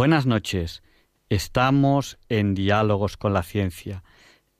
[0.00, 0.82] Buenas noches.
[1.28, 4.02] Estamos en Diálogos con la Ciencia,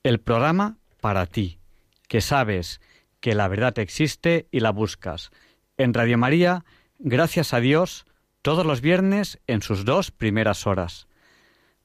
[0.02, 1.60] el programa para ti,
[2.08, 2.82] que sabes
[3.20, 5.30] que la verdad existe y la buscas.
[5.78, 6.66] En Radio María,
[6.98, 8.04] gracias a Dios,
[8.42, 11.08] todos los viernes en sus dos primeras horas.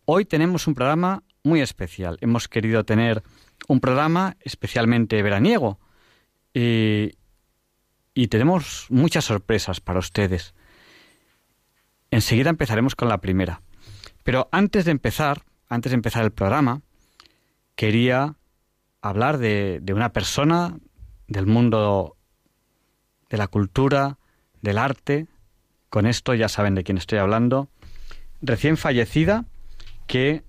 [0.03, 2.17] Hoy tenemos un programa muy especial.
[2.19, 3.23] Hemos querido tener
[3.69, 5.79] un programa especialmente veraniego
[6.53, 7.13] y,
[8.13, 10.53] y tenemos muchas sorpresas para ustedes.
[12.16, 13.61] Enseguida empezaremos con la primera.
[14.23, 16.81] Pero antes de empezar, antes de empezar el programa,
[17.75, 18.38] quería
[19.02, 20.77] hablar de, una persona
[21.27, 22.16] del mundo
[23.30, 24.17] de la cultura,
[24.61, 25.27] del arte.
[25.89, 27.67] Con esto ya saben de quién estoy hablando.
[28.41, 29.44] Recién fallecida,
[30.07, 30.45] que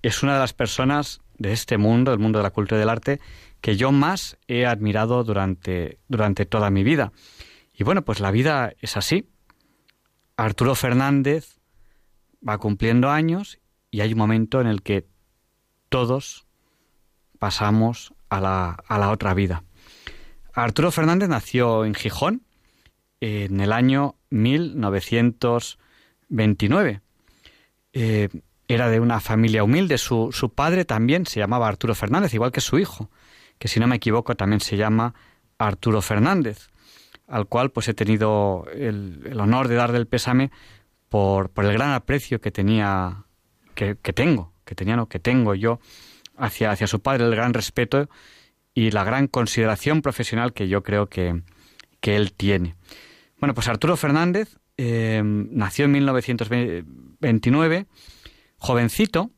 [0.00, 2.88] es una de las personas de este mundo, del mundo de la cultura y del
[2.88, 3.20] arte,
[3.60, 7.12] que yo más he admirado durante, durante toda mi vida.
[7.74, 9.28] Y bueno, pues la vida es así.
[10.40, 11.60] Arturo Fernández
[12.46, 13.58] va cumpliendo años
[13.90, 15.06] y hay un momento en el que
[15.90, 16.46] todos
[17.38, 19.64] pasamos a la, a la otra vida.
[20.54, 22.40] Arturo Fernández nació en Gijón
[23.20, 27.02] en el año 1929.
[27.92, 28.30] Eh,
[28.66, 29.98] era de una familia humilde.
[29.98, 33.10] Su, su, padre también se llamaba Arturo Fernández, igual que su hijo,
[33.58, 35.12] que si no me equivoco también se llama
[35.58, 36.69] Arturo Fernández
[37.30, 40.50] al cual pues he tenido el, honor de dar del pésame
[41.08, 43.24] por, por, el gran aprecio que tenía,
[43.74, 45.78] que, tengo, que tenía, no, que tengo yo
[46.36, 48.10] hacia, hacia su padre, el gran respeto
[48.74, 51.42] y la gran consideración profesional que yo creo que,
[52.00, 52.74] que él tiene.
[53.38, 57.86] Bueno, pues Arturo Fernández eh, nació en 1929,
[58.58, 59.30] jovencito,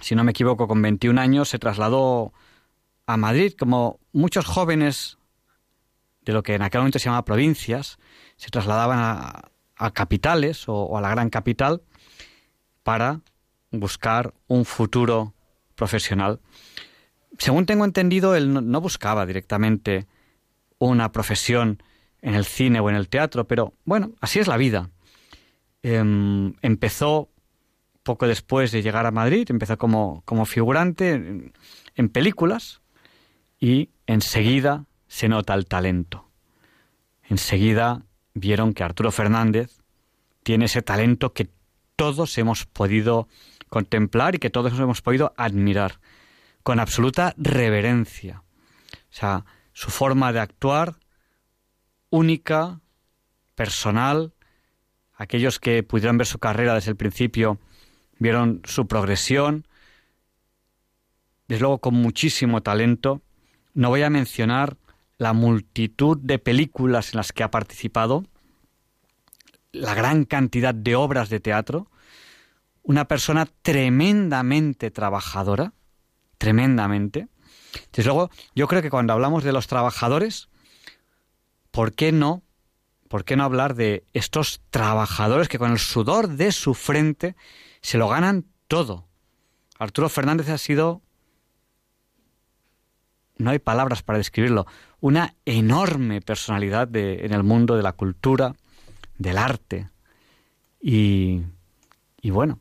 [0.00, 2.32] si no me equivoco, con 21 años, se trasladó
[3.06, 5.18] a Madrid, como muchos jóvenes
[6.24, 7.98] de lo que en aquel momento se llamaba provincias,
[8.36, 9.48] se trasladaban a,
[9.92, 11.82] capitales o, a la gran capital
[12.84, 13.20] para
[13.72, 15.34] buscar un futuro
[15.74, 16.40] profesional.
[17.38, 20.06] Según tengo entendido, él no, buscaba directamente
[20.78, 21.82] una profesión
[22.20, 24.90] en el cine o en el teatro, pero bueno, así es la vida.
[25.82, 27.30] Em, empezó
[28.04, 31.52] poco después de llegar a Madrid, empezó como, como figurante
[31.96, 32.82] en películas
[33.58, 36.30] y enseguida se nota el talento.
[37.28, 39.82] Enseguida vieron que Arturo Fernández
[40.42, 41.50] tiene ese talento que
[41.96, 43.28] todos hemos podido
[43.68, 46.00] contemplar y que todos hemos podido admirar
[46.62, 48.42] con absoluta reverencia.
[48.94, 50.96] O sea, su forma de actuar
[52.08, 52.80] única,
[53.54, 54.32] personal,
[55.12, 57.58] aquellos que pudieron ver su carrera desde el principio
[58.18, 59.66] vieron su progresión,
[61.48, 63.20] desde luego con muchísimo talento.
[63.74, 64.78] No voy a mencionar
[65.22, 68.24] la multitud de películas en las que ha participado,
[69.70, 71.88] la gran cantidad de obras de teatro,
[72.82, 75.74] una persona tremendamente trabajadora,
[76.38, 77.28] tremendamente.
[77.92, 80.48] Desde luego, yo creo que cuando hablamos de los trabajadores,
[81.70, 82.42] ¿por qué no?
[83.08, 87.36] ¿Por qué no hablar de estos trabajadores que con el sudor de su frente
[87.80, 89.06] se lo ganan todo?
[89.78, 91.00] Arturo Fernández ha sido
[93.42, 94.66] no hay palabras para describirlo,
[95.00, 98.54] una enorme personalidad en el mundo de la cultura,
[99.18, 99.88] del arte.
[100.80, 101.42] Y,
[102.20, 102.60] y bueno,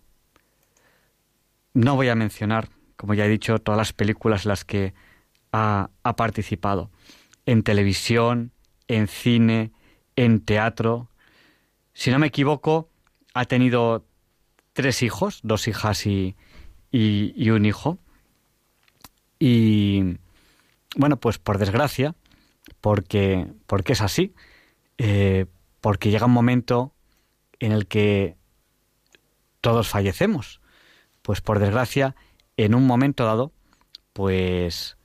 [1.74, 4.94] no voy a mencionar, como ya he dicho, todas las películas en las que
[5.52, 6.90] ha, ha participado,
[7.46, 8.52] en televisión,
[8.88, 9.72] en cine,
[10.16, 11.10] en teatro.
[11.94, 12.90] Si no me equivoco,
[13.34, 14.06] ha tenido
[14.74, 16.36] tres hijos, dos hijas y,
[16.92, 17.98] y, y un hijo.
[19.40, 20.18] Y,
[20.96, 22.16] bueno, pues por desgracia,
[22.82, 24.34] porque, porque es así,
[24.98, 25.46] eh,
[25.80, 26.94] porque llega un momento
[27.60, 28.38] en el que
[29.62, 30.62] todos fallecemos.
[31.22, 32.16] Pues por desgracia,
[32.58, 33.52] en un momento dado,
[34.14, 34.98] pues,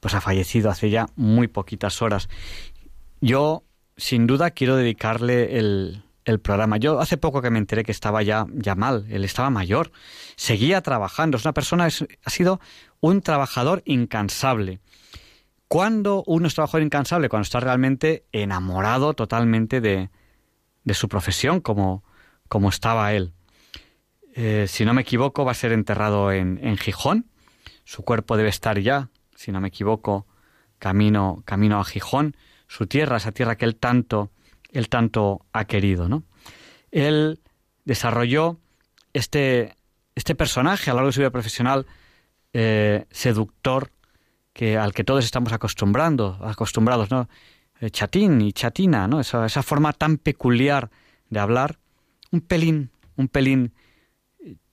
[0.00, 2.28] pues ha fallecido hace ya muy poquitas horas.
[3.20, 3.64] Yo,
[3.96, 6.76] sin duda, quiero dedicarle el, el programa.
[6.76, 9.92] Yo hace poco que me enteré que estaba ya, ya mal, él estaba mayor,
[10.36, 12.60] seguía trabajando, es una persona, ha sido
[13.00, 14.80] un trabajador incansable.
[15.72, 17.30] ¿Cuándo uno es trabajador incansable?
[17.30, 20.10] Cuando está realmente enamorado totalmente de,
[20.84, 22.04] de su profesión como,
[22.46, 23.32] como estaba él.
[24.34, 27.30] Eh, si no me equivoco, va a ser enterrado en, en, Gijón.
[27.84, 30.26] Su cuerpo debe estar ya, si no me equivoco,
[30.78, 32.36] camino, camino a Gijón,
[32.68, 34.30] su tierra, esa tierra que él tanto,
[34.72, 36.22] él tanto ha querido, ¿no?
[36.90, 37.40] Él
[37.86, 38.58] desarrolló
[39.14, 39.74] este,
[40.16, 41.86] este personaje a lo largo de su vida profesional
[42.52, 43.90] eh, seductor
[44.52, 47.28] que al que todos estamos acostumbrando, acostumbrados, ¿no?
[47.80, 49.20] Eh, chatín y chatina, ¿no?
[49.20, 50.90] Esa, esa forma tan peculiar
[51.30, 51.78] de hablar,
[52.30, 53.72] un pelín, un pelín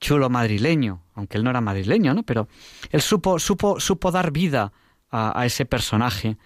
[0.00, 2.22] chulo madrileño, aunque él no era madrileño, ¿no?
[2.22, 2.48] Pero
[2.90, 4.72] él supo, supo, supo dar vida
[5.10, 6.36] a, ese personaje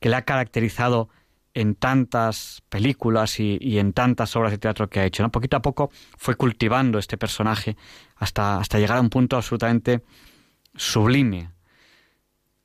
[0.00, 1.08] que le ha caracterizado
[1.54, 5.22] en tantas películas y, y, en tantas obras de teatro que ha hecho.
[5.22, 5.30] ¿no?
[5.30, 7.76] Poquito a poco fue cultivando este personaje
[8.16, 10.02] hasta, hasta llegar a un punto absolutamente
[10.74, 11.50] sublime.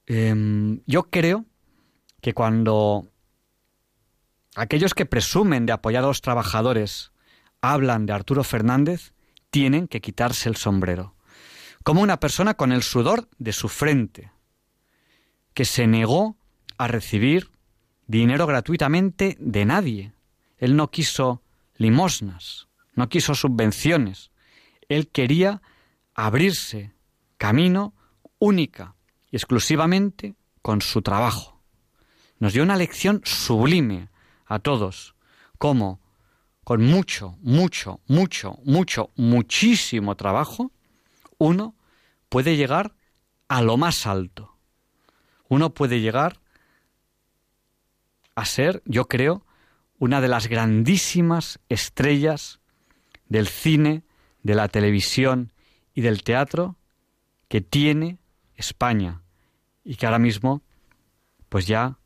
[0.08, 1.46] Em, yo creo
[2.22, 3.08] que cuando
[4.56, 7.12] aquellos que presumen de apoyar a los trabajadores
[7.62, 9.14] hablan de Arturo Fernández,
[9.50, 11.16] tienen que quitarse el sombrero.
[11.84, 14.32] Como una persona con el sudor de su frente,
[15.54, 16.38] que se negó
[16.78, 17.50] a recibir
[18.08, 20.14] dinero gratuitamente de nadie.
[20.58, 21.42] Él no quiso
[21.76, 24.32] limosnas, no quiso subvenciones.
[24.90, 25.62] Él quería
[26.14, 26.94] abrirse
[27.38, 27.94] camino
[28.40, 28.95] única
[29.36, 31.62] exclusivamente con su trabajo.
[32.40, 34.08] Nos dio una lección sublime
[34.46, 35.14] a todos,
[35.58, 36.00] cómo
[36.64, 40.72] con mucho, mucho, mucho, mucho, muchísimo trabajo,
[41.38, 41.76] uno
[42.30, 42.96] puede llegar
[43.50, 44.58] a lo más alto.
[45.50, 46.40] Uno puede llegar
[48.36, 49.46] a ser, yo creo,
[50.00, 52.62] una de las grandísimas estrellas
[53.28, 54.04] del cine,
[54.44, 55.52] de la televisión
[55.94, 56.78] y del teatro
[57.50, 58.18] que tiene
[58.56, 59.24] España
[59.86, 60.62] y que ahora mismo
[61.48, 61.98] pues ya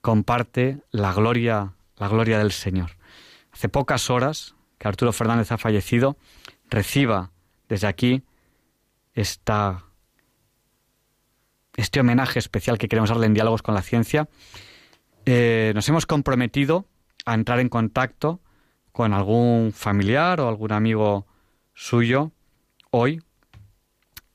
[0.00, 2.92] comparte la gloria la gloria del Señor
[3.52, 6.16] hace pocas horas que Arturo Fernández ha fallecido,
[6.70, 7.32] reciba
[7.68, 8.22] desde aquí
[9.14, 9.84] esta,
[11.76, 14.28] este homenaje especial que queremos darle en Diálogos con la Ciencia.
[15.26, 16.86] Eh, nos hemos comprometido
[17.26, 18.40] a entrar en contacto
[18.92, 21.26] con algún familiar o algún amigo
[21.74, 22.32] suyo
[22.90, 23.22] hoy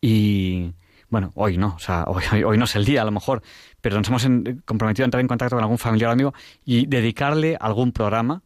[0.02, 0.74] y
[1.14, 3.42] bueno, hoy no, o sea, hoy, no es el día a lo mejor,
[3.82, 4.28] pero nos hemos
[4.66, 6.34] comprometido a entrar en contacto con algún familiar o amigo
[6.66, 8.42] y dedicarle algún programa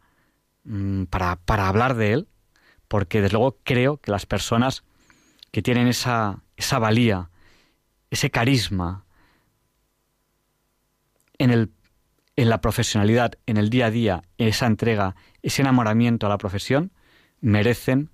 [0.67, 2.27] Mm, para, para hablar de él,
[2.89, 4.83] porque desde luego creo que las personas
[5.51, 7.29] que tienen esa, esa valía,
[8.11, 9.05] ese carisma
[11.37, 11.71] en, el,
[12.35, 16.91] en la profesionalidad, en el día a día, esa entrega, ese enamoramiento a la profesión,
[17.39, 18.09] merecen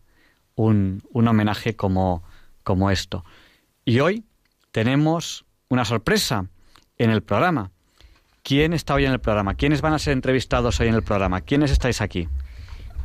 [0.54, 2.22] un, un homenaje como,
[2.62, 3.26] como esto.
[3.84, 4.26] Y hoy
[4.74, 6.48] tenemos una sorpresa
[6.98, 7.72] en el programa.
[8.42, 9.54] ¿Quién está hoy en el programa?
[9.54, 11.42] ¿Quiénes van a ser entrevistados hoy en el programa?
[11.42, 12.28] ¿Quiénes estáis aquí?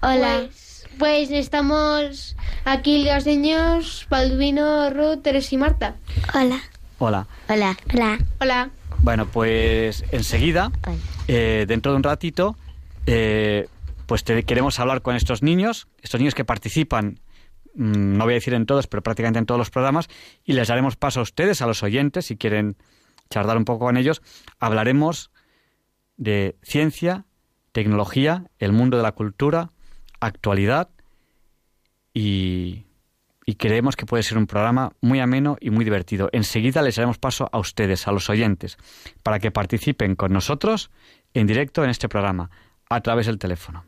[0.00, 0.46] Hola.
[0.48, 5.94] Pues, pues, estamos aquí los niños Balduino, Ruth, Teres y Marta.
[6.34, 6.58] Hola.
[6.98, 7.26] Hola.
[7.48, 7.76] Hola.
[7.92, 8.18] Hola.
[8.40, 8.70] Hola.
[9.00, 10.72] Bueno, pues enseguida,
[11.28, 12.56] eh, dentro de un ratito,
[13.06, 13.68] eh,
[14.06, 17.20] pues queremos hablar con estos niños, estos niños que participan,
[17.78, 20.08] no voy a decir en todos, pero prácticamente en todos los programas,
[20.44, 22.76] y les daremos paso a ustedes, a los oyentes, si quieren
[23.30, 24.20] charlar un poco con ellos.
[24.58, 25.30] Hablaremos
[26.16, 27.24] de ciencia,
[27.72, 29.70] tecnología, el mundo de la cultura,
[30.20, 30.90] actualidad
[32.12, 32.84] y,
[33.56, 36.28] creemos que puede ser un programa muy ameno y muy divertido.
[36.32, 38.76] Enseguida les daremos paso a ustedes, a los oyentes,
[39.22, 40.90] para que participen con nosotros
[41.32, 42.50] en directo en este programa,
[42.90, 43.87] a través del teléfono.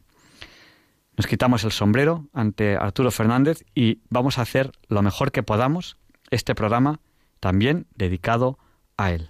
[1.20, 5.98] Nos quitamos el sombrero ante Arturo Fernández y vamos a hacer lo mejor que podamos
[6.30, 7.00] este programa
[7.40, 8.58] también dedicado
[8.96, 9.29] a él.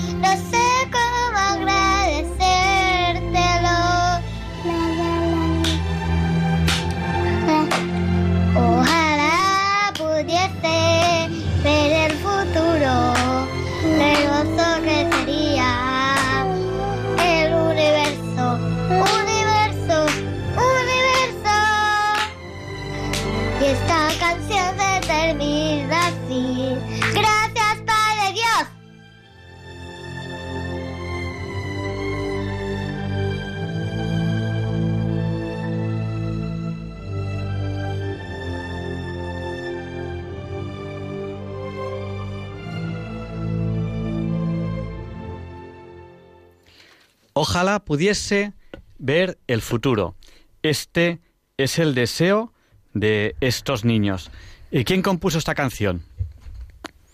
[47.41, 48.53] Ojalá pudiese
[48.99, 50.13] ver el futuro.
[50.61, 51.21] Este
[51.57, 52.53] es el deseo
[52.93, 54.29] de estos niños.
[54.69, 56.03] ¿Y quién compuso esta canción?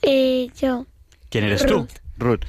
[0.01, 0.86] Eh, yo.
[1.29, 1.88] ¿Quién eres tú?
[2.17, 2.41] Ruth.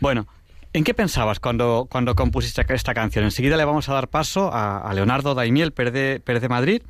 [0.00, 0.26] Bueno,
[0.72, 3.26] ¿en qué pensabas cuando, cuando compusiste esta canción?
[3.26, 6.82] Enseguida le vamos a dar paso a, Leonardo Daimiel, Pérez de, Pérez de Madrid,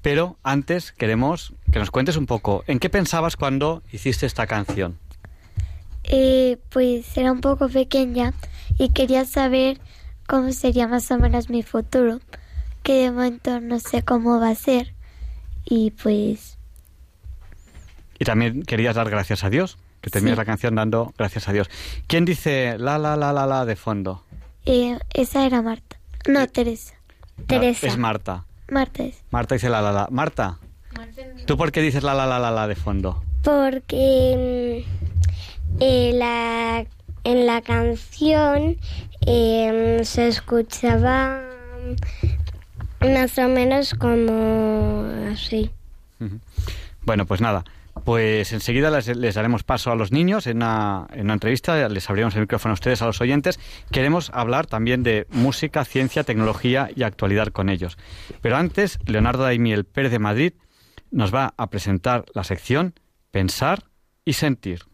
[0.00, 4.96] pero antes queremos que nos cuentes un poco, ¿en qué pensabas cuando hiciste esta canción?
[6.08, 8.32] Eh, pues era un poco pequeña
[8.78, 9.78] y quería saber
[10.26, 12.20] cómo sería más o menos mi futuro,
[12.82, 14.94] que de momento no sé cómo va a ser
[15.64, 16.58] y pues...
[18.18, 21.70] Y también querías dar gracias a Dios, que terminas la canción dando gracias a Dios.
[22.06, 24.24] ¿Quién dice la la la la la de fondo?
[24.64, 25.98] Eh, esa era Marta.
[26.26, 26.94] No, eh, Teresa.
[27.46, 27.86] Teresa.
[27.86, 28.44] Es Marta.
[28.70, 29.22] Marta es.
[29.30, 30.08] Marta dice la la la.
[30.10, 30.58] Marta.
[31.46, 33.22] ¿Tú por qué dices la la la la la de fondo?
[33.42, 35.07] Porque mm,
[35.80, 36.86] eh, la,
[37.24, 38.76] en la canción
[39.26, 41.42] eh, se escuchaba
[43.00, 45.70] más o menos como así.
[47.02, 47.64] Bueno, pues nada.
[48.04, 52.34] Pues enseguida les, daremos paso a los niños en una, en una, entrevista, les abriremos
[52.36, 53.58] el micrófono a ustedes, a los oyentes.
[53.90, 57.98] Queremos hablar también de música, ciencia, tecnología y actualidad con ellos.
[58.40, 60.52] Pero antes, Leonardo Daimiel Pérez de Madrid
[61.10, 62.94] nos va a presentar la sección
[63.30, 63.84] Pensar
[64.24, 64.87] y Sentir.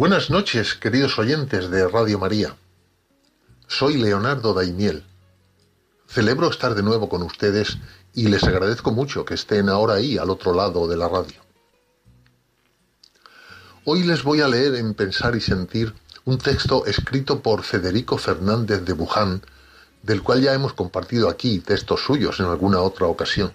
[0.00, 2.56] Buenas noches, queridos oyentes de Radio María.
[3.66, 5.04] Soy Leonardo Daimiel.
[6.06, 7.76] Celebro estar de nuevo con ustedes
[8.14, 11.36] y les agradezco mucho que estén ahora ahí al otro lado de la radio.
[13.84, 15.92] Hoy les voy a leer en Pensar y Sentir
[16.24, 19.42] un texto escrito por Federico Fernández de Buján,
[20.02, 23.52] del cual ya hemos compartido aquí textos suyos en alguna otra ocasión.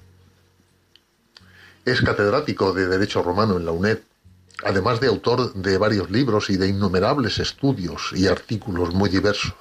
[1.86, 3.98] Es catedrático de Derecho Romano en la UNED
[4.64, 9.54] además de autor de varios libros y de innumerables estudios y artículos muy diversos.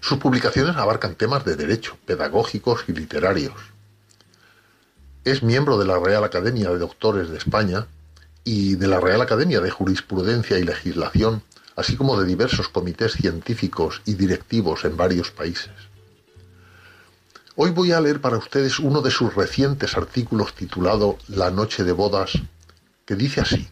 [0.00, 3.54] Sus publicaciones abarcan temas de derecho, pedagógicos y literarios.
[5.24, 7.86] Es miembro de la Real Academia de Doctores de España
[8.44, 11.42] y de la Real Academia de Jurisprudencia y Legislación,
[11.76, 15.72] así como de diversos comités científicos y directivos en varios países.
[17.56, 21.92] Hoy voy a leer para ustedes uno de sus recientes artículos titulado La noche de
[21.92, 22.32] bodas,
[23.06, 23.68] que dice así.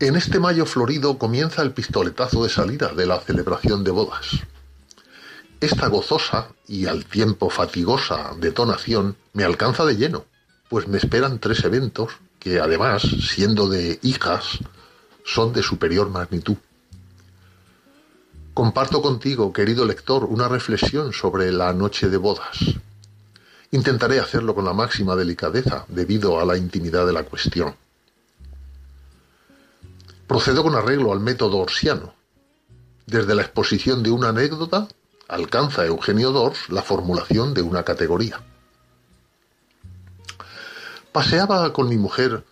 [0.00, 4.40] En este mayo florido comienza el pistoletazo de salida de la celebración de bodas.
[5.60, 10.24] Esta gozosa y al tiempo fatigosa detonación me alcanza de lleno,
[10.70, 14.58] pues me esperan tres eventos que además, siendo de hijas,
[15.22, 16.56] son de superior magnitud.
[18.54, 22.56] Comparto contigo, querido lector, una reflexión sobre la noche de bodas.
[23.72, 27.74] Intentaré hacerlo con la máxima delicadeza debido a la intimidad de la cuestión.
[30.28, 32.14] Procedo con arreglo al método orsiano.
[33.06, 34.86] Desde la exposición de una anécdota
[35.26, 38.40] alcanza Eugenio Dors la formulación de una categoría.
[41.10, 42.44] Paseaba con mi mujer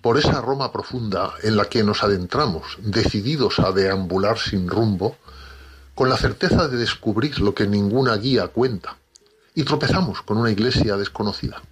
[0.00, 5.16] por esa Roma profunda en la que nos adentramos, decididos a deambular sin rumbo,
[5.94, 8.96] con la certeza de descubrir lo que ninguna guía cuenta,
[9.54, 11.62] y tropezamos con una iglesia desconocida.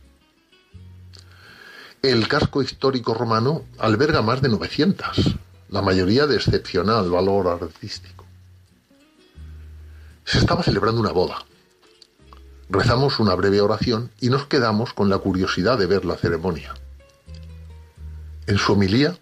[2.02, 5.36] El casco histórico romano alberga más de 900,
[5.68, 8.24] la mayoría de excepcional valor artístico.
[10.24, 11.44] Se estaba celebrando una boda.
[12.68, 16.74] Rezamos una breve oración y nos quedamos con la curiosidad de ver la ceremonia.
[18.46, 19.18] En su homilía,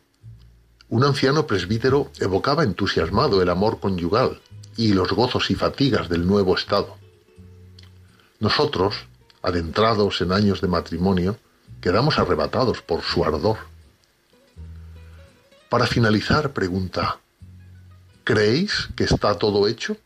[0.88, 4.40] un anciano presbítero evocaba entusiasmado el amor conyugal
[4.80, 6.96] y los gozos y fatigas del nuevo estado.
[8.38, 8.94] Nosotros,
[9.42, 11.36] adentrados en años de matrimonio,
[11.82, 13.58] quedamos arrebatados por su ardor.
[15.68, 17.18] Para finalizar, pregunta,
[18.24, 19.98] ¿creéis que está todo hecho?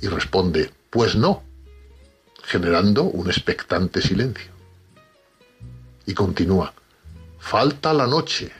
[0.00, 1.44] Y responde, pues no,
[2.42, 4.50] generando un expectante silencio.
[6.06, 6.74] Y continúa,
[7.38, 8.50] falta la noche.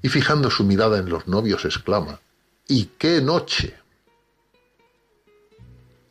[0.00, 2.20] Y fijando su mirada en los novios exclama,
[2.68, 3.74] ¿Y qué noche?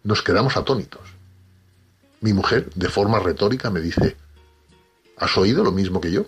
[0.03, 1.01] Nos quedamos atónitos.
[2.21, 4.15] Mi mujer, de forma retórica, me dice,
[5.17, 6.25] ¿has oído lo mismo que yo?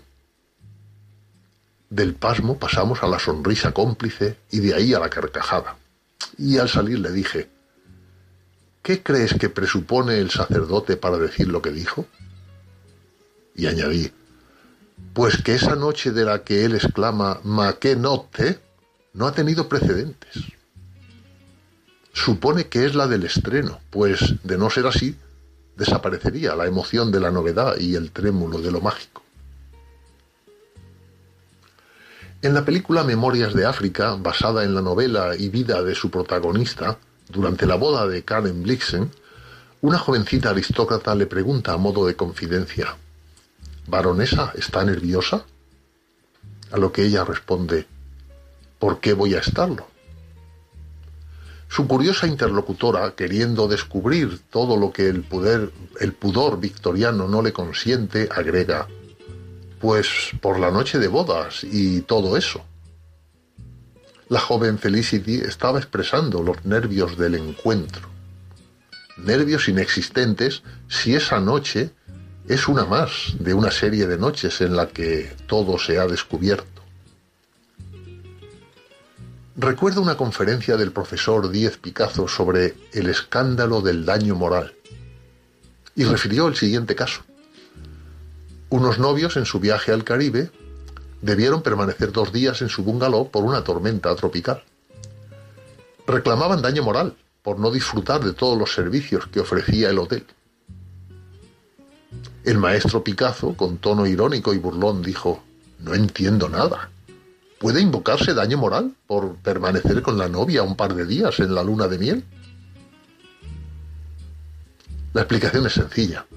[1.89, 5.77] Del pasmo pasamos a la sonrisa cómplice y de ahí a la carcajada.
[6.38, 7.48] Y al salir le dije,
[8.84, 12.05] ¿qué crees que presupone el sacerdote para decir lo que dijo?
[13.55, 14.12] Y añadí,
[15.13, 18.66] Pues que esa noche de la que él exclama ma que notte
[19.17, 20.43] no ha tenido precedentes.
[22.13, 25.15] Supone que es la del estreno, pues de no ser así,
[25.75, 29.24] desaparecería la emoción de la novedad y el trémulo de lo mágico.
[32.43, 37.00] En la película Memorias de África, basada en la novela y vida de su protagonista,
[37.29, 39.09] durante la boda de Karen Blixen,
[39.81, 42.95] una jovencita aristócrata le pregunta a modo de confidencia,
[43.88, 45.43] ¿Baronesa está nerviosa?
[46.71, 47.88] A lo que ella responde,
[48.79, 49.88] ¿por qué voy a estarlo?
[51.69, 58.88] Su curiosa interlocutora, queriendo descubrir todo lo que el, pudor victoriano no le consiente, agrega,
[59.79, 62.63] pues por la noche de bodas y todo eso.
[64.29, 68.10] La joven Felicity estaba expresando los nervios del encuentro.
[69.17, 71.91] Nervios inexistentes si esa noche
[72.48, 76.76] es una más de una serie de noches en la que todo se ha descubierto.
[79.60, 84.76] Recuerdo una conferencia del profesor Díez Picazo sobre el escándalo del daño moral
[85.96, 87.22] y refirió el siguiente caso.
[88.70, 90.52] Unos novios en su viaje al Caribe
[91.24, 94.63] debieron permanecer dos días en su bungalow por una tormenta tropical.
[96.06, 100.24] Reclamaban daño moral por no disfrutar de todos los servicios que ofrecía el hotel.
[102.43, 105.41] El maestro Picasso, con tono irónico y burlón, dijo,
[105.80, 106.91] No entiendo nada.
[107.60, 111.63] ¿Puede invocarse daño moral por permanecer con la novia un par de días en la
[111.63, 112.24] luna de miel?
[115.13, 116.28] La explicación es sencilla.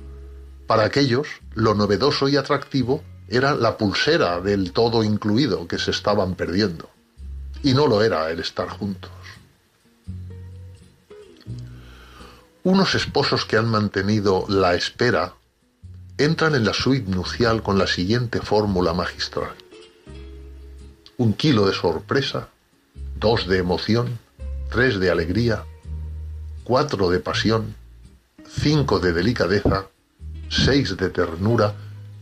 [0.67, 6.35] Para aquellos, lo novedoso y atractivo era la pulsera del todo incluido que se estaban
[6.35, 6.89] perdiendo.
[7.63, 9.11] Y no lo era el estar juntos.
[12.63, 15.35] Unos esposos que han mantenido la espera
[16.17, 19.55] entran en la suite nupcial con la siguiente fórmula magistral.
[21.21, 22.49] Un kilo de sorpresa,
[23.15, 24.19] dos de emoción,
[24.71, 25.65] tres de alegría,
[26.65, 27.75] cuatro de pasión,
[28.49, 29.89] cinco de delicadeza,
[30.49, 31.75] seis de ternura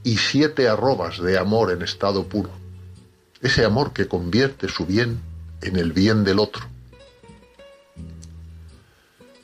[0.03, 2.51] y siete arrobas de amor en estado puro.
[3.41, 5.21] Ese amor que convierte su bien
[5.63, 6.67] en el bien del otro.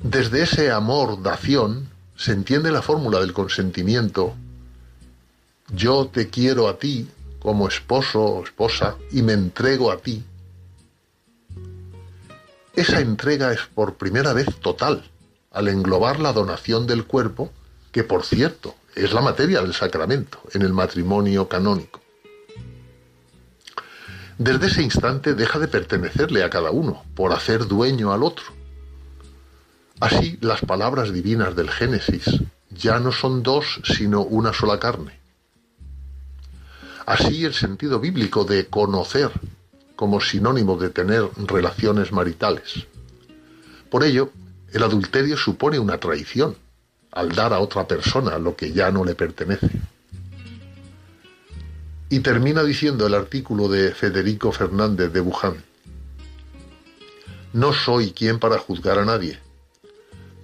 [0.00, 4.34] Desde ese amor dación se entiende la fórmula del consentimiento.
[5.72, 7.08] Yo te quiero a ti
[7.44, 10.24] como esposo o esposa y me entrego a ti.
[12.72, 15.04] Esa entrega es por primera vez total
[15.50, 17.52] al englobar la donación del cuerpo
[17.92, 22.00] que por cierto es la materia del sacramento en el matrimonio canónico.
[24.38, 28.46] Desde ese instante deja de pertenecerle a cada uno por hacer dueño al otro.
[30.00, 32.24] Así las palabras divinas del Génesis
[32.70, 35.23] ya no son dos sino una sola carne.
[37.06, 39.30] Así el sentido bíblico de conocer
[39.96, 42.86] como sinónimo de tener relaciones maritales.
[43.90, 44.30] Por ello,
[44.72, 46.56] el adulterio supone una traición,
[47.12, 49.70] al dar a otra persona lo que ya no le pertenece.
[52.08, 55.62] Y termina diciendo el artículo de Federico Fernández de Buján.
[57.52, 59.38] No soy quien para juzgar a nadie.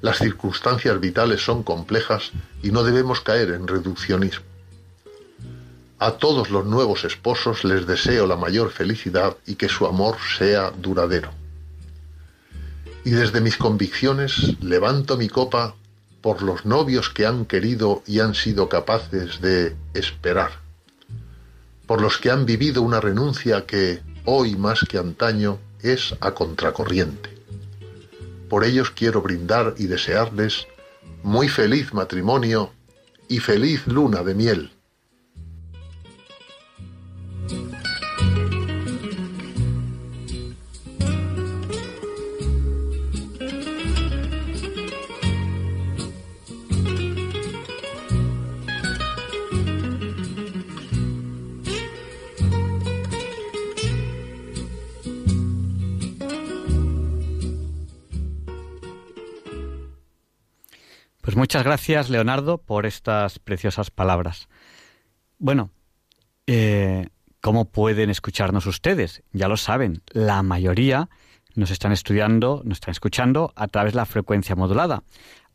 [0.00, 2.30] Las circunstancias vitales son complejas
[2.62, 4.49] y no debemos caer en reduccionismo.
[6.02, 10.70] A todos los nuevos esposos les deseo la mayor felicidad y que su amor sea
[10.70, 11.30] duradero.
[13.04, 15.74] Y desde mis convicciones levanto mi copa
[16.22, 20.52] por los novios que han querido y han sido capaces de esperar,
[21.86, 27.28] por los que han vivido una renuncia que, hoy más que antaño, es a contracorriente.
[28.48, 30.66] Por ellos quiero brindar y desearles
[31.22, 32.72] muy feliz matrimonio
[33.28, 34.72] y feliz luna de miel.
[61.40, 64.50] Muchas gracias, Leonardo, por estas preciosas palabras.
[65.38, 65.70] Bueno,
[66.46, 67.08] eh,
[67.40, 69.22] ¿cómo pueden escucharnos ustedes?
[69.32, 71.08] Ya lo saben, la mayoría
[71.54, 75.02] nos están estudiando, nos están escuchando a través de la frecuencia modulada.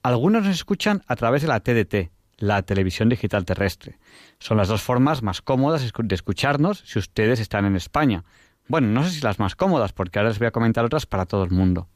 [0.02, 4.00] Algunos nos escuchan a través de la TDT, la televisión digital terrestre.
[4.40, 8.24] Son las dos formas más cómodas de escucharnos si ustedes están en España.
[8.68, 11.28] Bueno, no sé si las más cómodas, porque ahora les voy a comentar otras para
[11.28, 11.90] todo el mundo.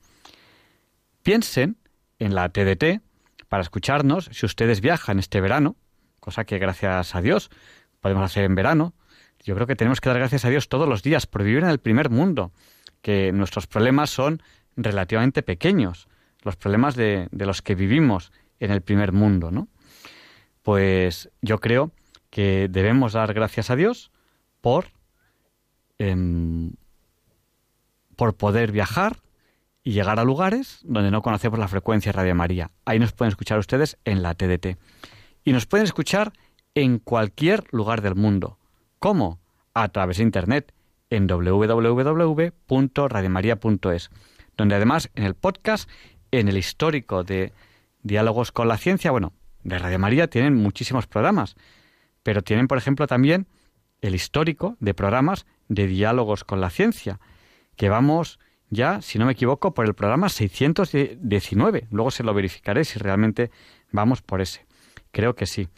[1.24, 1.78] Piensen
[2.20, 3.02] en la TDT,
[3.50, 5.76] para escucharnos si ustedes viajan este verano,
[6.20, 7.50] cosa que gracias a Dios
[8.00, 8.94] podemos hacer en verano.
[9.44, 11.70] Yo creo que tenemos que dar gracias a Dios todos los días por vivir en
[11.70, 12.52] el primer mundo,
[13.02, 14.42] que nuestros problemas son
[14.76, 16.08] relativamente pequeños,
[16.44, 19.68] los problemas de, los que vivimos en el primer mundo, ¿no?
[20.62, 21.92] Pues yo creo
[22.30, 24.12] que debemos dar gracias a Dios
[24.62, 24.92] por,
[25.98, 26.74] em,
[28.16, 29.18] por poder viajar
[29.92, 32.72] llegar a lugares donde no conocemos la frecuencia Radio María.
[32.86, 34.78] Ahí nos pueden escuchar ustedes en la TDT.
[35.44, 36.34] Y nos pueden escuchar
[36.76, 38.60] en cualquier lugar del mundo.
[39.00, 39.40] ¿Cómo?
[39.74, 40.74] A través de Internet
[41.10, 44.10] en www.radiomaria.es,
[44.58, 45.90] donde además en el podcast,
[46.32, 47.52] en el histórico de
[48.04, 51.56] Diálogos con la Ciencia, bueno, de Radio María tienen muchísimos programas,
[52.22, 53.48] pero tienen, por ejemplo, también
[54.02, 57.20] el histórico de programas de Diálogos con la Ciencia,
[57.76, 58.38] que vamos
[58.70, 61.88] ya, si no me equivoco, por el programa 619.
[61.92, 63.52] Luego se lo verificaré si realmente
[63.92, 64.66] vamos por ese.
[65.12, 65.70] Creo que sí.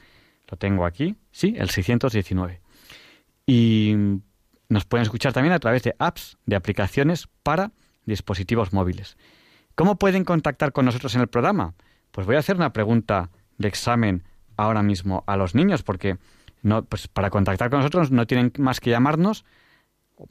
[0.50, 1.16] Lo tengo aquí.
[1.32, 2.62] Sí, el 619.
[3.46, 3.96] Y
[4.68, 7.72] nos pueden escuchar también a través de apps, de aplicaciones para
[8.06, 9.18] dispositivos móviles.
[9.76, 11.76] ¿Cómo pueden contactar con nosotros en el programa?
[12.12, 14.24] Pues voy a hacer una pregunta de examen
[14.58, 16.18] ahora mismo a los niños, porque
[16.62, 19.46] no, pues para contactar con nosotros no tienen más que llamarnos,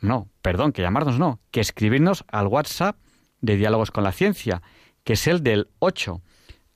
[0.01, 2.97] no, perdón, que llamarnos no, que escribirnos al WhatsApp
[3.41, 4.63] de Diálogos con la Ciencia,
[5.05, 6.21] que es el del 8.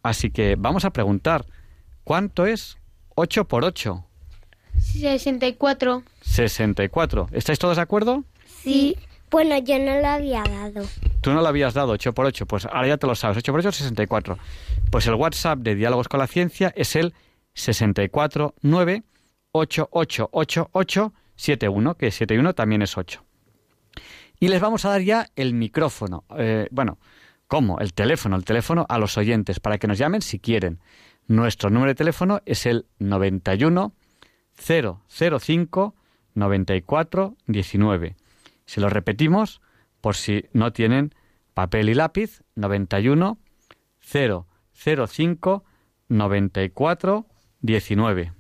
[0.03, 1.47] Así que vamos a preguntar,
[2.05, 2.79] ¿cuánto es
[3.15, 4.05] 8 por 8?
[4.79, 6.03] 64.
[6.21, 7.29] 64.
[7.33, 8.25] ¿Estáis todos de acuerdo?
[8.63, 8.97] Sí.
[9.31, 10.87] Bueno, yo no lo había dado.
[11.21, 12.47] Tú no lo habías dado, 8 por 8.
[12.47, 13.39] Pues ahora ya te lo sabes.
[13.39, 14.39] 8 por 8 es 64.
[14.91, 17.15] Pues el WhatsApp de Diálogos con la Ciencia es el
[21.37, 23.25] 649888871, que 71 también es 8.
[24.41, 26.25] Y les vamos a dar ya el micrófono.
[26.37, 26.99] Eh, bueno,
[27.47, 27.79] ¿cómo?
[27.79, 30.81] El teléfono, el teléfono a los oyentes para que nos llamen si quieren.
[31.27, 33.93] Nuestro número de teléfono es el 91
[34.57, 35.95] 005
[36.35, 38.17] 94 19.
[38.67, 39.61] Si lo repetimos,
[40.01, 41.15] por si no tienen
[41.55, 43.39] papel y lápiz, 91
[44.01, 45.65] 005
[46.09, 47.27] 94
[47.61, 48.34] 19.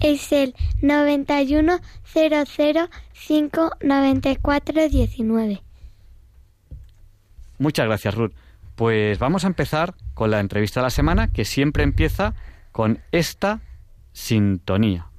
[0.00, 5.62] Es el 91 005 94 19.
[7.58, 8.32] Muchas gracias, Ruth.
[8.74, 12.34] Pues vamos a empezar con la entrevista de la semana, que siempre empieza
[12.72, 13.60] con esta
[14.12, 15.11] sintonía.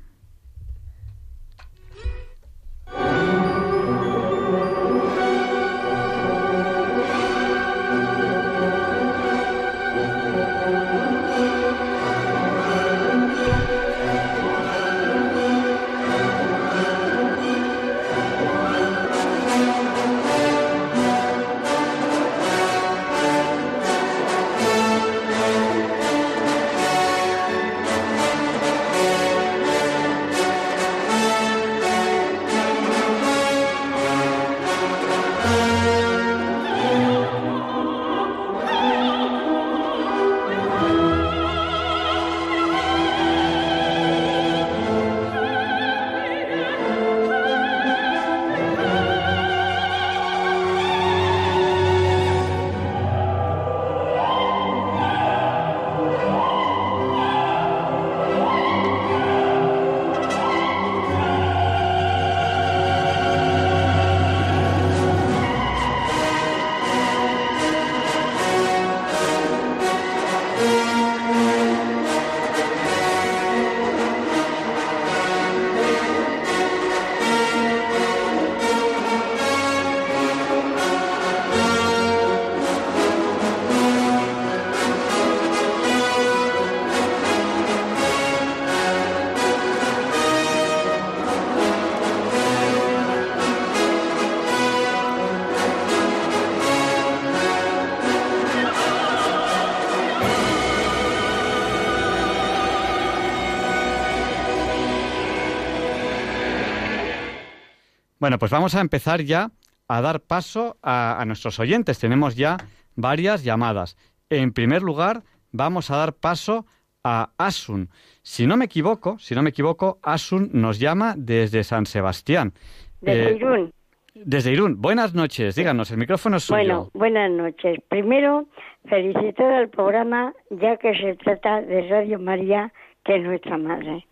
[108.24, 109.50] Bueno, pues vamos a empezar ya
[109.90, 112.00] a dar paso a, nuestros oyentes.
[112.00, 112.56] Tenemos ya
[112.96, 113.98] varias llamadas.
[114.30, 116.66] En primer lugar, vamos a dar paso
[117.04, 117.90] a Asun.
[118.22, 122.54] Si no me equivoco, si no me equivoco, Asun nos llama desde San Sebastián.
[123.02, 123.74] Desde eh, Irún.
[124.16, 124.82] Desde Irún.
[124.82, 126.60] Buenas noches, díganos, el micrófono es suyo.
[126.60, 127.82] Bueno, buenas noches.
[127.90, 128.48] Primero,
[128.88, 132.72] felicitar al programa, ya que se trata de Radio María,
[133.04, 134.08] que es nuestra madre.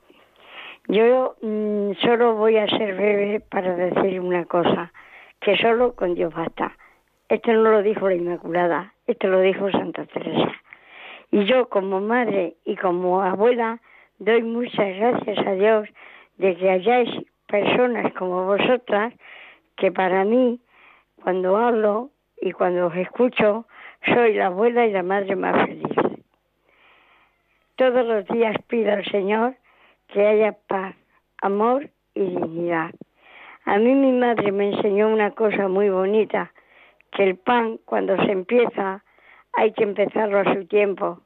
[0.88, 4.92] Yo mm, solo voy a ser breve para decir una cosa,
[5.40, 6.76] que solo con Dios basta.
[7.30, 10.52] Esto no lo dijo la Inmaculada, esto lo dijo Santa Teresa.
[11.32, 13.80] Y yo como madre y como abuela
[14.20, 15.88] doy muchas gracias a Dios
[16.38, 17.10] de que hayáis
[17.48, 19.14] personas como vosotras
[19.78, 20.60] que para mí,
[21.24, 22.10] cuando hablo
[22.42, 23.66] y cuando os escucho,
[24.06, 26.22] soy la abuela y la madre más feliz.
[27.76, 29.56] Todos los días pido al Señor
[30.12, 30.96] que haya paz,
[31.42, 32.92] amor y dignidad.
[33.66, 36.52] A mí mi madre me enseñó una cosa muy bonita,
[37.12, 39.04] que el pan cuando se empieza
[39.54, 41.22] hay que empezarlo a su tiempo,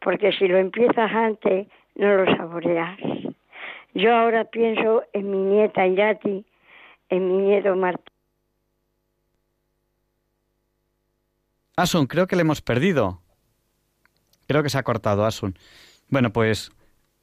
[0.00, 2.98] porque si lo empiezas antes no lo saboreas.
[3.94, 6.44] Yo ahora pienso en mi nieta Yati,
[7.08, 8.04] en mi nieto Martín.
[11.76, 13.20] Asun, creo que le hemos perdido.
[14.46, 15.54] Creo que se ha cortado, Asun.
[16.08, 16.70] Bueno, pues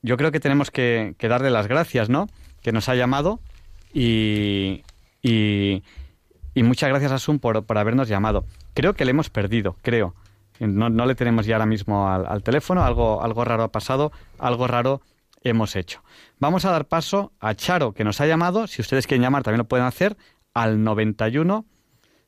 [0.08, 2.28] yo creo que tenemos que, darle las gracias, ¿no?
[2.62, 3.40] Que nos ha llamado
[3.94, 4.84] y,
[6.56, 8.46] muchas gracias, Asun, por, por, habernos llamado.
[8.74, 10.16] Creo que le hemos perdido, creo.
[10.60, 14.12] No, no le tenemos ya ahora mismo al, al, teléfono, algo, algo raro ha pasado,
[14.40, 15.02] algo raro
[15.44, 16.02] hemos hecho.
[16.40, 18.66] Vamos a dar paso a Charo, que nos ha llamado.
[18.66, 20.18] Si ustedes quieren llamar, también lo pueden hacer
[20.54, 21.66] al 91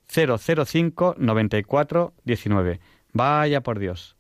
[0.07, 2.79] 005 94 19.
[3.13, 4.15] Vaya por Dios.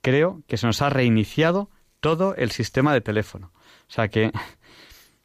[0.00, 1.70] Creo que se nos ha reiniciado
[2.02, 3.52] todo el sistema de teléfono.
[3.88, 4.32] O sea que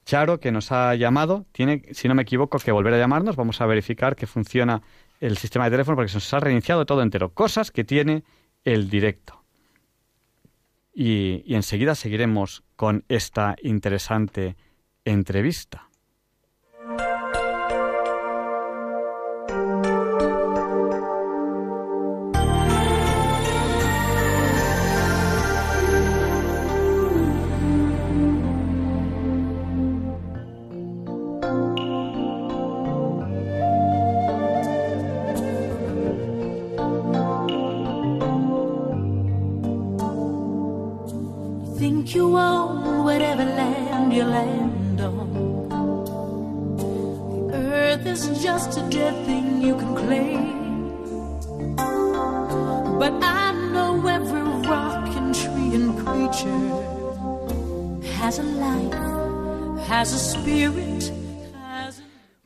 [0.06, 3.36] Charo, que nos ha llamado, tiene, si no me equivoco, que volver a llamarnos.
[3.36, 4.82] Vamos a verificar que funciona
[5.20, 7.34] el sistema de teléfono porque se nos ha reiniciado todo entero.
[7.34, 8.24] Cosas que tiene
[8.64, 9.44] el directo.
[10.94, 14.56] y enseguida seguiremos con esta interesante
[15.06, 15.87] entrevista.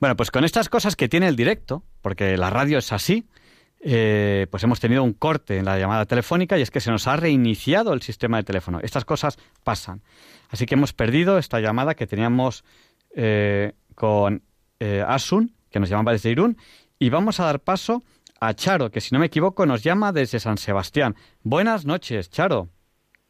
[0.01, 3.27] Bueno, pues con estas cosas que tiene el directo, porque la radio es así,
[3.81, 7.07] eh, pues hemos tenido un corte en la llamada telefónica y es que se nos
[7.07, 8.79] ha reiniciado el sistema de teléfono.
[8.81, 10.01] Estas cosas pasan.
[10.49, 12.63] Así que hemos perdido esta llamada que teníamos
[13.15, 14.41] eh, con
[14.79, 16.57] eh, Asun, que nos llamaba desde Irún,
[16.97, 18.01] y vamos a dar paso
[18.39, 21.15] a Charo, que si no me equivoco nos llama desde San Sebastián.
[21.43, 22.69] Buenas noches, Charo.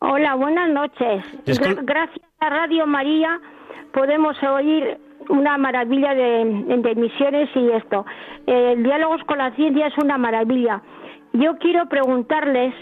[0.04, 1.24] Hola, buenas noches.
[1.46, 3.40] Gracias a Radio María
[3.94, 4.98] podemos oír
[5.30, 8.06] una maravilla de, emisiones y esto.
[8.48, 10.82] Eh, diálogos con la ciencia es una maravilla.
[11.34, 12.74] Yo quiero preguntarles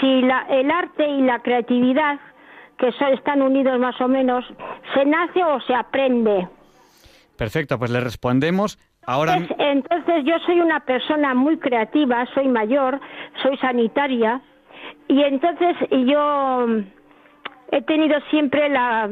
[0.00, 2.20] si la, el arte y la creatividad,
[2.76, 4.44] que están unidos más o menos,
[4.94, 6.48] ¿se nace o se aprende?
[7.36, 9.36] Perfecto, pues le respondemos ahora.
[9.58, 13.00] entonces yo soy una persona muy creativa, soy mayor,
[13.42, 14.40] soy sanitaria,
[15.08, 16.66] y entonces yo
[17.72, 19.08] he tenido siempre la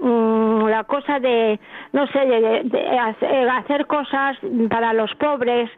[0.00, 1.60] Mm, la cosa de,
[1.92, 2.98] no sé, de,
[3.52, 4.38] hacer, cosas
[4.70, 5.70] para los pobres.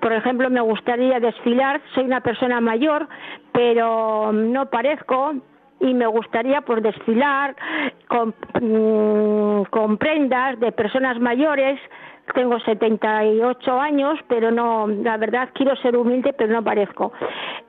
[0.00, 3.08] Por ejemplo, me gustaría desfilar, soy una persona mayor,
[3.50, 5.34] pero no parezco
[5.80, 7.56] y me gustaría pues desfilar
[8.06, 11.80] con, mm, con prendas de personas mayores
[12.34, 17.12] tengo 78 años, pero no, la verdad quiero ser humilde, pero no parezco.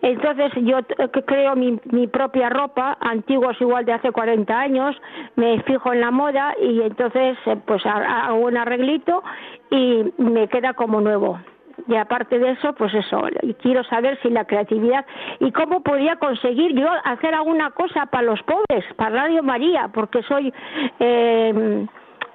[0.02, 0.80] Entonces yo
[1.26, 4.96] creo mi, mi propia ropa, antiguos igual de hace 40 años,
[5.36, 9.24] me fijo en la moda y entonces eh, pues hago un arreglito
[9.70, 11.40] y me queda como nuevo
[11.88, 13.22] y aparte de eso, pues eso,
[13.62, 15.06] quiero saber si la creatividad
[15.40, 20.24] y cómo podría conseguir yo hacer alguna cosa para los pobres, para Radio María, porque
[20.24, 20.54] soy
[21.00, 21.86] eh,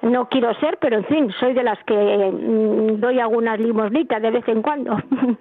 [0.03, 4.31] no quiero ser, pero en fin, soy de las que mm, doy algunas limosnitas de
[4.31, 4.97] vez en cuando.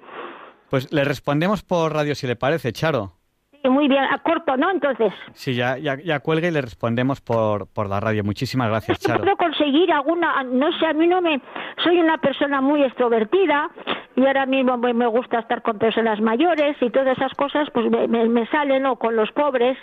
[0.70, 3.12] Pues le respondemos por radio si le parece, Charo.
[3.60, 4.70] Sí, muy bien, a corto, ¿no?
[4.70, 5.12] Entonces.
[5.34, 8.24] Sí, ya, ya, ya cuelga y le respondemos por, por la radio.
[8.24, 9.22] Muchísimas gracias, Charo.
[9.22, 11.42] Puedo conseguir alguna, no sé, a mí no me,
[11.84, 13.70] soy una persona muy extrovertida
[14.16, 18.28] y ahora mismo me, gusta estar con personas mayores y todas esas cosas, pues me,
[18.28, 19.78] me salen, o Con los pobres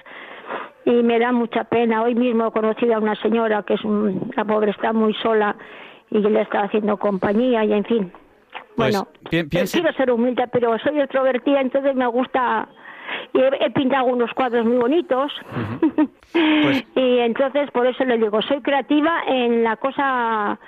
[0.85, 2.03] y me da mucha pena.
[2.03, 5.55] Hoy mismo he conocido a una señora que es la pobre está muy sola
[6.11, 8.11] y le está haciendo compañía y en fin.
[8.75, 12.67] Pues, bueno, quiero ser humilde, pero soy extrovertida, entonces me gusta
[13.33, 15.31] y he, pintado unos cuadros muy bonitos
[16.31, 20.59] pues y entonces por eso le digo soy creativa en la cosa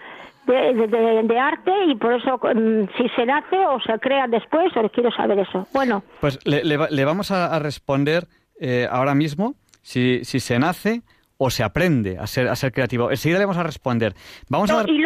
[0.54, 5.12] de, arte y por eso mm, si se nace o se crea después o quiero
[5.12, 8.28] saber eso bueno pues le, le, vamos a, responder
[8.60, 11.02] eh, ahora mismo si, si se nace
[11.44, 13.10] o se aprende a ser, a ser creativo?
[13.10, 14.14] Enseguida le vamos a responder.
[14.48, 14.90] Vamos a dar...
[14.90, 15.02] Y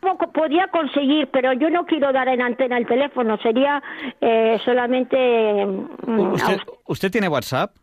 [0.00, 3.82] tampoco podía conseguir, pero yo no quiero dar en antena el teléfono, sería
[4.20, 5.16] eh, solamente...
[5.66, 7.74] mm, ¿Usted, ¿Usted tiene WhatsApp?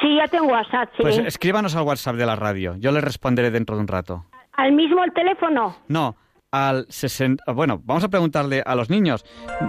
[0.00, 1.02] Sí, ya tengo WhatsApp, sí.
[1.02, 2.76] Pues escríbanos al WhatsApp de la radio.
[2.78, 4.24] Yo le responderé dentro de un rato.
[4.52, 5.76] ¿Al mismo el teléfono?
[5.88, 6.16] No,
[6.50, 7.52] al 60...
[7.52, 9.24] Bueno, vamos a preguntarle a los niños.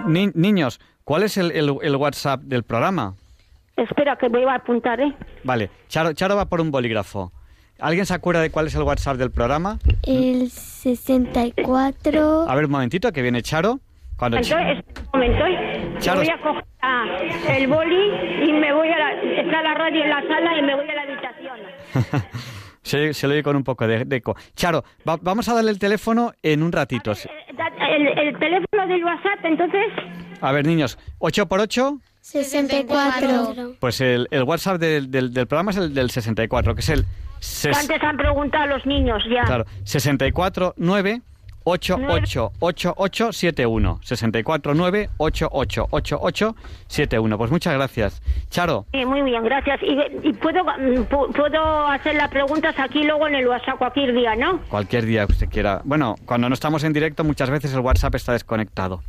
[0.06, 3.14] Ni- niños, ¿cuál es el, el- el WhatsApp del programa?
[3.76, 5.12] Espera, que voy a apuntar, ¿eh?
[5.42, 7.32] Vale, Charo, Charo va por un bolígrafo.
[7.80, 9.78] ¿Alguien se acuerda de cuál es el WhatsApp del programa?
[10.04, 12.48] El 64.
[12.48, 13.80] A ver, un momentito, que viene Charo.
[14.16, 15.94] Cuando Ch- Entonces, espera un momento, ¿eh?
[15.98, 16.20] Charo.
[16.20, 16.64] Voy a coger
[17.56, 19.12] el boli y me voy a la...
[19.22, 21.58] Está la radio en la sala y me voy a la habitación.
[22.84, 24.36] se, se lo oye con un poco de, de eco.
[24.54, 27.10] Charo, va- vamos a darle el teléfono en un ratito.
[27.12, 27.16] Eh,
[27.56, 29.86] da- El, el teléfono del WhatsApp, entonces...
[30.40, 33.76] A ver, niños, 8 por 8 64.
[33.80, 37.04] pues el, el WhatsApp del, del- del programa es el del 64, que es el...
[37.40, 39.42] ses- Antes han preguntado los niños ya.
[39.44, 41.22] Claro, 64 9
[41.64, 43.98] 888871.
[44.02, 47.38] 64 9 888871.
[47.38, 48.22] Pues muchas gracias.
[48.50, 49.80] Charo, Sí, muy bien, gracias.
[49.82, 49.98] Y,
[50.28, 54.34] y puedo mm, pu- puedo hacer las preguntas aquí luego en el WhatsApp cualquier día,
[54.36, 54.60] ¿no?
[54.68, 55.80] cualquier día que usted quiera.
[55.84, 59.02] Bueno, cuando no estamos en directo muchas veces el WhatsApp está desconectado.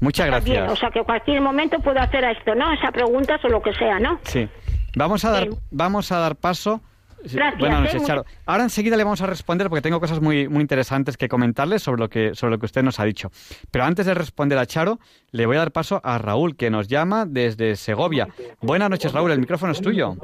[0.00, 0.78] Muchas Está bien, gracias.
[0.78, 2.72] o sea que cualquier momento puedo hacer esto, ¿no?
[2.72, 4.18] Esa preguntas o lo que sea, ¿no?
[4.22, 4.48] Sí.
[4.96, 5.50] Vamos a dar, Sí.
[5.70, 6.80] vamos a dar paso.
[7.22, 7.82] Gracias, Buenas ¿eh?
[7.82, 8.24] noches, Charo.
[8.46, 12.00] Ahora enseguida le vamos a responder porque tengo cosas muy, muy interesantes que comentarle sobre
[12.00, 13.30] lo que, sobre lo que usted nos ha dicho.
[13.70, 14.98] Pero antes de responder a Charo,
[15.32, 18.28] le voy a dar paso a Raúl, que nos llama desde Segovia.
[18.60, 20.14] Buenas noches, Raúl, el micrófono es tuyo.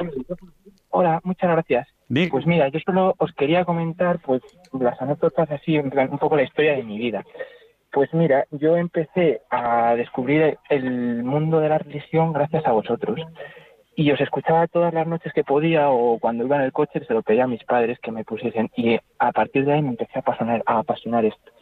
[0.91, 1.89] Hola, muchas gracias.
[2.31, 4.43] Pues mira, yo solo os quería comentar pues
[4.79, 7.25] las anécdotas así, en plan, un poco la historia de mi vida.
[7.93, 13.21] Pues mira, yo empecé a descubrir el mundo de la religión gracias a vosotros.
[13.97, 17.15] Y os escuchaba todas las noches que podía o cuando iba en el coche se
[17.15, 18.71] lo pedía a mis padres que me pusiesen.
[18.77, 21.53] Y a partir de ahí me empecé a apasionar, a apasionar esto.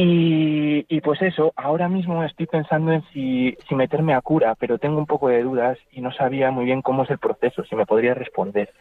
[0.00, 4.78] Y, y pues eso, ahora mismo estoy pensando en si, si meterme a cura, pero
[4.78, 7.74] tengo un poco de dudas y no sabía muy bien cómo es el proceso, si
[7.74, 8.72] me podría responder.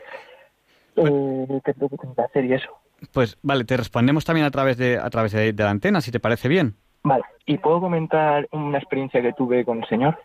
[0.96, 2.70] Eh, ¿Qué es lo que tengo que hacer y eso?
[3.14, 6.12] Pues vale, te respondemos también a través de, a través de, de la antena, si
[6.12, 6.76] te parece bien.
[7.04, 10.20] Vale, ¿y puedo comentar una experiencia que tuve con el Señor?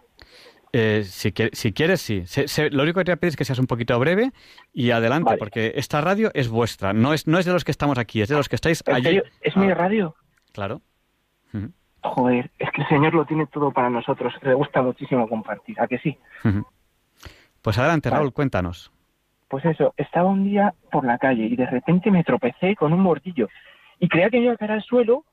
[0.75, 2.27] Eh, si, quie- si quieres, sí.
[2.27, 4.31] Se- se- lo único que te voy a pedir es que seas un poquito breve
[4.73, 5.39] y adelante, Vale.
[5.39, 6.93] porque esta radio es vuestra.
[6.95, 8.95] No es, no es de los que estamos aquí, es de los que estáis ¿En
[8.95, 9.05] allí.
[9.05, 9.25] serio?
[9.43, 10.15] ¿Es mi Ah, radio?
[10.53, 10.81] Claro.
[12.05, 14.33] Joder, es que el Señor lo tiene todo para nosotros.
[14.43, 16.19] Le gusta muchísimo compartir, ¿a que sí?
[17.61, 18.21] Pues adelante, Vale.
[18.21, 18.91] Raúl, cuéntanos.
[19.49, 23.05] Pues eso, estaba un día por la calle y de repente me tropecé con un
[23.05, 23.49] bordillo
[24.01, 25.25] y creía que me iba a caer al suelo,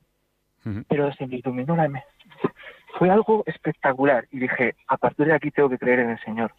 [0.89, 1.89] pero se me iluminó la.
[2.97, 6.51] Fue algo espectacular y dije, a partir de aquí tengo que creer en el Señor.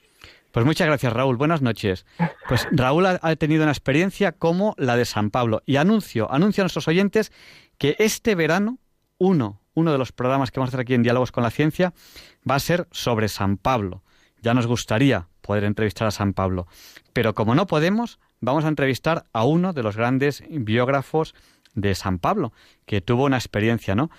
[0.52, 1.36] Pues muchas gracias, Raúl.
[1.36, 2.06] Buenas noches.
[2.48, 5.62] Pues Raúl ha, tenido una experiencia como la de San Pablo.
[5.64, 7.32] Y anuncio, anuncio a nuestros oyentes
[7.78, 8.78] que este verano,
[9.18, 11.92] uno, uno de los programas que vamos a hacer aquí en Diálogos con la Ciencia,
[12.48, 14.02] va a ser sobre San Pablo.
[14.42, 16.66] Ya nos gustaría poder entrevistar a San Pablo.
[17.12, 21.34] Pero como no podemos, vamos a entrevistar a uno de los grandes biógrafos
[21.74, 22.52] de San Pablo,
[22.86, 24.10] que tuvo una experiencia, ¿no?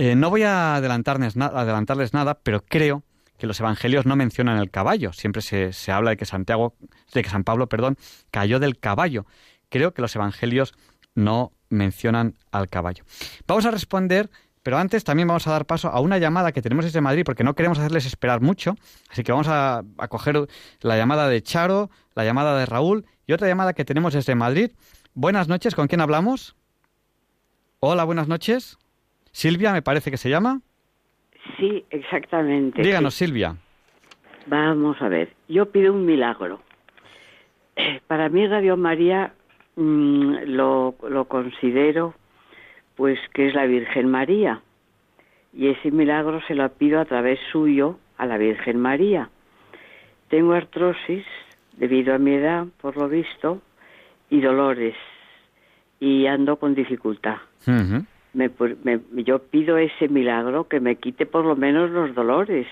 [0.00, 3.02] Eh, no voy a adelantarles, adelantarles nada, pero creo
[3.36, 5.12] que los evangelios no mencionan el caballo.
[5.12, 6.76] Siempre se, se habla de que Santiago,
[7.12, 7.96] de que San Pablo, perdón,
[8.30, 9.26] cayó del caballo.
[9.68, 10.72] Creo que los evangelios
[11.16, 13.02] no mencionan al caballo.
[13.48, 14.30] Vamos a responder,
[14.62, 17.42] pero antes también vamos a dar paso a una llamada que tenemos desde Madrid porque
[17.42, 18.76] no queremos hacerles esperar mucho.
[19.10, 20.46] Así que vamos a, a coger
[20.80, 24.70] la llamada de Charo, la llamada de Raúl y otra llamada que tenemos desde Madrid.
[25.14, 26.54] Buenas noches, ¿con quién hablamos?
[27.80, 28.78] Hola, buenas noches.
[29.38, 30.60] Silvia, me parece que se llama.
[31.58, 32.82] Sí, exactamente.
[32.82, 33.24] Díganos, sí.
[33.24, 33.54] Silvia.
[34.46, 36.60] Vamos a ver, yo pido un milagro.
[38.08, 39.32] Para mí Radio María
[39.76, 42.14] mm, lo, lo considero
[42.96, 44.60] pues que es la Virgen María
[45.52, 49.30] y ese milagro se lo pido a través suyo a la Virgen María.
[50.30, 51.24] Tengo artrosis
[51.76, 53.62] debido a mi edad, por lo visto,
[54.30, 54.96] y dolores
[56.00, 57.36] y ando con dificultad.
[58.38, 58.50] Me,
[58.84, 62.66] me- yo pido ese milagro que me quite por lo menos los dolores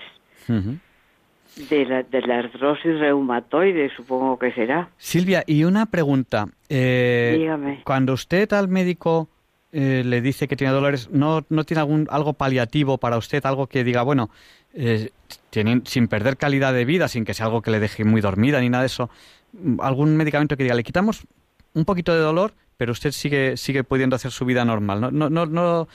[1.69, 4.89] de la, de la artrosis reumatoide, supongo que será.
[4.97, 6.47] Silvia, y una pregunta.
[6.69, 7.81] Eh, Dígame.
[7.83, 9.27] Cuando usted al médico
[9.71, 13.45] eh, le dice que tiene dolores, ¿no, no tiene algún algo paliativo para usted?
[13.45, 14.29] Algo que diga, bueno,
[14.73, 15.09] eh,
[15.49, 18.61] tiene- sin perder calidad de vida, sin que sea algo que le deje muy dormida
[18.61, 19.09] ni nada de eso,
[19.79, 21.25] algún medicamento que diga, le quitamos
[21.73, 25.01] un poquito de dolor, pero usted sigue sigue pudiendo hacer su vida normal.
[25.01, 25.87] ¿No, no, no, no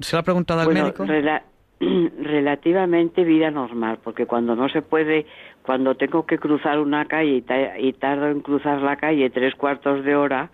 [0.00, 1.04] se lo ha preguntado al Bueno, médico?
[1.04, 1.42] rela-
[1.80, 5.26] relativamente vida normal, porque cuando no se puede
[5.62, 9.54] cuando tengo que cruzar una calle y, ta- y tardo en cruzar la calle tres
[9.54, 10.50] cuartos de hora,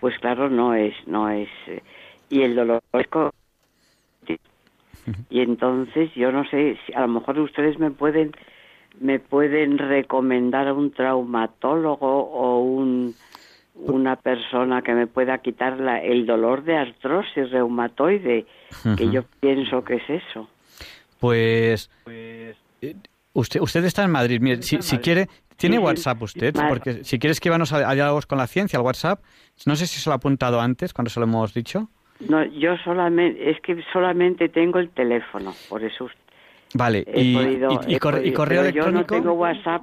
[0.00, 1.48] pues claro, no es, no es.
[1.66, 1.82] eh,
[2.30, 3.06] y el dolor es
[5.30, 8.32] y entonces yo no sé, si a lo mejor ustedes me pueden
[8.98, 13.14] me pueden recomendar a un traumatólogo o un
[13.76, 18.46] una persona que me pueda quitar la- el dolor de artrosis reumatoide,
[18.96, 20.48] que yo pienso que es eso.
[21.20, 22.54] Pues, eh,
[23.32, 24.40] usted, usted está en Madrid.
[24.40, 25.82] Mire, si, si quiere, ¿tiene Sí.
[25.82, 26.54] WhatsApp usted?
[26.68, 29.20] Porque si quiere escribirnos a, a Diálogos con la Ciencia, al WhatsApp.
[29.66, 31.88] No sé si se lo ha apuntado antes, cuando se lo hemos dicho.
[32.28, 36.08] No, yo solamente, es que solamente tengo el teléfono, por eso
[36.74, 39.14] Vale, he y, podido- y- correo pero Yo no electrónico.
[39.14, 39.82] tengo WhatsApp.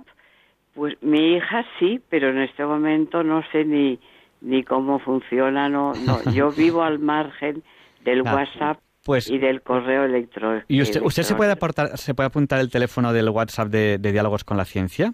[0.73, 3.99] Pues mi hija sí, pero en este momento no sé ni
[4.41, 5.69] ni cómo funciona.
[5.69, 6.21] No, no.
[6.31, 7.63] Yo vivo al margen
[8.03, 10.65] del WhatsApp pues- y del correo electrónico.
[10.67, 14.11] ¿Y usted, usted se puede aportar, se puede apuntar el teléfono del WhatsApp de, de
[14.11, 15.13] Diálogos con la Ciencia?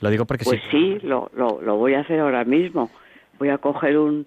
[0.00, 2.90] Lo digo porque Pues sí, lo, lo, lo voy a hacer ahora mismo.
[3.38, 4.26] Voy a coger un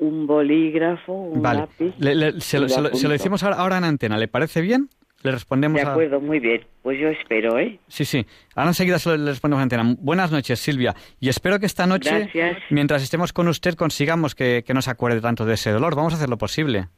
[0.00, 1.60] un bolígrafo, un Vale.
[1.60, 1.92] lápiz.
[1.98, 4.16] Le- le- se, lo, se lo decimos ahora, ahora en antena.
[4.16, 4.88] ¿Le parece bien?
[5.22, 6.64] Le respondemos De a- acuerdo, muy bien.
[6.82, 7.80] Pues yo espero, ¿eh?
[7.88, 8.24] Sí, sí.
[8.54, 9.96] Ahora enseguida se lo- le respondemos en antena.
[10.00, 10.94] Buenas noches, Silvia.
[11.18, 12.58] Y espero que esta noche, Gracias.
[12.70, 15.96] mientras estemos con usted, consigamos que, que no se acuerde tanto de ese dolor.
[15.96, 16.88] Vamos a hacer lo posible.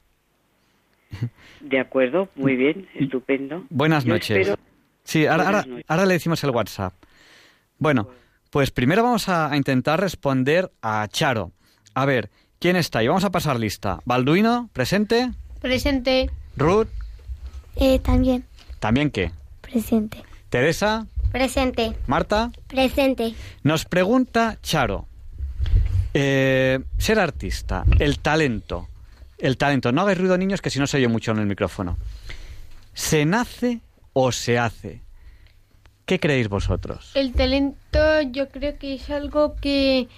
[1.61, 3.65] De acuerdo, muy bien, estupendo.
[3.71, 4.39] Buenas Yo noches.
[4.49, 4.61] espero-
[5.03, 5.85] Sí, ahora, Buenas ahora, noches.
[5.89, 6.93] ahora le decimos el WhatsApp.
[7.79, 8.09] Bueno,
[8.51, 11.53] pues primero vamos a, a intentar responder a Charo.
[11.95, 13.09] A ver, ¿quién está ahí?
[13.09, 13.99] Vamos a pasar lista.
[14.05, 15.31] Balduino, presente.
[15.61, 16.31] Presente.
[16.57, 16.89] Ruth,
[17.81, 18.45] Eh, también,
[18.79, 19.33] también qué.
[19.61, 20.23] presente.
[20.49, 21.97] Teresa, Presente.
[22.07, 22.51] Marta.
[22.67, 23.35] Presente.
[23.63, 25.07] Nos pregunta Charo,
[26.13, 28.89] eh, ser artista, el talento,
[29.39, 31.97] el talento, no hagáis ruido niños que si no se oye mucho en el micrófono.
[32.95, 33.81] ¿Se nace
[34.13, 35.03] o se hace?
[36.05, 37.13] ¿Qué creéis vosotros?
[37.15, 40.09] El talento yo creo que es algo que,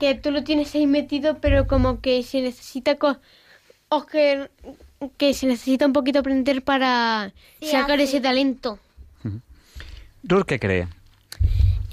[0.00, 2.96] que tú lo tienes ahí metido, pero como que se necesita...
[2.96, 3.18] co-
[3.90, 4.50] o que,
[5.16, 8.78] que se necesita un poquito aprender para sacar ese talento.
[10.24, 10.88] Ruth, ¿qué cree?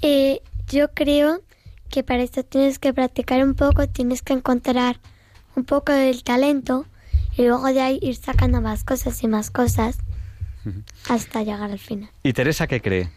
[0.02, 1.42] Eh, yo creo
[1.90, 5.00] que para esto tienes que practicar un poco, tienes que encontrar
[5.56, 6.86] un poco del talento
[7.38, 9.98] y luego de ahí ir sacando más cosas y más cosas
[11.08, 12.10] hasta llegar al final.
[12.24, 13.10] ¿Y Teresa qué cree?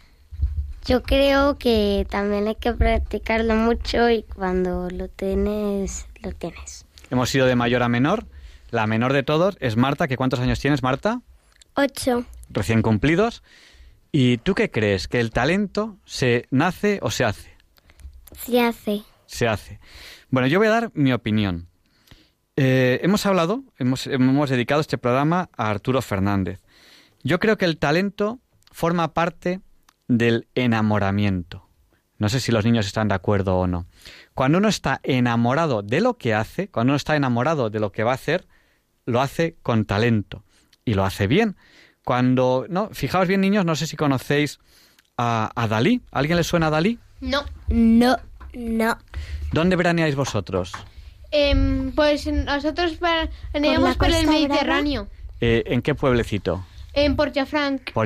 [0.85, 6.85] Yo creo que también hay que practicarlo mucho y cuando lo tienes, lo tienes.
[7.11, 8.27] Hemos ido de mayor a menor.
[8.71, 11.23] La menor de todos es Marta, que ¿cuántos años tienes, Marta?
[11.75, 12.25] Ocho.
[12.51, 13.43] Recién cumplidos.
[14.13, 15.09] ¿Y tú qué crees?
[15.09, 17.57] ¿Que el talento se nace o se hace?
[18.33, 19.03] Se hace.
[19.27, 19.81] se hace.
[20.31, 21.69] Bueno, yo voy a dar mi opinión.
[22.57, 26.61] Eh, hemos hablado, hemos, hemos dedicado este programa a Arturo Fernández.
[27.23, 28.41] Yo creo que el talento
[28.73, 29.61] forma parte
[30.09, 31.69] del enamoramiento.
[32.19, 33.87] No sé si los niños están de acuerdo o no.
[34.35, 38.03] Cuando uno está enamorado de lo que hace, cuando uno está enamorado de lo que
[38.03, 38.47] va a hacer,
[39.09, 40.45] lo hace con talento
[40.85, 41.57] y lo hace bien.
[42.05, 44.61] Cuando, no, fijaos bien niños, no sé si conocéis
[45.17, 46.03] a, a Dalí.
[46.13, 46.99] ¿A ¿Alguien le suena a Dalí?
[47.21, 47.45] No.
[47.69, 48.17] No,
[48.55, 48.99] no.
[49.53, 50.73] ¿Dónde veraneáis vosotros?
[51.31, 52.99] Em, pues nosotros
[53.53, 55.09] veníamos por, el Mediterráneo,
[55.41, 56.65] Eh, ¿En qué pueblecito?
[56.95, 57.17] en.
[57.17, 57.33] Por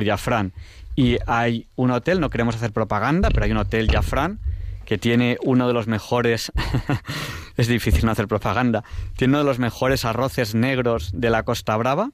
[0.05, 0.53] Jafrán.
[0.95, 4.39] Y hay un hotel, no queremos hacer propaganda, pero hay un hotel Jafrán
[4.85, 6.51] que tiene uno de los mejores,
[7.57, 8.83] es difícil no hacer propaganda,
[9.17, 12.11] tiene uno de los mejores arroces negros de la Costa Brava,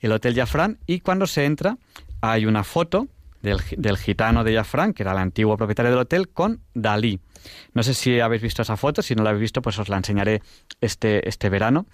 [0.00, 1.78] el Hotel Jafrán, y cuando se entra
[2.20, 3.08] hay una foto
[3.42, 7.20] del, del gitano de Jafrán, que era el antiguo propietario del hotel, con Dalí.
[7.74, 9.98] No sé si habéis visto esa foto, si no la habéis visto, pues os la
[9.98, 10.40] enseñaré
[10.80, 11.86] este, este verano.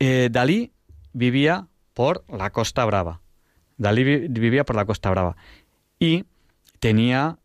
[0.00, 0.72] Eh, Dalí
[1.12, 3.20] vivía por la Costa Brava.
[3.76, 5.36] Dalí vi- vivía por la Costa Brava.
[6.00, 6.24] Y
[6.80, 7.38] tenía,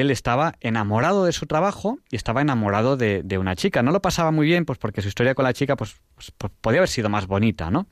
[0.00, 3.82] él estaba enamorado de su trabajo y estaba enamorado de, una chica.
[3.82, 6.52] No lo pasaba muy bien, pues porque su historia con la chica pues, pues, pues,
[6.60, 7.86] podía haber sido más bonita, ¿no?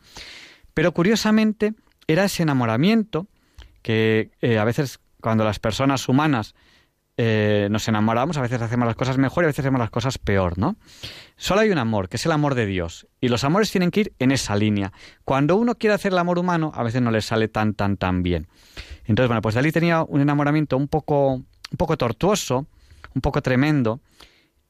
[0.75, 1.75] Pero curiosamente
[2.07, 3.29] era ese enamoramiento
[3.83, 6.55] que eh, a veces cuando las personas humanas
[7.17, 10.19] eh, nos enamoramos, a veces hacemos las cosas mejor y a veces hacemos las cosas
[10.19, 10.77] peor, ¿no?
[11.37, 13.07] Solo hay un amor, que es el amor de Dios.
[13.21, 14.93] Y los amores tienen que ir en esa línea.
[15.25, 18.23] Cuando uno quiere hacer el amor humano, a veces no le sale tan, tan, tan
[18.23, 18.49] bien.
[19.05, 21.43] Entonces, bueno, pues Dalí tenía un enamoramiento un poco,
[21.75, 22.67] un poco tortuoso,
[23.17, 23.99] un poco tremendo,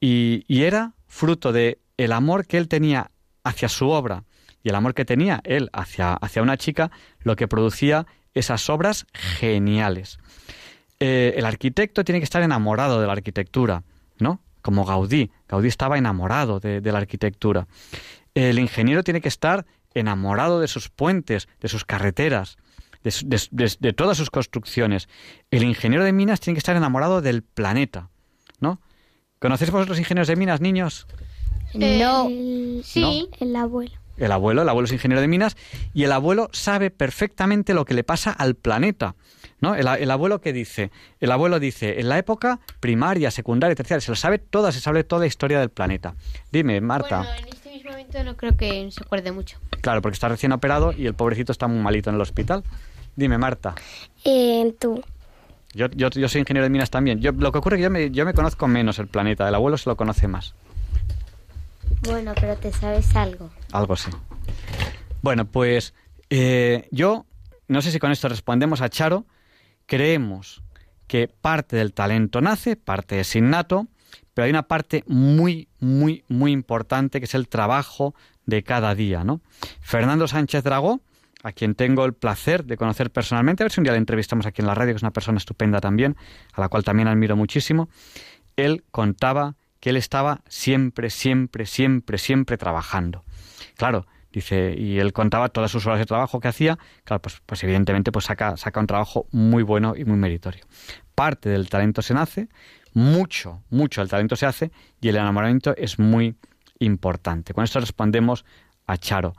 [0.01, 3.11] y, era fruto de el amor que él tenía
[3.43, 4.25] hacia su obra
[4.63, 6.91] y el amor que tenía él hacia, hacia una chica,
[7.21, 10.19] lo que producía esas obras geniales.
[10.99, 13.83] Eh, el arquitecto tiene que estar enamorado de la arquitectura,
[14.19, 14.41] ¿no?
[14.63, 15.31] Como Gaudí.
[15.47, 17.67] Gaudí estaba enamorado de la arquitectura.
[18.35, 22.57] El ingeniero tiene que estar enamorado de sus puentes, de sus carreteras,
[23.05, 25.09] de, todas sus construcciones.
[25.51, 28.09] El ingeniero de minas tiene que estar enamorado del planeta,
[28.61, 28.81] ¿no?
[29.39, 31.07] ¿Conocéis vosotros ingenieros de minas, niños?
[31.75, 32.29] No.
[32.83, 33.29] sí.
[33.39, 33.93] El abuelo.
[34.17, 35.57] El abuelo, el abuelo es ingeniero de minas
[35.93, 39.17] y el abuelo sabe perfectamente lo que le pasa al planeta.
[39.61, 39.75] ¿no?
[39.75, 40.91] El, abuelo que dice,
[41.21, 45.05] el abuelo dice, en la época primaria, secundaria, terciaria, se lo sabe toda, se sabe
[45.05, 46.15] toda la historia del planeta.
[46.53, 47.19] Dime, Marta.
[47.19, 49.59] Bueno, en este mismo momento no creo que se acuerde mucho.
[49.81, 52.63] Claro, porque está recién operado y el pobrecito está muy malito en el hospital.
[53.17, 53.75] Dime, Marta.
[54.25, 55.03] Eh, tú.
[55.73, 57.21] Yo, yo, yo, soy ingeniero de minas también.
[57.21, 59.55] Yo, lo que ocurre es que yo me, yo me conozco menos el planeta, el
[59.55, 60.55] abuelo se lo conoce más.
[62.03, 63.51] Bueno, pero te sabes algo.
[63.73, 64.11] Algo sí.
[65.23, 65.95] Bueno, pues
[66.31, 67.27] eh, yo,
[67.67, 69.25] no sé si con esto respondemos a Charo,
[69.87, 70.63] creemos
[71.07, 73.87] que parte del talento nace, parte es innato,
[74.33, 78.15] pero hay una parte muy, muy, muy importante que es el trabajo
[78.47, 79.41] de cada día, ¿no?
[79.81, 81.01] Fernando Sánchez Dragó,
[81.45, 84.47] a quien tengo el placer de conocer personalmente, a ver si un día le entrevistamos
[84.47, 86.17] aquí en la radio, que es una persona estupenda también,
[86.55, 87.91] a la cual también admiro muchísimo,
[88.57, 93.25] él contaba que él estaba siempre, siempre, siempre, siempre trabajando.
[93.77, 97.63] Claro, dice, y él contaba todas sus horas de trabajo que hacía, claro, pues, pues
[97.63, 100.65] evidentemente pues saca, saca un trabajo muy bueno y muy meritorio.
[101.15, 102.49] Parte del talento se nace,
[102.95, 106.37] mucho, mucho del talento se hace y el enamoramiento es muy
[106.79, 107.53] importante.
[107.53, 108.47] Con esto respondemos
[108.87, 109.35] a Charo.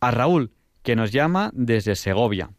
[0.00, 0.52] A Raúl,
[0.82, 2.50] que nos llama desde Segovia.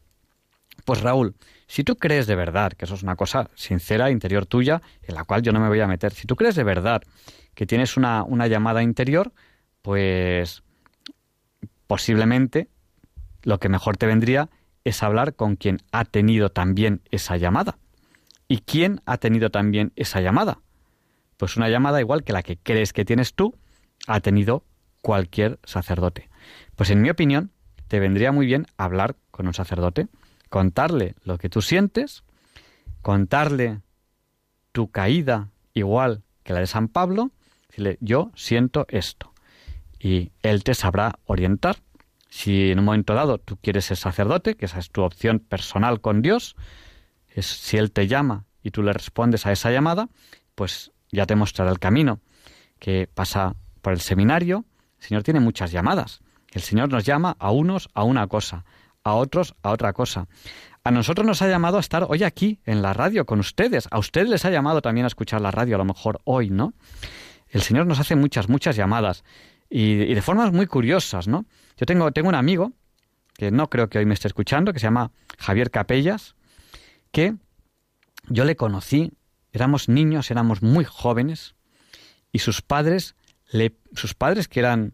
[0.86, 1.36] Pues Raúl,
[1.68, 5.24] si tú crees de verdad, que eso es una cosa sincera, interior tuya, en la
[5.24, 7.02] cual yo no me voy a meter, si tú crees de verdad
[7.54, 9.32] que tienes una, una llamada interior,
[9.82, 10.64] pues
[11.88, 12.70] posiblemente
[13.44, 14.50] lo que mejor te vendría
[14.84, 17.78] es hablar con quien ha tenido también esa llamada.
[18.48, 20.60] ¿Y quién ha tenido también esa llamada?
[21.38, 23.56] Pues una llamada igual que la que crees que tienes tú,
[24.08, 24.64] ha tenido
[25.02, 26.30] cualquier sacerdote.
[26.76, 27.52] Pues en mi opinión,
[27.92, 30.08] te vendría muy bien hablar con un sacerdote
[30.48, 32.24] contarle lo que tú sientes,
[33.02, 33.82] contarle
[34.72, 37.32] tu caída igual que la de San Pablo,
[37.68, 39.34] decirle, yo siento esto.
[40.00, 41.80] Y él te sabrá orientar.
[42.30, 46.00] Si en un momento dado tú quieres ser sacerdote, que esa es tu opción personal
[46.00, 46.56] con Dios,
[47.28, 50.08] es si él te llama y tú le respondes a esa llamada,
[50.56, 52.22] pues ya te mostrará el camino
[52.80, 54.64] que pasa por el seminario.
[55.02, 56.22] El Señor tiene muchas llamadas.
[56.52, 58.66] El Señor nos llama a unos a una cosa,
[59.04, 60.28] a otros a otra cosa.
[60.84, 63.88] A nosotros nos ha llamado a estar hoy aquí en la radio con ustedes.
[63.92, 66.74] A ustedes les ha llamado también a escuchar la radio, a lo mejor hoy, ¿no?
[67.50, 69.24] El Señor nos hace muchas, muchas llamadas
[69.70, 71.46] y, de formas muy curiosas, ¿no?
[71.78, 72.74] Yo tengo, tengo un amigo
[73.36, 76.36] que no creo que hoy me esté escuchando, que se llama Javier Capellas,
[77.12, 77.36] que
[78.28, 79.12] yo le conocí,
[79.52, 81.56] éramos niños, éramos muy jóvenes
[82.32, 83.16] y sus padres,
[83.52, 84.94] le, sus padres que eran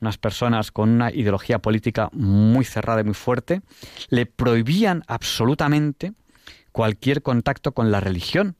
[0.00, 3.62] unas personas con una ideología política muy cerrada y muy fuerte,
[4.08, 6.12] le prohibían absolutamente
[6.72, 8.56] cualquier contacto con la religión.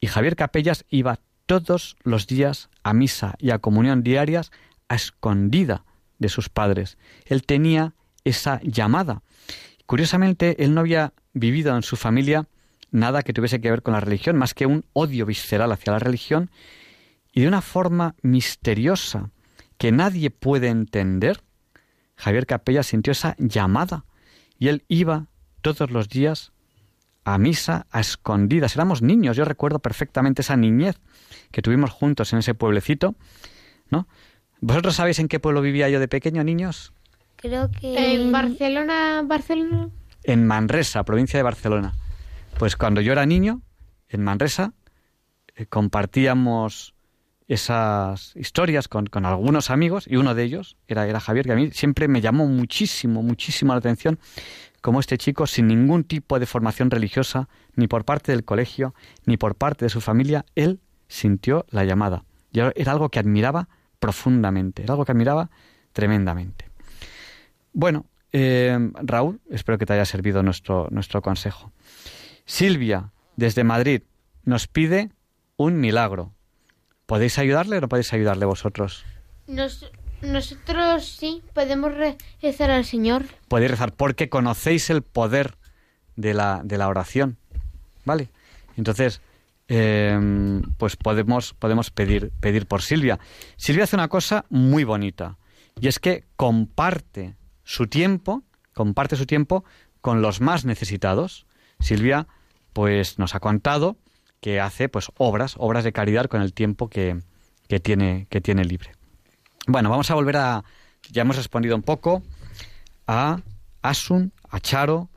[0.00, 4.50] Y Javier Capellas iba todos los días a misa y a comunión diarias
[4.88, 5.84] a escondida
[6.18, 6.98] de sus padres.
[7.26, 7.94] Él tenía
[8.24, 9.22] esa llamada.
[9.86, 12.46] Curiosamente, él no había vivido en su familia
[12.90, 15.98] nada que tuviese que ver con la religión, más que un odio visceral hacia la
[15.98, 16.50] religión,
[17.32, 19.30] y de una forma misteriosa,
[19.80, 21.40] que nadie puede entender,
[22.14, 24.04] Javier Capella sintió esa llamada
[24.58, 25.28] y él iba
[25.62, 26.52] todos los días
[27.24, 28.76] a misa a escondidas.
[28.76, 31.00] Éramos niños, yo recuerdo perfectamente esa niñez
[31.50, 33.14] que tuvimos juntos en ese pueblecito,
[33.88, 34.06] ¿no?
[34.60, 36.92] ¿Vosotros sabéis en qué pueblo vivía yo de pequeño, niños?
[37.36, 39.88] Creo que en Barcelona, Barcelona.
[40.24, 41.94] En Manresa, provincia de Barcelona.
[42.58, 43.62] Pues cuando yo era niño,
[44.10, 44.74] en Manresa,
[45.56, 46.92] eh, compartíamos
[47.50, 51.56] esas historias con, con, algunos amigos y uno de ellos era, era Javier, que a
[51.56, 54.20] mí siempre me llamó muchísimo, muchísimo la atención
[54.80, 58.94] como este chico, sin ningún tipo de formación religiosa, ni por parte del colegio,
[59.26, 60.78] ni por parte de su familia, él
[61.08, 62.24] sintió la llamada.
[62.52, 65.50] Y era algo que admiraba profundamente, era algo que admiraba
[65.92, 66.70] tremendamente.
[67.72, 71.72] Bueno, eh, Raúl, espero que te haya servido nuestro, nuestro consejo.
[72.44, 74.02] Silvia, desde Madrid,
[74.44, 75.10] nos pide
[75.56, 76.32] un milagro.
[77.10, 79.04] ¿Podéis ayudarle o no podéis ayudarle vosotros?
[80.22, 81.90] nosotros sí, podemos
[82.40, 83.24] rezar al Señor.
[83.48, 85.56] Podéis rezar porque conocéis el poder
[86.14, 87.36] de la, de la oración.
[88.04, 88.28] ¿Vale?
[88.76, 89.22] Entonces,
[89.66, 93.18] em, pues podemos, podemos pedir, pedir por Silvia.
[93.56, 95.36] Silvia hace una cosa muy bonita
[95.80, 97.34] y es que comparte
[97.64, 99.64] su tiempo, comparte su tiempo
[100.00, 101.44] con los más necesitados.
[101.80, 102.28] Silvia,
[102.72, 103.96] pues nos ha contado
[104.40, 107.20] que hace pues obras, obras de caridad con el tiempo que,
[107.68, 108.92] que, tiene, que tiene libre.
[109.66, 110.64] Bueno, vamos a volver a,
[111.10, 112.22] ya hemos respondido un poco
[113.06, 113.40] a
[113.82, 115.10] Asun, a Charo,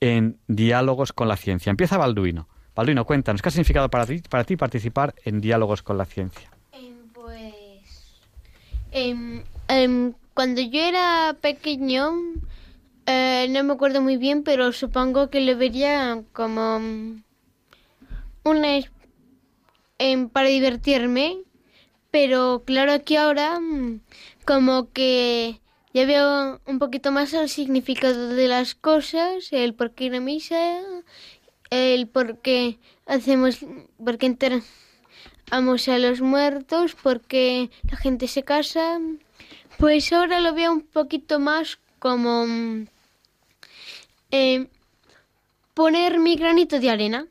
[0.00, 1.68] en diálogos con la ciencia?
[1.68, 2.48] Empieza Balduino.
[2.74, 6.50] Balduino, cuéntanos, ¿qué ha significado para ti, para ti participar en diálogos con la ciencia?
[7.12, 8.22] Pues
[8.92, 12.12] em, em, cuando yo era pequeño,
[13.04, 16.80] eh, no me acuerdo muy bien, pero supongo que lo vería como
[18.44, 18.78] una
[19.98, 21.38] em, para divertirme.
[22.10, 24.00] Pero claro que ahora mm,
[24.44, 25.60] como que
[25.92, 30.20] ya veo un poquito más el significado de las cosas, el por qué ir a
[30.20, 30.80] misa,
[31.70, 33.58] el por qué hacemos,
[34.04, 39.00] por qué enterramos a los muertos, por qué la gente se casa.
[39.78, 42.86] Pues ahora lo veo un poquito más como mm,
[44.30, 44.68] eh,
[45.74, 47.26] poner mi granito de arena.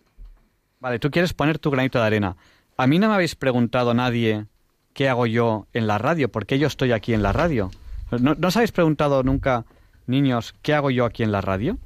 [0.83, 2.35] Vale, tú quieres poner tu granito de arena.
[2.75, 4.47] A mí no me habéis preguntado nadie
[4.93, 7.71] qué hago yo en la radio, por qué yo estoy aquí en la radio.
[8.11, 9.63] ¿No, ¿no os habéis preguntado nunca,
[10.07, 11.77] niños, qué hago yo aquí en la radio?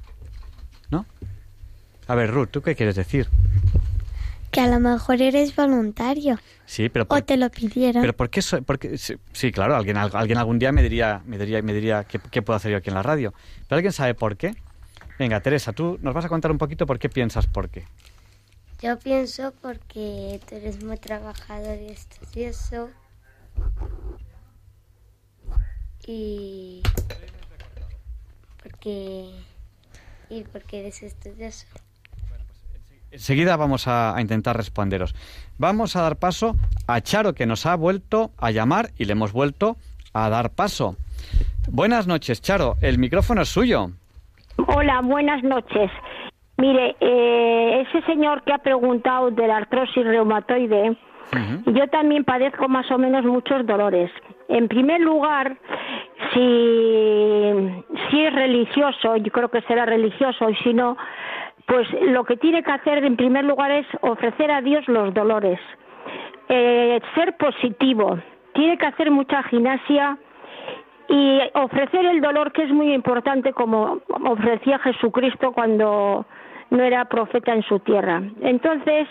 [0.90, 1.06] ¿No?
[2.08, 3.28] A ver, Ruth, ¿tú qué quieres decir?
[4.50, 6.36] Que a lo mejor eres voluntario
[6.66, 8.02] Sí, pero o por, te lo pidieron.
[8.02, 8.42] pero ¿por qué?
[8.42, 8.58] so-
[9.32, 12.42] sí, claro, alguien, al- alguien algún día me diría, me diría, me diría ¿qué, qué
[12.42, 13.32] puedo hacer yo aquí en la radio.
[13.68, 14.56] ¿Pero alguien sabe por qué?
[15.20, 17.84] Venga, Teresa, tú nos vas a contar un poquito por qué piensas por qué.
[18.80, 22.90] Yo pienso porque tú eres muy trabajador y estudioso.
[26.06, 26.82] Y
[28.62, 29.30] porque
[30.30, 31.66] y porque eres estudioso.
[33.10, 35.14] Enseguida vamos a, a intentar responderos.
[35.56, 36.56] Vamos a dar paso
[36.86, 39.76] a Charo, que nos ha vuelto a llamar y le hemos vuelto
[40.12, 40.96] a dar paso.
[41.68, 42.76] Buenas noches, Charo.
[42.80, 43.90] El micrófono es suyo.
[44.68, 45.90] Hola, buenas noches.
[46.58, 50.96] Mire, eh, ese señor que ha preguntado de la artrosis reumatoide,
[51.66, 54.10] yo también padezco más o menos muchos dolores.
[54.48, 55.56] En primer lugar,
[56.32, 57.52] si,
[58.10, 60.96] si es religioso, yo creo que será religioso, y si no,
[61.66, 65.60] pues lo que tiene que hacer en primer lugar es ofrecer a Dios los dolores.
[66.48, 68.18] Eh, ser positivo,
[68.54, 70.18] tiene que hacer mucha gimnasia
[71.08, 76.26] y ofrecer el dolor que es muy importante como ofrecía Jesucristo cuando
[76.70, 78.22] no era profeta en su tierra.
[78.40, 79.08] Entonces,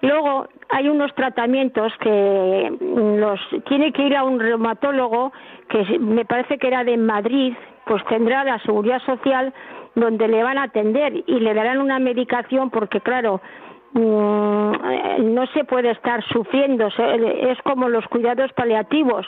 [0.00, 5.32] luego hay unos tratamientos que los tiene que ir a un reumatólogo
[5.68, 7.54] que me parece que era de Madrid,
[7.86, 9.52] pues tendrá la seguridad social
[9.94, 13.63] donde le van a atender y le darán una medicación porque claro, mm,
[13.94, 19.26] no se puede estar sufriendo, es como los cuidados paliativos.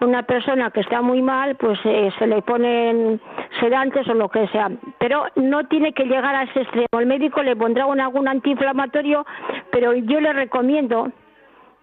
[0.00, 3.20] Una persona que está muy mal, pues eh, se le ponen
[3.60, 6.98] sedantes o lo que sea, pero no tiene que llegar a ese extremo.
[6.98, 9.24] El médico le pondrá un, algún antiinflamatorio,
[9.70, 11.12] pero yo le recomiendo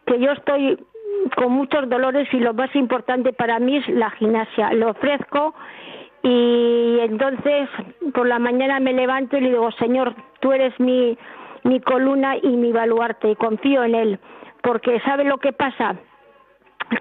[0.05, 0.77] que yo estoy
[1.35, 4.73] con muchos dolores y lo más importante para mí es la gimnasia.
[4.73, 5.53] Lo ofrezco
[6.23, 7.69] y entonces
[8.13, 11.17] por la mañana me levanto y le digo, Señor, tú eres mi,
[11.67, 14.19] mi columna y mi baluarte confío en Él.
[14.63, 15.95] Porque ¿sabe lo que pasa?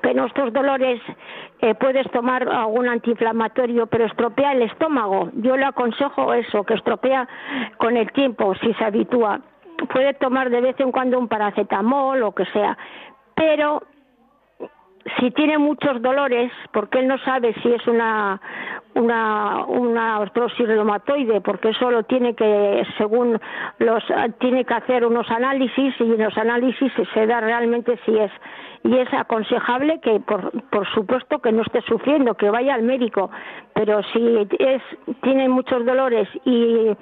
[0.03, 1.01] que en estos dolores
[1.61, 5.31] eh, puedes tomar algún antiinflamatorio, pero estropea el estómago.
[5.35, 7.29] Yo le aconsejo eso, que estropea
[7.79, 9.41] con el tiempo, si se habitúa.
[9.93, 12.77] Puede tomar de vez en cuando un paracetamol o que sea,
[13.35, 13.83] pero
[15.19, 18.41] si tiene muchos dolores, porque él no sabe si es una
[18.95, 23.39] una una artrosis reumatoide, porque eso lo tiene que según
[23.79, 24.03] los
[24.41, 28.31] tiene que hacer unos análisis y en los análisis se da realmente si es
[28.85, 33.31] y es aconsejable que por, por supuesto que no esté sufriendo, que vaya al médico,
[33.75, 34.83] pero si es
[35.23, 36.97] tiene muchos dolores y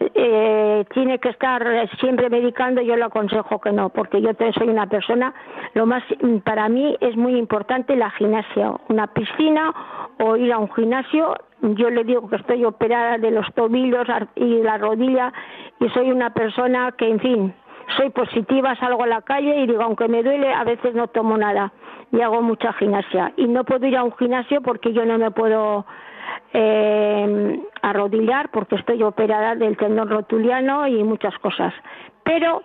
[0.00, 1.64] eh, tiene que estar
[2.00, 5.34] siempre medicando, yo le aconsejo que no, porque yo soy una persona,
[5.74, 6.02] lo más
[6.44, 9.72] para mí es muy importante la gimnasia, una piscina
[10.18, 14.62] o ir a un gimnasio yo le digo que estoy operada de los tobillos y
[14.62, 15.32] la rodilla
[15.80, 17.54] y soy una persona que, en fin,
[17.96, 21.36] soy positiva, salgo a la calle y digo, aunque me duele, a veces no tomo
[21.36, 21.72] nada
[22.12, 23.32] y hago mucha gimnasia.
[23.36, 25.86] Y no puedo ir a un gimnasio porque yo no me puedo
[26.58, 31.74] eh, arrodillar porque estoy operada del tendón rotuliano y muchas cosas.
[32.24, 32.62] Pero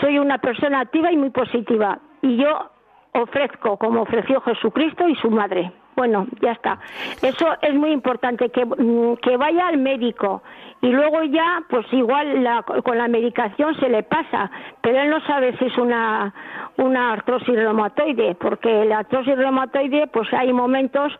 [0.00, 2.70] soy una persona activa y muy positiva y yo
[3.12, 5.72] ofrezco como ofreció Jesucristo y su madre.
[5.96, 6.78] Bueno, ya está.
[7.22, 10.42] Eso es muy importante, que, mm, que vaya al médico
[10.82, 14.50] y luego ya, pues igual la, con la medicación se le pasa,
[14.82, 16.34] pero él no sabe si es una,
[16.76, 21.12] una artrosis reumatoide, porque la artrosis reumatoide, pues hay momentos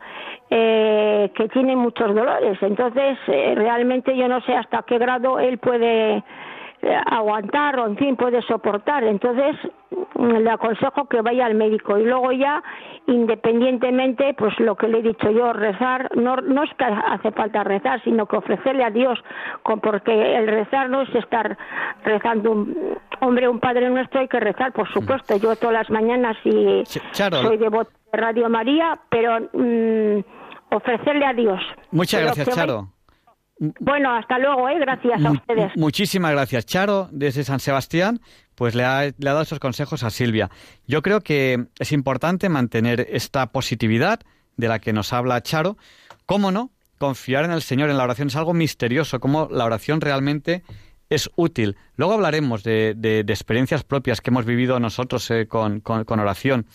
[0.51, 2.59] eh, que tiene muchos dolores.
[2.61, 6.23] Entonces, eh, realmente yo no sé hasta qué grado él puede
[6.95, 9.05] aguantar o en fin puede soportar.
[9.05, 9.57] Entonces
[10.15, 12.63] mm, le aconsejo que vaya al médico y luego ya
[13.07, 17.63] independientemente pues lo que le he dicho yo rezar no no es que hace falta
[17.65, 19.19] rezar sino que ofrecerle a Dios
[19.63, 21.57] porque el rezar no es estar
[22.05, 25.37] rezando un hombre un padre nuestro hay que rezar por supuesto.
[25.37, 26.83] Yo todas las mañanas y
[27.13, 30.25] soy devoto de Radio María pero mm,
[30.71, 31.61] ofrecerle a Dios.
[31.93, 32.96] Muchas gracias Charo
[33.59, 34.79] bueno, hasta luego, ¿eh?
[34.79, 35.73] gracias a ustedes.
[35.77, 38.21] Muchísimas gracias, Charo, desde San Sebastián,
[38.55, 40.51] pues le ha, le ha dado esos consejos a Silvia.
[40.87, 44.21] Yo creo que es importante mantener esta positividad
[44.57, 45.79] de la que nos habla Charo.
[46.27, 46.71] ¿Cómo no?
[46.99, 50.63] Confiar en el Señor en la oración es algo misterioso, cómo la oración realmente
[51.09, 51.77] es útil.
[51.97, 56.67] Luego hablaremos de, de, experiencias propias que hemos vivido nosotros eh, con, con, oración.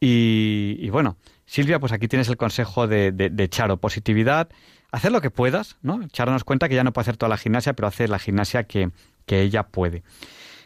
[0.00, 4.48] Y, y, bueno, Silvia, pues aquí tienes el consejo de, de Charo, positividad
[4.92, 6.02] hacer lo que puedas, ¿no?
[6.02, 8.90] Echarnos cuenta que ya no puede hacer toda la gimnasia, pero hacer la gimnasia que,
[9.26, 10.02] que ella puede.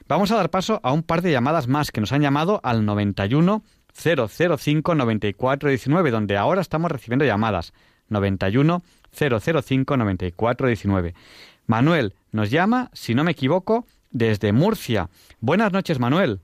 [0.08, 2.84] Vamos a dar paso a un par de llamadas más que nos han llamado al
[2.84, 3.62] 91
[3.94, 7.72] 005 94 19, donde ahora estamos recibiendo llamadas.
[8.08, 11.14] 91 005 94 19.
[11.66, 15.08] Manuel nos llama, si no me equivoco, desde Murcia.
[15.40, 16.40] Buenas noches, Manuel.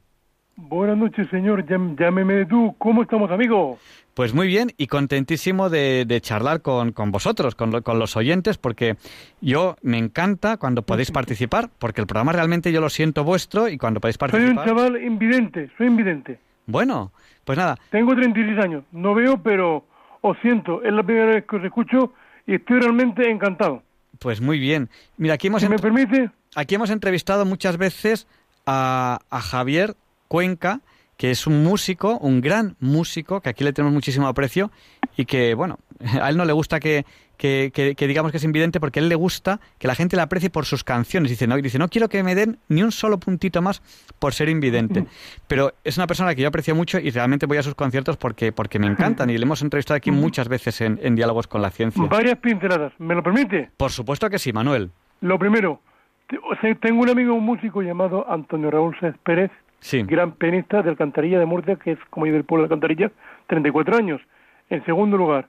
[0.57, 1.65] Buenas noches, señor.
[1.67, 2.75] Llámeme tú.
[2.79, 3.79] ¿Cómo estamos, amigo?
[4.15, 8.97] Pues muy bien y contentísimo de, charlar con, vosotros, con, los oyentes, porque
[9.41, 13.79] yo me encanta cuando podéis participar, porque el programa realmente yo lo siento vuestro y
[13.79, 14.55] cuando podéis participar...
[14.55, 16.39] Soy un chaval invidente, soy invidente.
[16.67, 17.13] Bueno,
[17.45, 17.77] pues nada.
[17.91, 19.85] Tengo 36 años, no veo, pero
[20.21, 22.13] os siento, es la primera vez que os escucho
[22.47, 23.83] y estoy realmente encantado.
[24.19, 24.91] Pues muy bien.
[25.17, 25.67] Mira, aquí hemos...
[25.69, 26.31] me permite?
[26.55, 28.27] Aquí hemos entrevistado muchas veces
[28.67, 29.95] a, a Javier
[30.29, 30.81] Cuenca,
[31.21, 34.71] que es un músico, un gran músico, que aquí le tenemos muchísimo aprecio
[35.19, 35.79] y que, bueno,
[36.23, 37.05] a él no le gusta que,
[37.37, 40.49] que, digamos que es invidente porque a él le gusta que la gente le aprecie
[40.49, 41.29] por sus canciones.
[41.29, 43.83] Dice no, dice, no quiero que me den ni un solo puntito más
[44.19, 45.05] por ser invidente.
[45.47, 48.51] Pero es una persona que yo aprecio mucho y realmente voy a sus conciertos porque,
[48.51, 51.69] porque me encantan y le hemos entrevistado aquí muchas veces en, en Diálogos con la
[51.69, 52.03] Ciencia.
[52.03, 53.69] Varias pinceladas, ¿me lo permite?
[53.77, 54.91] Por supuesto que sí, Manuel.
[55.21, 55.83] Lo primero,
[56.81, 59.51] tengo un amigo, un músico llamado Antonio Raúl Cés Pérez,
[60.07, 63.11] gran pianista de Alcantarilla de Murcia, que es como yo del pueblo de Alcantarilla,
[63.47, 64.21] 34 años.
[64.69, 65.49] En segundo lugar,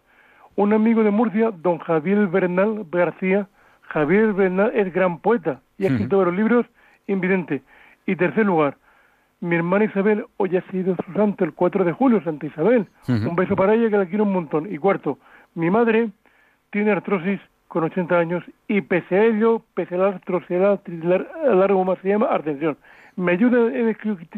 [0.55, 3.47] un amigo de Murcia, don Javier Bernal García.
[3.81, 6.65] Javier Bernal es gran poeta y ha escrito varios libros,
[7.07, 7.61] invidente.
[8.05, 8.77] Y tercer lugar,
[9.41, 12.87] mi hermana Isabel hoy ha sido su santo el 4 de julio, Santa Isabel.
[13.07, 14.71] Un beso para ella que la quiero un montón.
[14.71, 15.17] Y cuarto,
[15.55, 16.09] mi madre
[16.69, 21.85] tiene artrosis con 80 años y pese a ello, pese a la artrosis a largo
[21.85, 22.77] más se llama, atención,
[23.21, 23.71] me ayuda,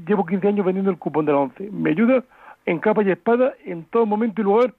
[0.05, 2.23] llevo 15 años vendiendo el cupón de la ONCE, me ayuda
[2.65, 4.73] en capa y espada en todo momento y lugar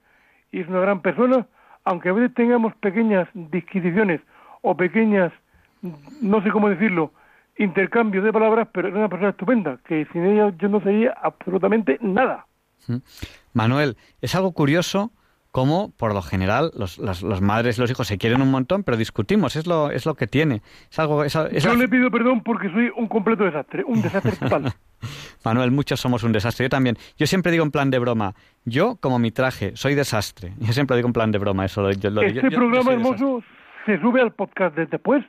[0.51, 1.47] y es una gran persona,
[1.83, 4.21] aunque a veces tengamos pequeñas disquisiciones
[4.61, 5.33] o pequeñas,
[6.21, 7.11] no sé cómo decirlo,
[7.57, 11.97] intercambios de palabras, pero es una persona estupenda, que sin ella yo no sería absolutamente
[12.01, 12.45] nada.
[13.53, 15.11] Manuel, es algo curioso
[15.55, 18.97] como por lo general los, las, madres y los hijos se quieren un montón, pero
[18.97, 20.61] discutimos, es lo, es lo que tiene.
[20.91, 24.73] Es algo, es, Yo le pido perdón porque soy un completo desastre, un desastre total.
[25.45, 26.97] Manuel, muchos somos un desastre, yo también.
[27.17, 28.35] Yo siempre digo en plan de broma,
[28.65, 30.51] yo como mi traje, soy desastre.
[30.59, 31.81] Yo siempre digo en plan de broma eso.
[31.81, 33.41] Lo, este programa hermoso
[33.85, 35.23] se sube al podcast de después.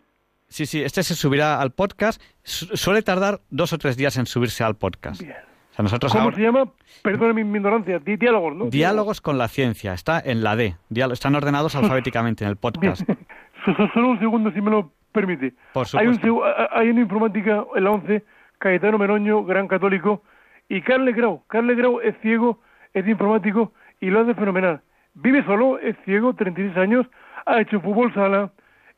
[0.48, 2.20] Sí, sí, este se subirá al podcast.
[2.42, 5.22] suele tardar dos o tres días en subirse al podcast.
[5.22, 5.36] Bien.
[5.76, 6.68] ¿Cómo se llama?
[7.02, 7.98] Perdóname mi ignorancia.
[7.98, 8.64] Diálogos, ¿no?
[8.66, 9.92] Diálogos con la ciencia.
[9.92, 10.76] Está en la D.
[11.12, 13.02] están ordenados alfabéticamente en el podcast.
[13.94, 15.52] Solo un segundo, si me lo permite.
[15.74, 16.44] Por supuesto.
[16.70, 18.24] Hay, una informática en la 11,
[18.58, 20.22] Cayetano Meroño, gran católico,
[20.68, 21.42] y Carle Grau.
[21.48, 22.60] Carle Grau es ciego,
[22.94, 24.80] es informático y lo hace fenomenal.
[25.14, 27.06] Vive solo, es ciego, 36 años,
[27.44, 28.50] ha hecho fútbol sala,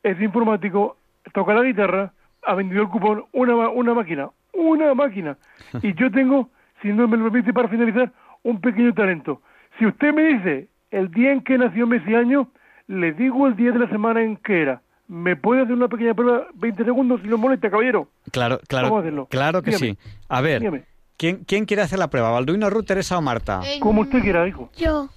[0.03, 0.97] es informático,
[1.33, 2.13] toca la guitarra,
[2.43, 5.37] ha vendido el cupón, una, una máquina, una máquina.
[5.81, 6.49] Y yo tengo
[6.81, 8.11] si no me lo permite para finalizar,
[8.43, 9.41] un pequeño talento.
[9.77, 12.49] Si usted me dice el día en que nació Messi año,
[12.87, 14.81] le digo el día de la semana en que era.
[15.07, 18.09] ¿Me puede hacer una pequeña prueba, 20 segundos, si no molesta, caballero?
[18.31, 19.27] Claro, claro.
[19.29, 19.97] Claro que sí.
[20.27, 20.85] A ver,
[21.17, 22.29] ¿quién, ¿quién quiere hacer la prueba?
[22.29, 23.61] ¿Balduino, Ruth, Teresa o Marta?
[23.79, 24.69] Como usted quiera, hijo.
[24.77, 25.09] Yo.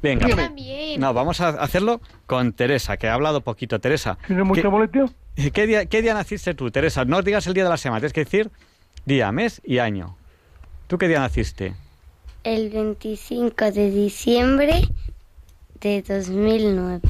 [0.00, 0.28] Venga.
[0.98, 3.80] No, vamos a hacerlo con Teresa, que ha hablado poquito.
[3.80, 4.18] Teresa.
[4.26, 5.06] ¿Tiene mucha molestia?
[5.52, 7.04] ¿qué día, ¿Qué día naciste tú, Teresa?
[7.04, 8.50] No digas el día de la semana, tienes que decir
[9.04, 10.16] día, mes y año.
[10.86, 11.74] ¿Tú qué día naciste?
[12.42, 14.82] El 25 de diciembre
[15.80, 17.00] de 2009.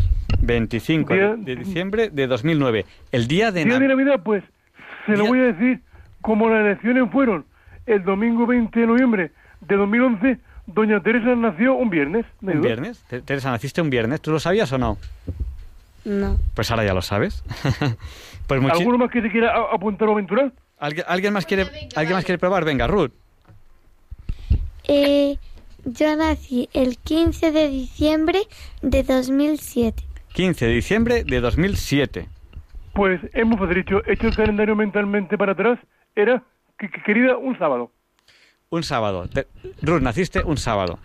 [0.40, 2.84] 25 de diciembre de 2009.
[3.10, 4.44] El día de, día de Navidad, pues,
[5.06, 5.80] se lo voy a decir,
[6.20, 7.44] como las elecciones fueron
[7.86, 12.26] el domingo 20 de noviembre de 2011, doña Teresa nació un viernes.
[12.40, 13.02] ¿Un viernes?
[13.24, 14.20] Teresa, ¿naciste un viernes?
[14.20, 14.98] ¿Tú lo sabías o no?
[16.04, 16.38] No.
[16.54, 17.42] Pues ahora ya lo sabes.
[18.46, 20.52] pues ¿Alguno más que se quiera apuntar o aventurar?
[20.78, 21.66] ¿Alguien, más quiere,
[21.96, 22.64] ¿alguien más quiere probar?
[22.64, 23.12] Venga, Ruth.
[24.88, 25.38] Eh,
[25.84, 28.40] yo nací el 15 de diciembre
[28.82, 30.02] de 2007.
[30.32, 32.28] 15 de diciembre de 2007.
[32.94, 35.78] Pues hemos dicho, hecho el calendario mentalmente para atrás,
[36.14, 36.42] era,
[36.78, 37.90] que, querida, un sábado.
[38.70, 39.28] Un sábado.
[39.82, 40.98] Ruth, naciste un sábado.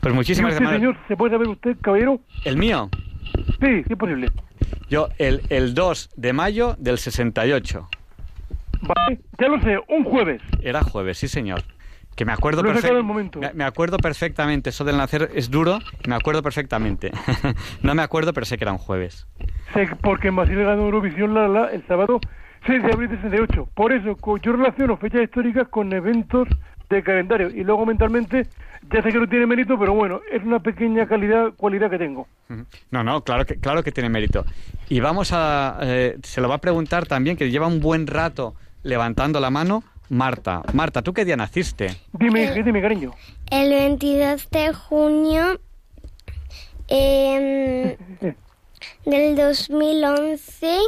[0.00, 0.80] Pues muchísimas gracias.
[0.80, 2.20] señor, ¿se puede saber usted, caballero?
[2.44, 2.90] ¿El mío?
[3.60, 4.30] Sí, sí es posible.
[4.88, 7.88] Yo, el, el 2 de mayo del 68.
[8.82, 10.42] Vale, ya lo sé, un jueves.
[10.62, 11.62] Era jueves, sí, señor.
[12.16, 13.38] Que me acuerdo, perfectamente.
[13.52, 14.70] me, acuerdo perfectamente.
[14.70, 17.12] Eso del nacer es duro, me acuerdo perfectamente.
[17.82, 19.28] no me acuerdo, pero sé que era un jueves.
[19.74, 22.18] Sé porque en Brasil ganó Eurovisión la, la, el sábado
[22.66, 23.68] 6 de abril de 68.
[23.74, 26.48] Por eso yo relaciono fechas históricas con eventos
[26.88, 27.50] de calendario.
[27.50, 28.46] Y luego mentalmente,
[28.90, 32.26] ya sé que no tiene mérito, pero bueno, es una pequeña calidad, cualidad que tengo.
[32.90, 34.44] No, no, claro que, claro que tiene mérito.
[34.88, 35.78] Y vamos a...
[35.82, 39.82] Eh, se lo va a preguntar también, que lleva un buen rato levantando la mano
[40.08, 40.62] Marta.
[40.72, 41.96] Marta, ¿tú qué día naciste?
[42.12, 43.12] Dime, dime, cariño.
[43.50, 45.60] El 22 de junio
[46.88, 47.96] em,
[49.04, 50.78] del 2011.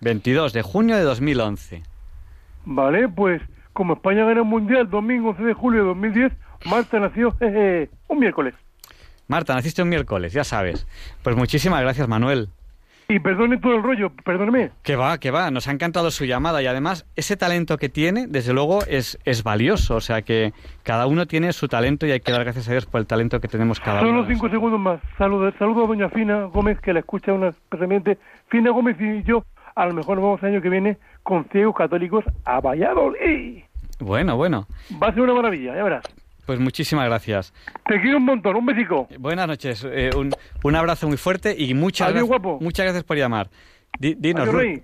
[0.00, 1.82] 22 de junio de 2011.
[2.64, 3.42] Vale, pues
[3.72, 6.32] como España gana el Mundial domingo 11 de julio de 2010,
[6.66, 7.36] Marta nació
[8.08, 8.54] un miércoles.
[9.28, 10.86] Marta, naciste un miércoles, ya sabes.
[11.22, 12.48] Pues muchísimas gracias, Manuel.
[13.10, 14.70] Y perdone todo el rollo, perdóneme.
[14.84, 18.28] Que va, que va, nos ha encantado su llamada y además ese talento que tiene,
[18.28, 19.96] desde luego, es, es valioso.
[19.96, 20.52] O sea que
[20.84, 23.40] cada uno tiene su talento y hay que dar gracias a Dios por el talento
[23.40, 24.10] que tenemos cada uno.
[24.10, 25.00] Solo cinco segundos más.
[25.18, 28.16] Saludo, saludo a doña Fina Gómez, que la escucha una especialmente.
[28.46, 29.44] Fina Gómez y yo,
[29.74, 33.64] a lo mejor vamos el año que viene con ciegos católicos a Valladolid.
[33.98, 34.68] Bueno, bueno.
[35.02, 36.04] Va a ser una maravilla, ya verás.
[36.46, 37.52] Pues muchísimas gracias.
[37.86, 39.08] Te quiero un montón, un besico.
[39.18, 43.50] Buenas noches, eh, un, un, abrazo muy fuerte y muchas, gracias, muchas gracias por llamar.
[43.98, 44.80] dinos, Ruth.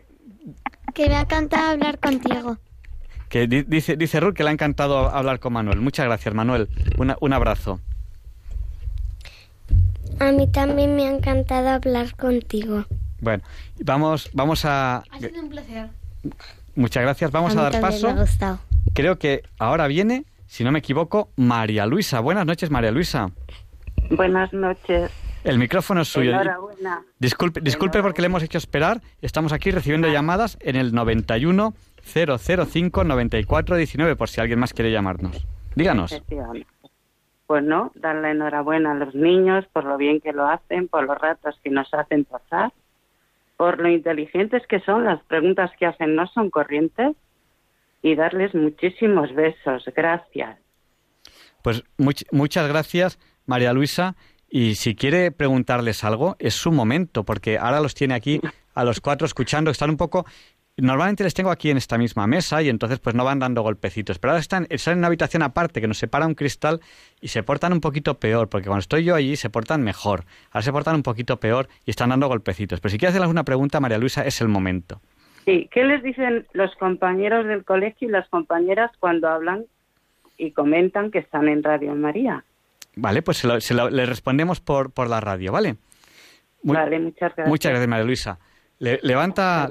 [0.94, 2.58] Que me ha encantado hablar contigo.
[3.28, 5.80] Que dice, dice Ruth que le ha encantado hablar con Manuel.
[5.80, 6.68] Muchas gracias, Manuel.
[7.20, 7.80] un abrazo.
[10.18, 12.84] A mí también me ha encantado hablar contigo.
[13.20, 13.42] Bueno,
[13.84, 14.98] vamos, vamos a...
[15.10, 15.88] Ha sido un placer.
[16.74, 17.30] Muchas gracias.
[17.30, 18.06] Vamos a, dar paso.
[18.06, 18.58] Me ha gustado.
[18.94, 22.20] Creo que ahora viene si no me equivoco, María Luisa.
[22.20, 23.30] Buenas noches, María Luisa.
[24.10, 25.10] Buenas noches.
[25.44, 26.32] El micrófono es suyo.
[26.32, 27.04] Enhorabuena.
[27.18, 29.00] Disculpe, disculpe porque le hemos hecho esperar.
[29.20, 34.90] Estamos aquí recibiendo llamadas en el 91 005 94 19 por si alguien más quiere
[34.90, 35.46] llamarnos.
[35.74, 36.20] Díganos.
[37.46, 41.16] Pues no, darle enhorabuena a los niños por lo bien que lo hacen, por los
[41.16, 42.72] ratos que nos hacen pasar,
[43.56, 47.14] por lo inteligentes que son, las preguntas que hacen no son corrientes
[48.06, 49.84] y darles muchísimos besos.
[49.94, 50.56] Gracias.
[51.60, 51.82] Pues
[52.30, 54.14] muchas gracias, María Luisa.
[54.48, 58.40] Y si quiere preguntarles algo, es su momento, porque ahora los tiene aquí
[58.74, 60.24] a los cuatro escuchando, están un poco...
[60.78, 64.18] Normalmente les tengo aquí en esta misma mesa y entonces pues no van dando golpecitos,
[64.18, 66.82] pero ahora están, están en una habitación aparte que nos separa un cristal
[67.18, 70.62] y se portan un poquito peor, porque cuando estoy yo allí se portan mejor, ahora
[70.62, 72.80] se portan un poquito peor y están dando golpecitos.
[72.80, 75.00] Pero si quiere hacer alguna pregunta, María Luisa, es el momento.
[75.46, 79.64] Sí, ¿qué les dicen los compañeros del colegio y las compañeras cuando hablan
[80.36, 82.44] y comentan que están en Radio María?
[82.96, 85.76] Vale, pues se le respondemos por, por la radio, ¿vale?
[86.62, 87.48] vale, muchas gracias.
[87.48, 88.38] Muchas gracias, María Luisa.
[88.80, 89.68] levanta,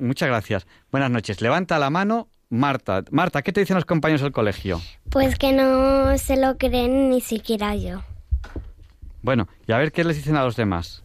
[0.00, 0.66] muchas gracias.
[0.90, 1.40] Buenas noches.
[1.40, 3.02] Levanta la mano Marta.
[3.10, 4.78] Marta, ¿qué te dicen los compañeros del colegio?
[5.10, 8.02] Pues que no se lo creen ni siquiera yo.
[9.22, 11.02] Bueno, y a ver qué les dicen a los demás.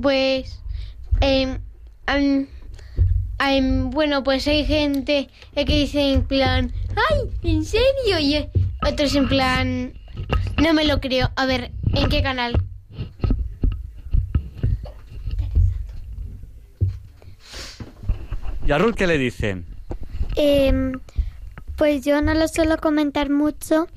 [0.00, 0.60] Pues,
[3.90, 6.72] bueno, pues hay gente que dice en plan,
[7.10, 7.30] ¡ay!
[7.42, 8.18] ¿En serio?
[8.20, 8.48] Y
[8.86, 9.92] otros en plan,
[10.62, 11.30] no me lo creo.
[11.36, 12.54] A ver, ¿en qué canal?
[18.66, 19.66] ¿Y a Ruth qué le dicen?
[20.36, 20.92] Em,
[21.76, 23.88] pues yo no lo suelo comentar mucho,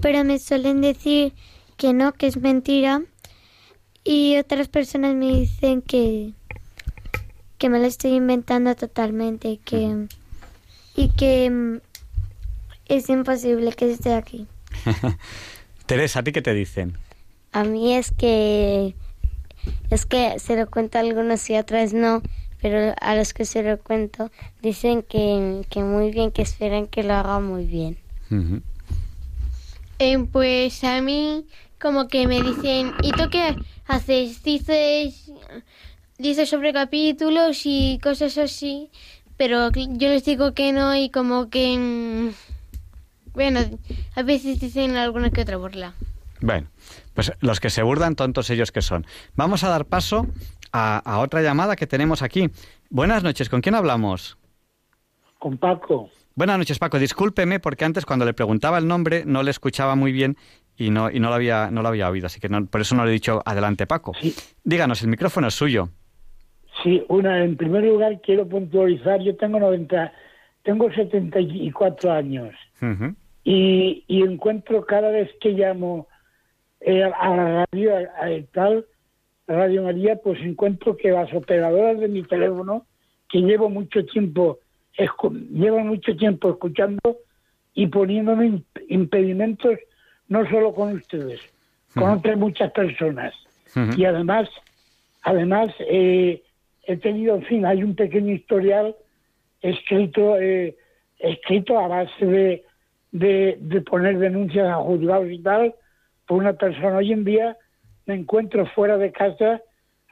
[0.00, 1.34] pero me suelen decir
[1.76, 3.02] que no, que es mentira.
[4.10, 6.32] Y otras personas me dicen que,
[7.58, 10.06] que me lo estoy inventando totalmente que,
[10.96, 11.80] y que mm,
[12.86, 14.46] es imposible que esté aquí.
[15.86, 16.96] Teresa, ¿a ti qué te dicen?
[17.52, 18.94] A mí es que
[19.90, 22.22] es que se lo cuento a algunos y a otros no,
[22.62, 24.30] pero a los que se lo cuento
[24.62, 27.98] dicen que, que muy bien, que esperan que lo haga muy bien.
[29.98, 31.44] Eh, pues a mí
[31.78, 33.54] como que me dicen, ¿y tú qué
[33.88, 34.42] haces?
[34.42, 35.32] Dices,
[36.18, 38.90] dices sobre capítulos y cosas así,
[39.36, 41.76] pero yo les digo que no y como que...
[41.76, 42.28] Mm,
[43.34, 43.60] bueno,
[44.14, 45.94] a veces dicen alguna que otra burla.
[46.40, 46.68] Bueno,
[47.14, 49.06] pues los que se burdan, tontos ellos que son.
[49.36, 50.26] Vamos a dar paso
[50.72, 52.50] a, a otra llamada que tenemos aquí.
[52.90, 54.38] Buenas noches, ¿con quién hablamos?
[55.38, 56.10] Con Paco.
[56.34, 56.98] Buenas noches, Paco.
[56.98, 60.36] Discúlpeme porque antes cuando le preguntaba el nombre no le escuchaba muy bien
[60.78, 63.04] y no, y no, lo, había, no lo había oído, así que por eso no
[63.04, 64.12] le he dicho adelante, Paco.
[64.64, 65.88] Díganos, el micrófono es suyo.
[66.82, 70.12] Sí, una, en primer lugar quiero puntualizar, yo tengo 90,
[70.62, 72.54] tengo 74 años
[73.42, 76.06] y, y encuentro cada vez que llamo
[76.80, 78.86] eh, a la radio, a, tal,
[79.48, 82.86] Radio María, pues encuentro que las operadoras de mi teléfono,
[83.28, 84.60] que llevo mucho tiempo
[85.50, 87.18] llevo mucho tiempo escuchando
[87.74, 89.78] y poniéndome impedimentos
[90.28, 91.40] no solo con ustedes,
[91.94, 93.34] con otras muchas personas.
[93.96, 94.48] Y además,
[95.22, 96.42] además eh,
[96.84, 98.96] he tenido, en fin, hay un pequeño historial
[99.60, 100.76] escrito, eh,
[101.18, 102.64] escrito a base de,
[103.12, 105.74] de, de, poner denuncias a juzgados y tal
[106.26, 106.96] por una persona.
[106.96, 107.56] Hoy en día
[108.06, 109.60] me encuentro fuera de casa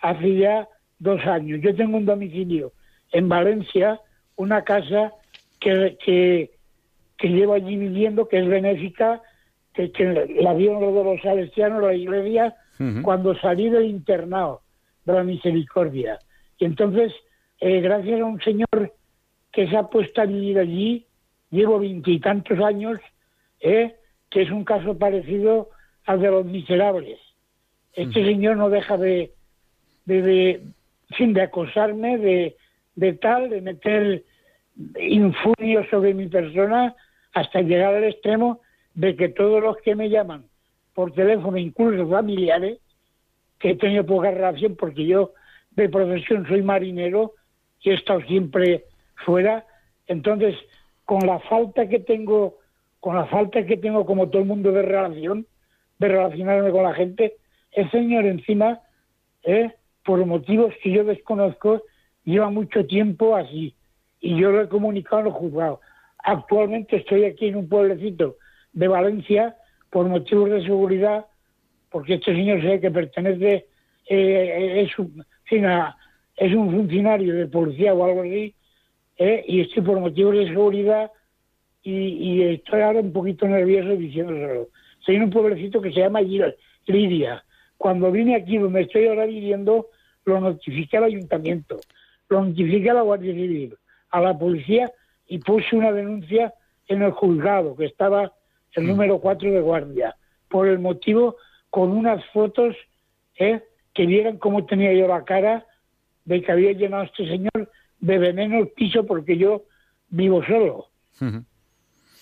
[0.01, 1.61] hace ya dos años.
[1.63, 2.73] Yo tengo un domicilio
[3.13, 4.01] en Valencia
[4.37, 5.13] una casa
[5.61, 5.97] que,
[7.19, 9.23] que, llevo allí viviendo, que es benéfica,
[9.77, 12.55] que, la vieron los de los salesianos, la iglesia,
[13.03, 14.63] cuando salí del internado
[15.05, 16.19] de la misericordia.
[16.59, 17.13] Y entonces,
[17.61, 18.93] eh, gracias a un señor
[19.53, 21.07] que se ha puesto a vivir allí,
[21.51, 22.99] llevo veintitantos años,
[23.61, 23.95] eh,
[24.31, 25.71] que es un caso parecido
[26.05, 27.19] al de los miserables.
[27.93, 29.33] Este señor no deja de,
[30.05, 30.61] de,
[31.17, 32.57] sin de acosarme, de,
[32.95, 34.25] de tal, de meter
[35.01, 36.95] infurio sobre mi persona
[37.33, 38.61] hasta llegar al extremo
[38.97, 40.47] de que todos los que me llaman
[40.95, 42.79] por teléfono, incluso familiares,
[43.59, 45.33] que he tenido poca relación porque yo
[45.73, 47.35] de profesión soy marinero
[47.83, 48.85] y he estado siempre
[49.25, 49.65] fuera,
[50.07, 50.57] entonces
[51.05, 52.57] con la falta que tengo,
[52.99, 55.47] con la falta que tengo como todo el mundo de relación,
[55.99, 57.37] de relacionarme con la gente,
[57.73, 58.81] el señor encima,
[59.45, 59.73] ¿eh?
[60.05, 61.83] por motivos que yo desconozco,
[62.25, 63.75] lleva mucho tiempo así.
[64.21, 65.81] Y yo lo he comunicado en los juzgados.
[66.19, 68.37] Actualmente estoy aquí en un pueblecito
[68.77, 69.57] de Valencia
[69.91, 71.27] por motivos de seguridad,
[71.91, 73.67] porque este señor sabe que pertenece,
[74.09, 75.25] eh, es, un,
[76.37, 78.55] es un funcionario de policía o algo así,
[79.19, 81.11] eh, y estoy por motivos de seguridad
[81.83, 84.69] y, estoy ahora un poquito nervioso diciéndoselo.
[85.01, 87.45] Soy un pueblecito que se llama Lidia.
[87.79, 89.89] Cuando vine aquí donde estoy ahora viviendo,
[90.25, 91.79] lo notifiqué al ayuntamiento
[92.29, 93.77] lo notifiqué a la Guardia Civil,
[94.11, 94.91] a la policía
[95.29, 96.55] y puse una denuncia
[96.89, 98.33] en el juzgado, que estaba
[98.77, 98.87] el mm.
[98.87, 100.17] número 4 de guardia,
[100.49, 101.37] por el motivo
[101.71, 102.77] con unas fotos
[103.39, 103.63] ¿eh?
[103.93, 105.67] que vieran cómo tenía yo la cara
[106.25, 107.71] de que había llenado este señor
[108.01, 109.65] de veneno el piso porque yo
[110.09, 110.89] vivo solo.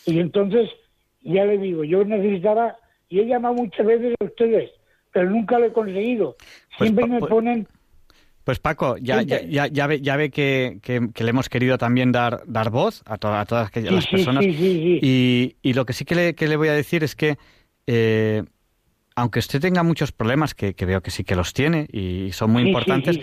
[0.06, 0.70] Y entonces,
[1.22, 2.76] ya le digo, yo necesitaba,
[3.08, 4.70] y he llamado muchas veces a ustedes,
[5.12, 6.36] pero nunca lo he conseguido.
[6.78, 7.66] Pues Siempre me ponen
[8.44, 12.70] pues Paco, ya, ya, ya, ve, ya ve que, le hemos querido también dar, dar
[12.70, 14.44] voz a, a todas las personas.
[14.44, 17.38] y, y, lo que sí que le, que le voy a decir es que,
[17.86, 18.44] eh,
[19.16, 22.64] aunque usted tenga muchos problemas, que, veo que sí que los tiene y son muy
[22.64, 23.18] importantes,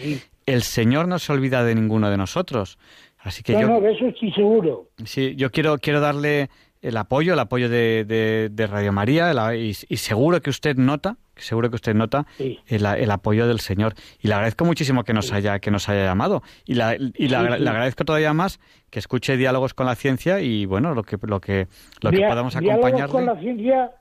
[0.45, 2.80] el Señor no se olvida de ninguno de nosotros.
[3.19, 4.89] Así que yo, no, eso estoy seguro.
[5.05, 6.49] Sí, yo quiero, quiero darle
[6.82, 11.75] el apoyo, el apoyo de, de, Radio María, y, seguro que usted nota, seguro que
[11.75, 13.93] usted nota el, apoyo del Señor.
[14.21, 16.41] Y le agradezco muchísimo que nos haya, que nos haya llamado.
[16.65, 20.93] Y, la, y le agradezco todavía más que escuche diálogos con la ciencia y bueno,
[20.93, 21.67] lo que, lo que,
[22.01, 23.11] lo que podamos acompañarle.
[23.11, 23.91] con la ciencia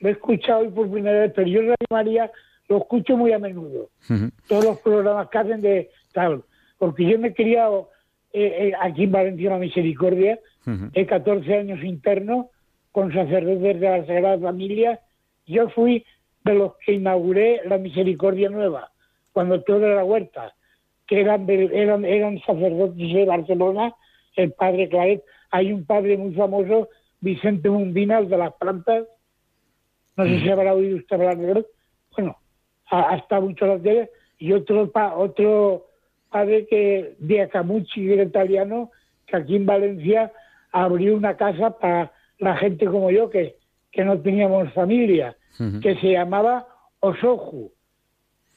[0.00, 2.30] lo he escuchado hoy por primera vez, pero yo Radio María
[2.68, 3.90] lo escucho muy a menudo.
[4.48, 6.42] Todos los programas que hacen de tal.
[6.78, 7.90] Porque yo me he criado
[8.32, 10.38] eh, eh, aquí en Valencia la Misericordia
[10.92, 12.50] He 14 años interno
[12.92, 15.00] con sacerdotes de la Sagrada Familia.
[15.46, 16.04] Yo fui
[16.44, 18.90] de los que inauguré la Misericordia Nueva,
[19.32, 20.54] cuando todo era la huerta,
[21.06, 23.94] que eran, eran, eran sacerdotes de Barcelona,
[24.36, 25.24] el padre Claret.
[25.50, 26.88] Hay un padre muy famoso,
[27.20, 29.06] Vicente Mundina, de las plantas.
[30.16, 31.66] No sé si habrá oído usted hablar de él.
[32.16, 32.36] Bueno,
[32.90, 34.10] ha, estado mucho en la tele.
[34.38, 35.86] Y otro, otro
[36.30, 38.90] padre que de Acamucci, que era italiano,
[39.26, 40.32] que aquí en Valencia
[40.72, 43.56] abrió una casa para la gente como yo, que,
[43.90, 46.66] que no teníamos familia, que se llamaba
[47.00, 47.70] Osoju.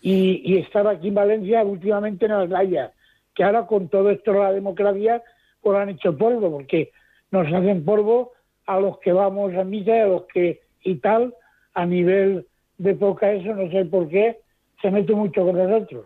[0.01, 2.91] Y, y, estaba aquí en Valencia últimamente en Aldaya,
[3.33, 5.23] que ahora con todo esto de la democracia,
[5.61, 6.91] pues han hecho polvo, porque
[7.31, 8.33] nos hacen polvo
[8.65, 11.33] a los que vamos a misa y a los que y tal,
[11.73, 12.45] a nivel
[12.77, 14.39] de poca eso, no sé por qué,
[14.81, 16.05] se mete mucho con nosotros.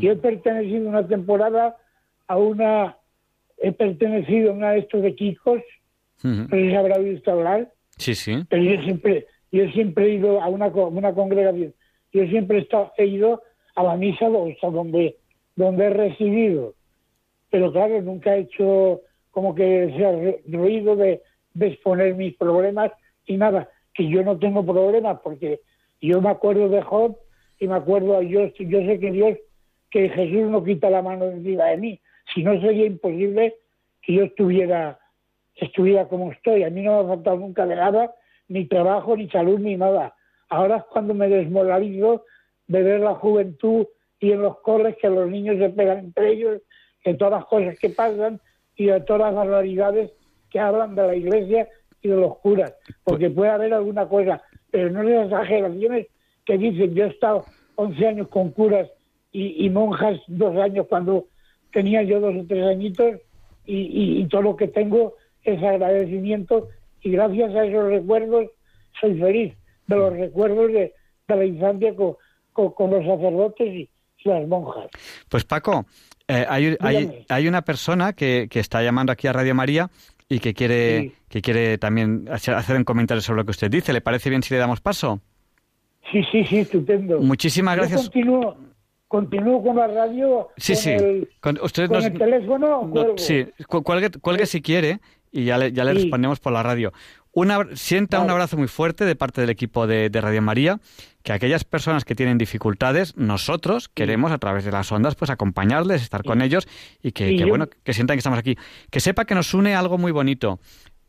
[0.00, 1.76] Yo he pertenecido una temporada
[2.26, 2.96] a una,
[3.56, 5.62] he pertenecido a una de estos de Kikos,
[6.22, 7.72] no sé si habrá visto hablar.
[7.96, 8.44] Sí, sí.
[8.48, 11.74] Pero yo siempre, yo siempre he ido a una, una congregación,
[12.12, 13.42] yo siempre he, estado, ido
[13.74, 15.16] a la misa donde,
[15.56, 16.74] donde he recibido.
[17.50, 20.12] Pero claro, nunca he hecho como que sea
[20.46, 21.22] ruido de,
[21.60, 22.92] exponer mis problemas
[23.26, 25.60] y nada, que yo no tengo problemas porque
[26.00, 27.16] yo me acuerdo de Job
[27.58, 29.38] y me acuerdo, yo, yo sé que Dios,
[29.90, 32.00] que Jesús no quita la mano encima de mí,
[32.32, 33.56] si no sería imposible
[34.02, 34.98] que yo estuviera,
[35.56, 36.62] estuviera como estoy.
[36.62, 38.14] A mí no me ha faltado nunca de nada,
[38.48, 40.14] ni trabajo, ni salud, ni nada.
[40.48, 42.24] Ahora es cuando me desmoralizo
[42.66, 43.86] de ver la juventud
[44.20, 46.62] y en los coles que los niños se pegan entre ellos,
[47.04, 48.40] de todas las cosas que pasan
[48.76, 50.10] y de todas las barbaridades
[50.50, 51.68] que hablan de la iglesia
[52.02, 52.74] y de los curas,
[53.04, 56.06] porque puede haber alguna cosa, pero no las exageraciones
[56.44, 57.44] que dicen, yo he estado
[57.76, 58.88] 11 años con curas
[59.30, 61.26] y, monjas dos años cuando
[61.72, 63.20] tenía yo dos o tres añitos
[63.66, 66.68] y, todo lo que tengo es agradecimiento
[67.02, 68.46] y gracias a esos recuerdos
[69.00, 69.54] soy feliz
[69.86, 70.94] de los recuerdos de,
[71.28, 73.90] la infancia con, con, los sacerdotes y,
[74.24, 74.88] las monjas.
[75.28, 75.86] Pues Paco,
[76.26, 79.90] eh, hay, hay, hay, una persona que, que, está llamando aquí a Radio María
[80.28, 83.92] y que quiere, que quiere también hacer un comentario sobre lo que usted dice.
[83.92, 85.20] ¿Le parece bien si le damos paso?
[86.12, 87.20] Sí, sí, sí, estupendo.
[87.20, 88.02] Muchísimas gracias.
[88.02, 88.56] Continúo,
[89.06, 90.48] continúo con la radio.
[90.56, 90.90] Sí, con sí.
[90.90, 92.92] El, con, usted el teléfono.
[93.16, 95.00] sí, cuelgue, cuelgue si quiere
[95.32, 96.92] y ya le, ya le respondemos por la radio.
[97.32, 100.80] Una, sienta un abrazo muy fuerte de parte del equipo de, Radio María,
[101.22, 106.02] que aquellas personas que tienen dificultades, nosotros queremos a través de las ondas pues acompañarles,
[106.02, 106.66] estar con ellos
[107.00, 108.56] y que, bueno, que sientan que estamos aquí.
[108.90, 110.58] Que sepa que nos une algo muy bonito.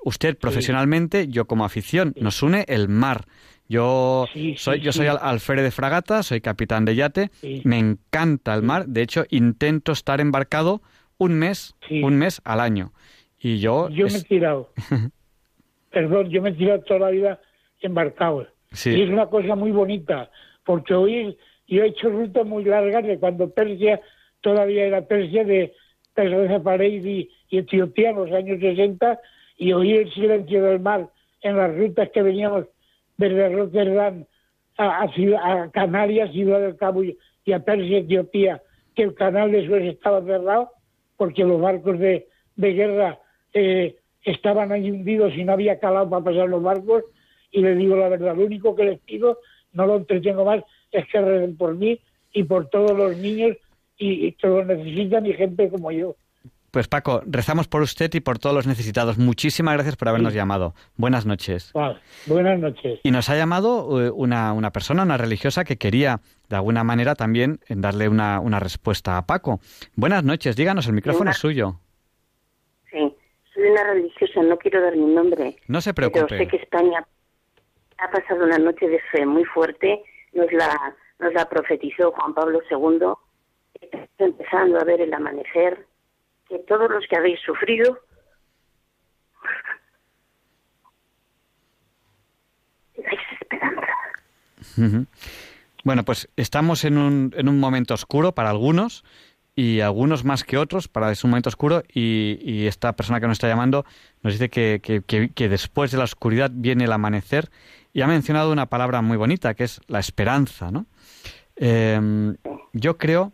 [0.03, 3.25] Usted profesionalmente, yo como afición, nos une el mar.
[3.67, 7.31] Yo soy, yo soy alférez de fragata, soy capitán de yate,
[7.63, 10.81] me encanta el mar, de hecho intento estar embarcado
[11.17, 12.93] un mes, un mes al año.
[13.39, 13.89] Y yo...
[13.89, 14.69] Yo me he tirado.
[15.91, 17.39] perdón, yo me he tirado toda la vida
[17.81, 18.47] embarcado.
[18.85, 20.29] Y es una cosa muy bonita,
[20.63, 21.37] porque hoy
[21.67, 23.99] yo he hecho rutas muy largas de cuando Persia
[24.41, 25.73] todavía era Persia, de
[26.13, 29.19] Persia Pareid y, Etiopía en los años 60,
[29.57, 31.09] y oí el silencio del mar
[31.41, 32.65] en las rutas que veníamos
[33.17, 34.25] desde Rotterdam
[34.77, 37.17] a, a, Canarias, Ciudad del Cabo y,
[37.51, 38.61] a Persia, Etiopía,
[38.95, 40.71] que el canal de Suez estaba cerrado
[41.17, 43.19] porque los barcos de, de guerra
[43.53, 47.03] eh, estaban ahí hundidos y no había calado para pasar los barcos.
[47.51, 49.39] Y les digo la verdad, lo único que les pido,
[49.73, 51.99] no lo entretengo más, es que recen por mí
[52.31, 53.57] y por todos los niños
[53.97, 56.15] y, que lo necesitan y gente como yo.
[56.71, 59.17] Pues Paco, rezamos por usted y por todos los necesitados.
[59.17, 60.75] Muchísimas gracias por habernos llamado.
[60.97, 61.73] Buenas noches.
[62.27, 62.99] buenas noches.
[63.01, 67.15] Y nos ha llamado eh, una, una, persona, una religiosa, que quería de alguna manera
[67.15, 69.59] también darle una, una respuesta a Paco.
[69.95, 71.79] Buenas noches, díganos, el micrófono es suyo.
[72.91, 73.15] Sí,
[73.59, 75.57] soy una religiosa, no quiero dar mi nombre.
[75.67, 76.25] No se preocupe.
[76.29, 77.05] Pero sé que España
[77.97, 80.01] ha pasado una noche de fe muy fuerte,
[80.33, 83.13] nos la, nos la profetizó Juan Pablo II.
[83.81, 85.85] Está empezando a ver el amanecer,
[86.47, 87.99] que todos los que habéis sufrido.
[95.83, 99.05] Bueno, pues estamos en un, en un momento oscuro para algunos,
[99.59, 103.35] y algunos más que otros para es un momento oscuro y, esta persona que nos
[103.35, 103.83] está llamando
[104.23, 107.49] nos dice que, que, después de la oscuridad viene el amanecer
[107.91, 110.85] y ha mencionado una palabra muy bonita que es la esperanza, ¿no?
[111.57, 112.37] Em,
[112.71, 113.33] yo creo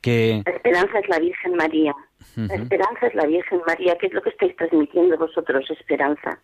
[0.00, 0.42] que...
[0.44, 1.94] La esperanza es la Virgen María.
[2.34, 3.96] La esperanza es la Virgen María.
[4.00, 5.70] ¿Qué es lo que estáis transmitiendo vosotros?
[5.70, 6.40] Esperanza.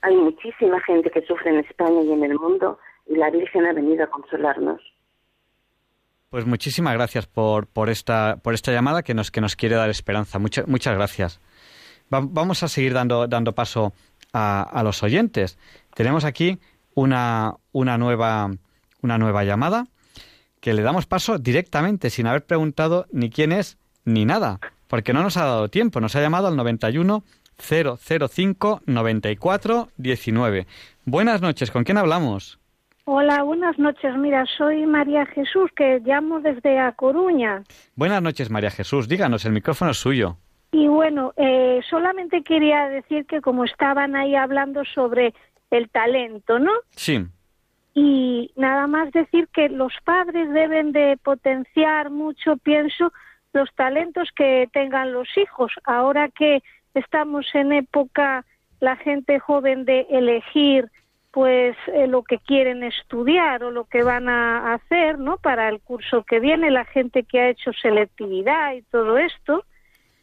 [0.00, 2.76] Hay muchísima gente que sufre en España y en el mundo
[3.06, 4.80] y la Virgen ha venido a consolarnos.
[6.34, 9.88] Pues muchísimas gracias por, por, esta, por esta llamada que nos, que nos quiere dar
[9.88, 10.40] esperanza.
[10.40, 10.66] muchas
[10.96, 11.38] gracias.
[12.10, 13.92] vamos a seguir dando, dando paso
[14.32, 15.58] a, los oyentes.
[15.94, 16.58] Tenemos aquí
[16.94, 18.50] una, una, nueva,
[19.00, 19.86] una nueva llamada
[20.58, 24.58] que le damos paso directamente sin haber preguntado ni quién es ni nada,
[24.88, 26.00] porque no nos ha dado tiempo.
[26.00, 27.22] Nos ha llamado al 91
[27.58, 30.66] 005 94 19.
[31.04, 32.58] Buenas noches, ¿con quién hablamos?
[33.06, 34.16] Hola, buenas noches.
[34.16, 37.62] Mira, soy María Jesús, que llamo desde A Coruña.
[37.96, 39.08] Buenas noches, María Jesús.
[39.08, 40.38] Díganos, el micrófono es suyo.
[40.72, 45.34] Y bueno, eh, solamente quería decir que como estaban ahí hablando sobre
[45.70, 46.72] el talento, ¿no?
[46.92, 47.26] Sí.
[47.92, 53.12] Y nada más decir que los padres deben de potenciar mucho, pienso,
[53.52, 55.72] los talentos que tengan los hijos.
[55.84, 56.62] Ahora que
[56.94, 58.46] estamos en época,
[58.80, 60.90] la gente joven de elegir
[61.34, 65.36] pues eh, lo que quieren estudiar o lo que van a hacer, ¿no?
[65.36, 69.64] Para el curso que viene, la gente que ha hecho selectividad y todo esto,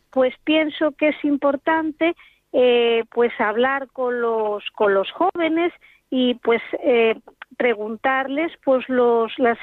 [0.09, 2.15] pues pienso que es importante
[2.53, 5.73] eh, pues hablar con los con los jóvenes
[6.09, 7.19] y pues eh,
[7.57, 9.57] preguntarles pues los las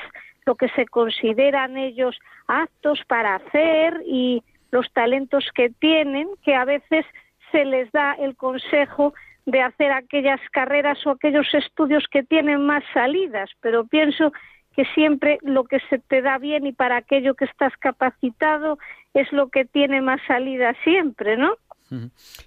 [0.45, 6.67] lo que se consideran ellos aptos para hacer y los talentos que tienen que a
[6.67, 7.07] veces
[7.53, 9.15] se les da el consejo
[9.49, 14.31] de hacer aquellas carreras o aquellos estudios que tienen más salidas, pero pienso
[14.77, 18.79] que siempre lo que se te da bien y para aquello que estás capacitado
[19.15, 21.55] es lo que tiene más salida siempre, ¿no?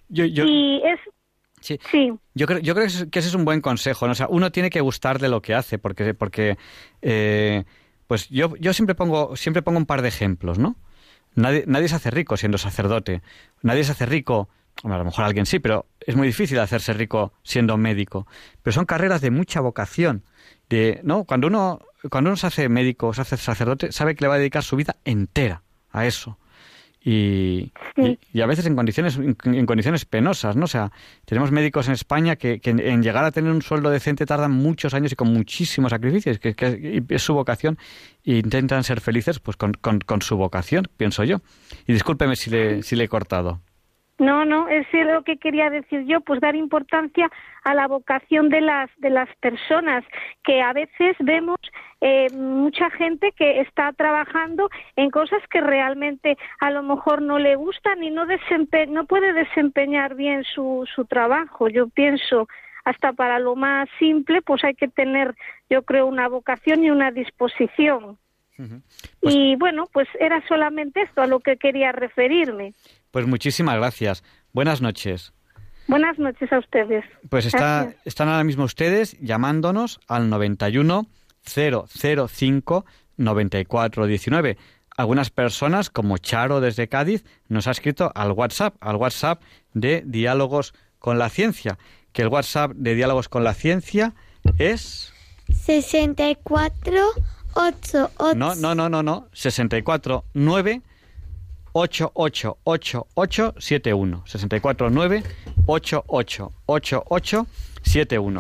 [0.10, 1.00] yo, y es
[1.62, 1.80] Sí.
[2.34, 4.06] Yo creo, yo creo que ese es un buen consejo.
[4.08, 4.14] ¿no?
[4.14, 6.58] O sea, uno tiene que gustarle lo que hace, porque, porque
[7.02, 7.66] eh,
[8.08, 10.76] pues yo, yo siempre pongo, siempre pongo un par de ejemplos, ¿no?
[11.36, 13.22] Nadie, nadie se hace rico siendo sacerdote.
[13.62, 14.50] Nadie se hace rico
[14.84, 18.28] a lo mejor alguien sí, pero es muy difícil hacerse rico siendo médico.
[18.64, 20.24] Pero son carreras de mucha vocación.
[20.70, 21.26] De, ¿no?
[21.26, 21.80] Cuando uno,
[22.10, 24.64] cuando uno se hace médico o se hace sacerdote, sabe que le va a dedicar
[24.64, 25.62] su vida entera
[25.92, 26.38] a eso.
[27.04, 27.72] Y,
[28.32, 30.66] y, a veces en condiciones en condiciones penosas, ¿no?
[30.66, 30.92] O sea,
[31.26, 34.94] tenemos médicos en España que, que en llegar a tener un sueldo decente tardan muchos
[34.94, 37.80] años y con muchísimos sacrificios, que, que es su vocación
[38.24, 41.42] e intentan ser felices pues con, con, con, su vocación, pienso yo.
[41.88, 43.62] Y discúlpeme si le, si le he cortado.
[44.22, 47.28] No, no, es lo que quería decir yo, pues dar importancia
[47.64, 50.04] a la vocación de las de las personas,
[50.44, 51.58] que a veces vemos
[52.02, 57.56] eh, mucha gente que está trabajando en cosas que realmente a lo mejor no le
[57.56, 61.68] gustan y no desempe no puede desempeñar bien su su trabajo.
[61.68, 62.48] Yo pienso
[62.86, 65.34] hasta para lo más simple, pues hay que tener,
[65.68, 68.20] yo creo, una vocación y una disposición.
[69.20, 72.74] Pues y bueno, pues era solamente esto a lo que quería referirme.
[73.12, 74.24] Pues muchísimas gracias.
[74.54, 75.34] Buenas noches.
[75.88, 77.04] Buenas noches a ustedes.
[77.30, 81.08] Pues está, están ahora mismo ustedes llamándonos al 91
[81.44, 82.86] 005
[83.18, 84.58] 9419.
[84.98, 89.42] Algunas personas, como Charo desde Cádiz, nos ha escrito al WhatsApp, al WhatsApp
[89.74, 91.78] de Diálogos con la Ciencia,
[92.14, 94.14] que el WhatsApp de Diálogos con la Ciencia
[94.58, 95.14] es...
[95.50, 96.96] 64
[97.54, 99.28] 8, No, no, no, no, no.
[99.34, 100.82] 64 9
[101.74, 105.24] 888871 649
[105.66, 108.40] 888871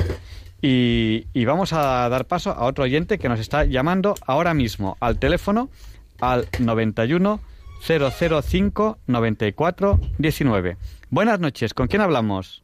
[0.61, 4.95] y, y vamos a dar paso a otro oyente que nos está llamando ahora mismo
[4.99, 5.71] al teléfono
[6.19, 7.39] al 91
[7.81, 10.77] 005 94 19.
[11.09, 12.63] Buenas noches, ¿con quién hablamos?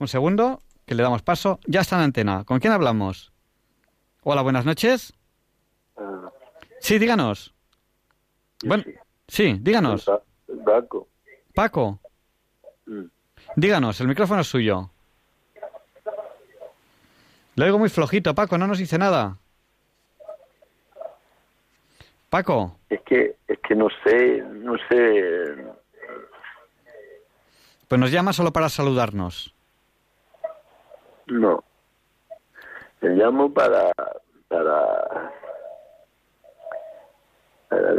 [0.00, 1.58] Un segundo, que le damos paso.
[1.66, 2.44] Ya está en antena.
[2.44, 3.32] ¿Con quién hablamos?
[4.22, 5.12] Hola, buenas noches.
[5.96, 6.30] Ah.
[6.80, 7.54] Sí, díganos.
[8.64, 8.94] Bueno, Sí,
[9.28, 10.10] díganos.
[10.64, 11.08] Paco.
[11.54, 12.00] Paco.
[12.86, 13.04] Mm.
[13.56, 14.90] Díganos, el micrófono es suyo.
[17.56, 19.36] Lo oigo muy flojito, Paco, no nos dice nada.
[22.30, 22.76] Paco.
[22.88, 25.66] Es que, es que no sé, no sé.
[27.88, 29.54] Pues nos llama solo para saludarnos.
[31.26, 31.64] No.
[33.00, 33.92] Te llamo para,
[34.48, 35.32] para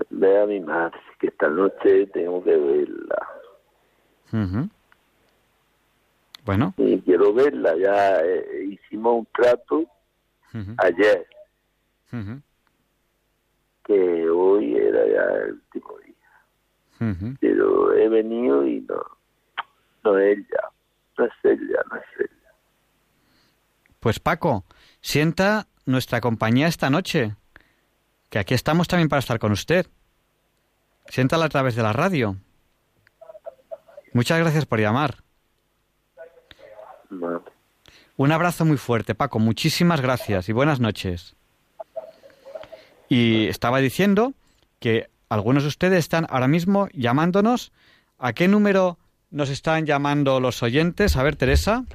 [0.09, 3.27] ver a mi madre, que esta noche tengo que verla.
[6.45, 6.73] Bueno.
[6.77, 9.85] Y quiero verla, ya eh, hicimos un trato
[10.77, 11.27] ayer,
[13.83, 17.35] que hoy era ya el último día.
[17.39, 18.99] Pero he venido y no,
[20.03, 20.69] no es ella,
[21.17, 22.53] no es ella, no es ella.
[23.99, 24.63] Pues Paco,
[25.01, 27.35] sienta nuestra compañía esta noche
[28.29, 29.87] que aquí estamos también para estar con usted.
[31.07, 32.37] Siéntala a través de la radio.
[34.13, 35.23] Muchas gracias por llamar.
[38.17, 39.39] Un abrazo muy fuerte, Paco.
[39.39, 41.35] Muchísimas gracias y buenas noches.
[43.07, 44.33] Y estaba diciendo
[44.79, 47.71] que algunos de ustedes están ahora mismo llamándonos.
[48.19, 48.99] ¿A qué número
[49.31, 51.15] nos están llamando los oyentes?
[51.15, 51.85] A ver, Teresa.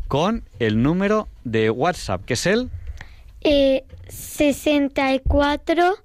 [0.09, 2.71] con el número de WhatsApp, que es el...
[3.41, 5.97] Eh, 64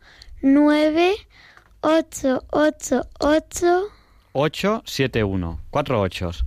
[0.41, 1.15] 9
[1.81, 3.83] 8 8 8
[4.33, 5.59] 871.
[5.69, 6.45] Cuatro ochos.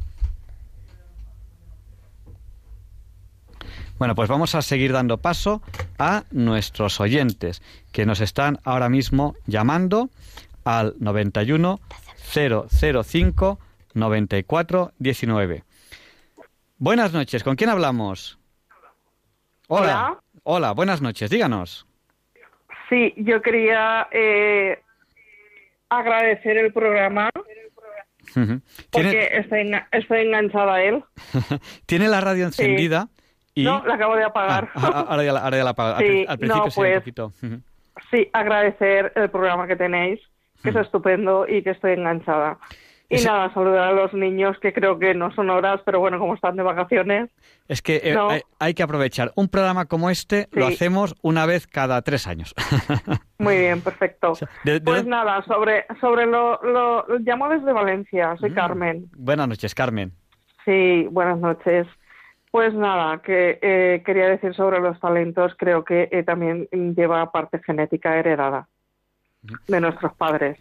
[3.98, 5.60] Bueno, pues vamos a seguir dando paso
[5.98, 7.62] a nuestros oyentes
[7.92, 10.08] que nos están ahora mismo llamando
[10.64, 11.80] al 91
[12.32, 13.58] 005
[13.94, 15.64] 94 19.
[16.78, 18.38] Buenas noches, ¿con quién hablamos?
[19.68, 20.18] Hola.
[20.44, 21.86] Hola, buenas noches, díganos.
[22.88, 24.82] Sí, yo quería eh,
[25.90, 27.30] agradecer el programa
[28.90, 31.04] porque estoy, estoy enganchada a él.
[31.86, 33.08] ¿Tiene la radio encendida?
[33.56, 34.68] No, la acabo de apagar.
[34.74, 35.98] Ah, ahora, ya la, ahora la apago.
[35.98, 37.32] Sí, al, principio no, pues, un poquito.
[38.10, 40.20] Sí, agradecer el programa que tenéis,
[40.62, 42.58] que es estupendo y que estoy enganchada.
[43.10, 46.34] Y nada, saludar a los niños, que creo que no son horas, pero bueno, como
[46.34, 47.28] están de vacaciones.
[47.66, 48.16] Es que eh,
[48.60, 49.32] hay, que aprovechar.
[49.34, 52.54] Un programa como este lo hacemos una vez cada tres años.
[53.38, 54.34] Muy bien, perfecto.
[54.84, 58.54] pues nada, sobre, sobre lo, lo, Llamo desde Valencia, soy mm.
[58.54, 59.10] Carmen.
[59.16, 60.12] Buenas noches, Carmen.
[60.64, 61.88] Sí, buenas noches.
[62.52, 67.60] Pues nada, que eh, quería decir sobre los talentos, creo que eh, también lleva parte
[67.64, 68.68] genética heredada
[69.66, 70.58] de nuestros padres.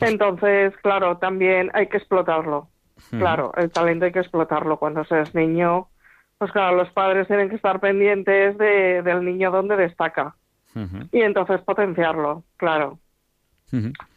[0.00, 2.68] Entonces, claro, también hay que explotarlo.
[3.10, 4.78] Claro, el talento hay que explotarlo.
[4.78, 5.88] Cuando seas niño,
[6.38, 10.34] pues claro, los padres tienen que estar pendientes de, del niño donde destaca.
[11.12, 12.98] Y entonces potenciarlo, claro.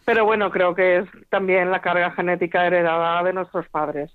[0.05, 4.11] Pero bueno, creo que es también la carga genética heredada de nuestros padres.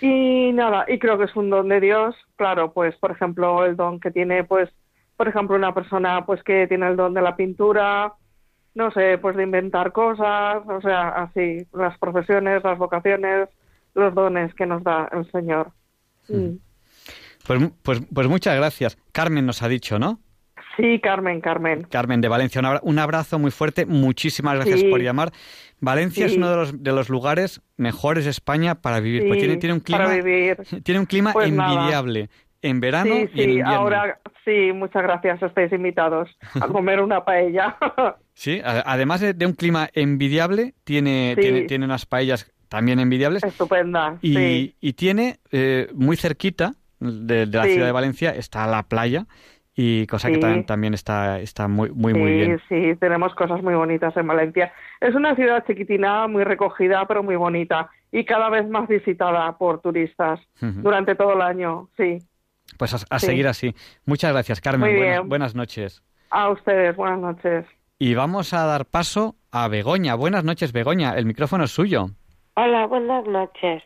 [0.00, 3.76] Y nada, y creo que es un don de Dios, claro, pues por ejemplo el
[3.76, 4.70] don que tiene, pues,
[5.16, 8.12] por ejemplo una persona pues que tiene el don de la pintura,
[8.74, 13.48] no sé, pues de inventar cosas, o sea, así, las profesiones, las vocaciones,
[13.94, 15.72] los dones que nos da el Señor.
[16.28, 16.56] Mm.
[17.46, 18.96] Pues, pues, pues muchas gracias.
[19.12, 20.20] Carmen nos ha dicho, ¿no?
[20.76, 21.82] Sí, Carmen, Carmen.
[21.82, 23.84] Carmen de Valencia, un abrazo muy fuerte.
[23.84, 25.30] Muchísimas gracias por llamar.
[25.80, 29.26] Valencia es uno de los, de los lugares mejores de España para vivir.
[29.26, 30.08] Pues tiene, tiene un clima,
[30.82, 32.30] Tiene un clima pues envidiable.
[32.62, 33.72] En verano y en invierno.
[33.72, 35.42] ahora sí, muchas gracias.
[35.42, 36.30] Estáis invitados
[36.60, 37.76] a comer una paella.
[38.34, 43.44] sí, además de, un clima envidiable, tiene, tiene, tiene unas paellas también envidiables.
[43.44, 44.18] Estupenda.
[44.22, 49.26] Y, y tiene eh, muy cerquita de, de la ciudad de Valencia está la playa
[49.74, 52.60] y cosa que también, está, está muy, muy, muy bien.
[52.68, 54.72] Sí, tenemos cosas muy bonitas en Valencia.
[55.00, 59.80] Es una ciudad chiquitina, muy recogida, pero muy bonita y cada vez más visitada por
[59.80, 62.18] turistas durante todo el año, sí.
[62.78, 63.74] Pues a, seguir así.
[64.04, 64.96] Muchas gracias, Carmen.
[64.96, 66.02] Buenas, buenas noches.
[66.30, 67.66] A ustedes, buenas noches.
[68.04, 70.16] Y vamos a dar paso a Begoña.
[70.16, 71.14] Buenas noches, Begoña.
[71.16, 72.06] El micrófono es suyo.
[72.56, 73.84] Hola, buenas noches.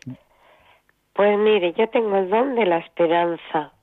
[1.13, 3.75] Pues mire, yo tengo el don de la esperanza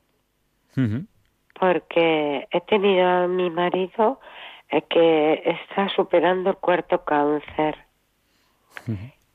[1.59, 4.19] porque he tenido a mi marido
[4.69, 7.77] eh, que está superando el cuarto cáncer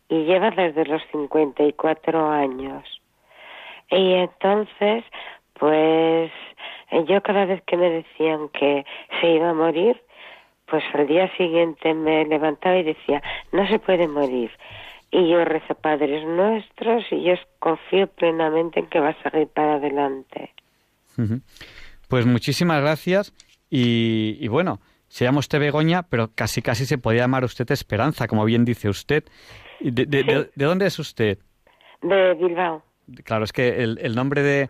[0.09, 2.83] y lleva desde los 54 años.
[3.89, 5.05] Y entonces,
[5.61, 6.33] pues
[7.07, 8.85] yo cada vez que me decían que
[9.21, 10.03] se iba a morir,
[10.71, 13.23] pues al día siguiente me levantaba y decía,
[13.53, 14.51] no se puede morir.
[15.11, 19.75] Y yo rezo Padres Nuestros y yo confío plenamente en que va a seguir para
[19.75, 20.53] adelante.
[22.09, 23.33] Pues muchísimas gracias
[23.71, 28.45] y, bueno, se llama usted Begoña, pero casi casi se podía llamar usted Esperanza, como
[28.45, 29.25] bien dice usted.
[29.81, 31.39] ¿De, de, dónde es usted?
[32.03, 32.83] De Bilbao.
[33.25, 34.69] Claro, es que el, nombre de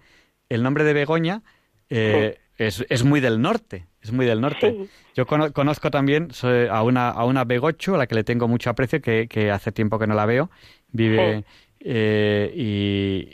[0.49, 1.43] el nombre de Begoña
[1.91, 4.89] eh, es, es, muy del norte, es muy del norte.
[5.15, 6.29] Yo conozco también
[6.71, 9.73] a una a una Begocho, a la que le tengo mucho aprecio, que, que hace
[9.73, 10.51] tiempo que no la veo,
[10.91, 11.45] vive
[11.81, 13.29] eh, y,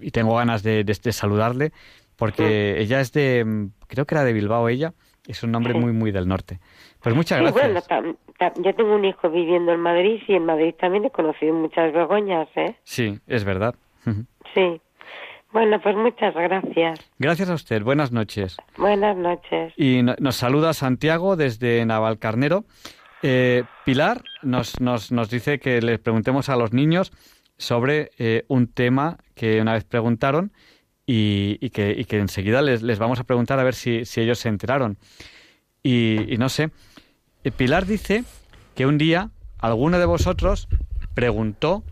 [0.00, 1.72] y, tengo ganas de, de saludarle
[2.16, 4.92] porque ella es de, mm, creo que era de Bilbao ella,
[5.26, 6.58] es un nombre muy, muy del norte.
[7.00, 7.86] Pues muchas gracias.
[7.88, 8.16] Bueno,
[8.56, 12.48] yo tengo un hijo viviendo en Madrid y en Madrid también he conocido muchas Begoñas,
[12.56, 12.76] ¿eh?
[12.84, 13.74] Sí, es verdad.
[14.54, 14.80] Sí.
[15.52, 17.00] Bueno, pues muchas gracias.
[17.18, 17.82] Gracias a usted.
[17.82, 18.56] Buenas noches.
[18.76, 19.72] Buenas noches.
[19.76, 22.64] Y nos saluda Santiago desde Navalcarnero.
[23.22, 27.12] Eh, Pilar nos, nos, nos dice que les preguntemos a los niños
[27.56, 30.52] sobre eh, un tema que una vez preguntaron
[31.04, 34.38] y, que, y que, enseguida les, les, vamos a preguntar a ver si, si ellos
[34.38, 34.98] se enteraron.
[35.82, 36.70] Y, no sé,
[37.44, 38.24] eh, Pilar dice
[38.74, 40.68] que un día alguno de vosotros
[41.14, 41.82] preguntó,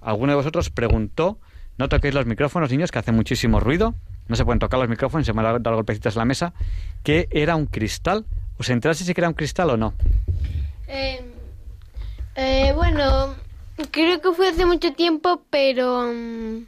[0.00, 1.38] alguno de vosotros preguntó,
[1.78, 3.94] no toquéis los micrófonos, niños, que hace muchísimo ruido.
[4.28, 6.54] no se pueden tocar los micrófonos, se me han dado golpecitos en la mesa,
[7.02, 8.24] que era un cristal.
[8.58, 9.94] ¿Os enteraste si que era un cristal o no?
[10.86, 11.20] Eh,
[12.36, 13.34] eh, bueno,
[13.90, 16.12] creo que fue hace mucho tiempo, pero...
[16.12, 16.66] Mm,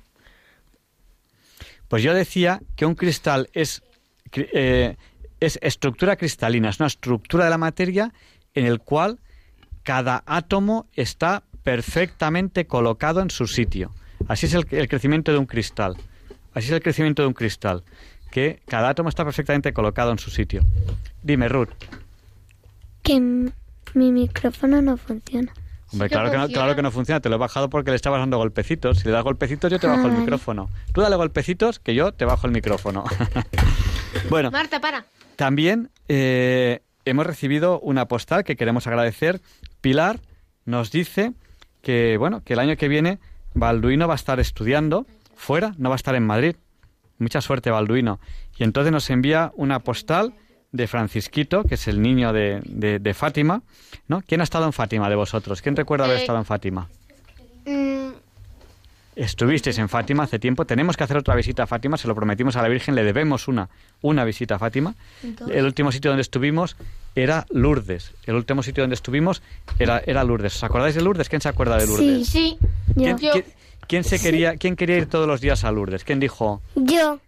[1.89, 3.83] pues yo decía que un cristal es,
[4.33, 4.97] eh,
[5.39, 8.13] es estructura cristalina, es una estructura de la materia
[8.55, 9.21] en el cual
[9.85, 13.93] cada átomo está perfectamente colocado en su sitio.
[14.29, 15.97] Así es el, crecimiento de un cristal.
[16.55, 17.85] Así es el crecimiento de un cristal,
[18.31, 20.65] que cada átomo está perfectamente colocado en su sitio.
[21.23, 21.69] Dime, Ruth.
[23.03, 25.53] Que mi micrófono no funciona.
[25.93, 27.21] Hombre, claro que, no, claro que no funciona.
[27.21, 28.99] Te lo he bajado porque le estabas dando golpecitos.
[28.99, 30.69] Si le das golpecitos, yo te bajo el micrófono.
[30.93, 33.05] Tú dale golpecitos, que yo te bajo el micrófono.
[34.31, 34.51] bueno.
[34.51, 35.07] Marta, para.
[35.37, 39.41] También eh, hemos recibido una postal que queremos agradecer.
[39.81, 40.21] Pilar
[40.65, 41.33] nos dice
[41.83, 43.21] que, bueno, que el año que viene
[43.57, 46.57] Balduino va a estar estudiando fuera, no va a estar en Madrid.
[47.19, 48.21] Mucha suerte, Balduino.
[48.59, 50.35] Y entonces nos envía una postal
[50.73, 52.61] de Francisquito, que es el niño de,
[53.01, 53.63] de, Fátima.
[54.09, 54.21] ¿no?
[54.21, 55.63] ¿Quién ha estado en Fátima de vosotros?
[55.63, 56.89] ¿Quién recuerda haber eh, estado en Fátima?
[59.17, 60.67] Estuvisteis en Fátima hace tiempo.
[60.67, 61.97] Tenemos que hacer otra visita a Fátima.
[61.97, 62.95] Se lo prometimos a la Virgen.
[62.95, 63.71] Le debemos una,
[64.03, 64.95] una visita a Fátima.
[65.51, 66.77] El último sitio donde estuvimos
[67.15, 68.13] era Lourdes.
[68.27, 69.43] El último sitio donde estuvimos
[69.79, 70.57] era, era Lourdes.
[70.57, 71.31] ¿Os acordáis de Lourdes?
[71.31, 72.29] ¿Quién se acuerda de Lourdes?
[72.29, 72.59] Sí, sí.
[73.89, 76.05] ¿Quién, se quería, ¿Quién quería ir todos los días a Lourdes?
[76.05, 76.61] ¿Quién dijo?
[76.75, 77.19] Yo.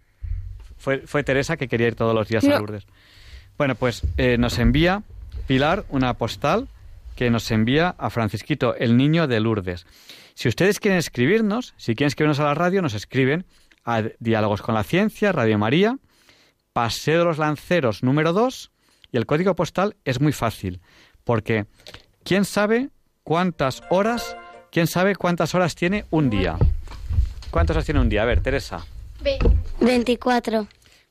[0.77, 2.85] Fue, fue Teresa que quería ir todos los días a Lourdes.
[3.57, 5.01] Bueno, pues eh, nos envía
[5.47, 6.67] Pilar una postal
[7.15, 9.87] que nos envía a Francisquito, el niño de Lourdes.
[10.39, 13.45] Si ustedes quieren escribirnos, si quieren escribirnos a la radio, nos escriben
[13.83, 15.97] a Diálogos con la Ciencia, Radio María,
[16.71, 18.71] Paseo de los Lanceros número 2,
[19.11, 20.79] y el código postal es muy fácil,
[21.25, 21.65] porque
[22.23, 22.87] ¿quién sabe
[23.23, 24.37] cuántas horas,
[24.71, 26.55] quién sabe cuántas horas tiene un día?
[27.51, 28.21] ¿Cuántas horas tiene un día?
[28.21, 28.85] A ver, Teresa.
[29.81, 30.67] 24.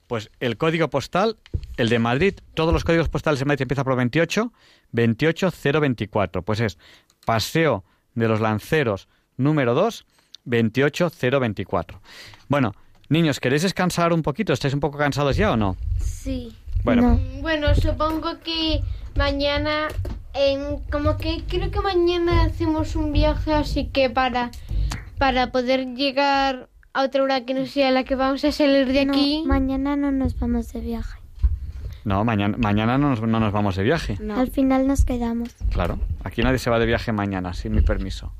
[0.06, 1.36] Pues el código postal,
[1.76, 4.54] el de Madrid, todos los códigos postales de Madrid empiezan por 28,
[4.92, 6.40] 28024.
[6.40, 6.78] Pues es
[7.26, 7.84] Paseo
[8.14, 9.06] de los Lanceros
[9.38, 10.04] número 2,
[10.44, 12.00] 28024.
[12.48, 12.74] Bueno,
[13.08, 14.52] niños, ¿queréis descansar un poquito?
[14.52, 15.76] ¿Estáis un poco cansados ya o no?
[15.98, 16.54] Sí.
[16.84, 18.82] Bueno, bueno supongo que
[19.16, 19.88] mañana,
[20.34, 24.50] en, como que creo que mañana hacemos un viaje, así que para,
[25.18, 29.00] para poder llegar a otra hora que no sea la que vamos a salir de
[29.00, 29.42] aquí.
[29.46, 31.17] Mañana no nos vamos de viaje.
[32.08, 34.16] No, mañana, mañana no, nos, no nos vamos de viaje.
[34.34, 35.50] Al final nos quedamos.
[35.70, 38.32] Claro, aquí nadie se va de viaje mañana, sin mi permiso.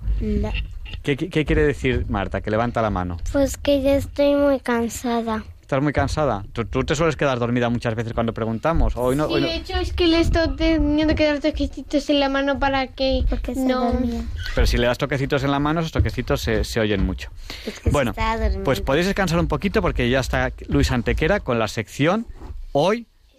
[1.03, 2.41] ¿Qué, qué, quiere decir Marta?
[2.41, 3.19] Que levanta la mano.
[3.31, 5.45] Pues que ya estoy muy cansada.
[5.61, 6.47] ¿Estás muy cansada?
[6.55, 8.97] ¿Tú, te sueles quedar dormida muchas veces cuando preguntamos?
[8.97, 12.31] Hoy no, sí, de hecho es que le estoy teniendo que dar toquecitos en la
[12.31, 13.93] mano para que Porque no...
[14.55, 17.29] Pero si le das toquecitos en la mano, esos toquecitos se, se oyen mucho.
[17.93, 18.15] bueno,
[18.65, 22.27] pues podéis descansar un poquito porque ya está Luis Antequera con la sección
[22.73, 23.07] Hoy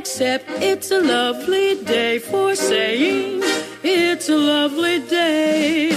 [0.00, 3.42] Except it's a lovely day for saying
[3.82, 5.90] it's a lovely day.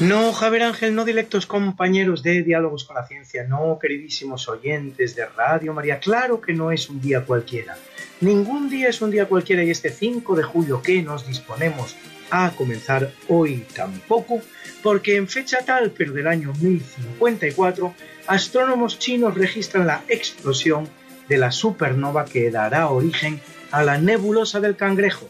[0.00, 5.26] No, Javier Ángel, no directos compañeros de Diálogos con la Ciencia, no, queridísimos oyentes de
[5.26, 7.78] Radio María, claro que no es un día cualquiera.
[8.20, 11.94] Ningún día es un día cualquiera y este 5 de julio que nos disponemos
[12.30, 14.40] a comenzar hoy tampoco,
[14.82, 17.94] porque en fecha tal, pero del año 1054,
[18.26, 20.88] astrónomos chinos registran la explosión
[21.28, 23.40] de la supernova que dará origen
[23.70, 25.28] a la nebulosa del cangrejo.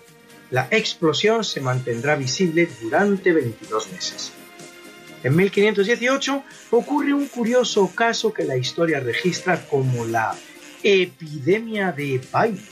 [0.51, 4.33] La explosión se mantendrá visible durante 22 meses.
[5.25, 10.37] En 1518 ocurre un curioso caso que la historia registra como la
[10.83, 12.63] epidemia de baile.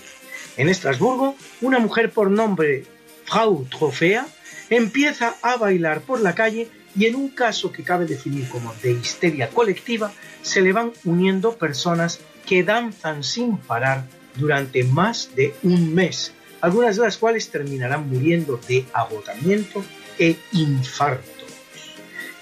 [0.57, 2.85] En Estrasburgo, una mujer por nombre
[3.25, 4.27] Frau Trofea
[4.71, 8.93] empieza a bailar por la calle y en un caso que cabe definir como de
[8.93, 14.05] histeria colectiva, se le van uniendo personas que danzan sin parar
[14.37, 19.85] durante más de un mes, algunas de las cuales terminarán muriendo de agotamiento
[20.19, 21.45] e infarto.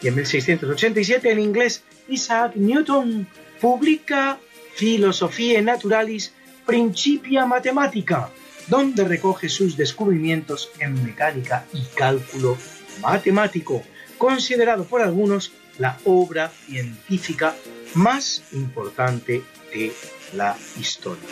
[0.02, 3.26] Y en 1687 el inglés Isaac Newton
[3.60, 4.38] publica
[4.76, 6.32] Philosophiae Naturalis
[6.66, 8.30] Principia Mathematica,
[8.68, 12.56] donde recoge sus descubrimientos en mecánica y cálculo
[13.00, 13.82] matemático,
[14.18, 17.54] considerado por algunos la obra científica
[17.94, 19.92] más importante de
[20.34, 21.28] la historia.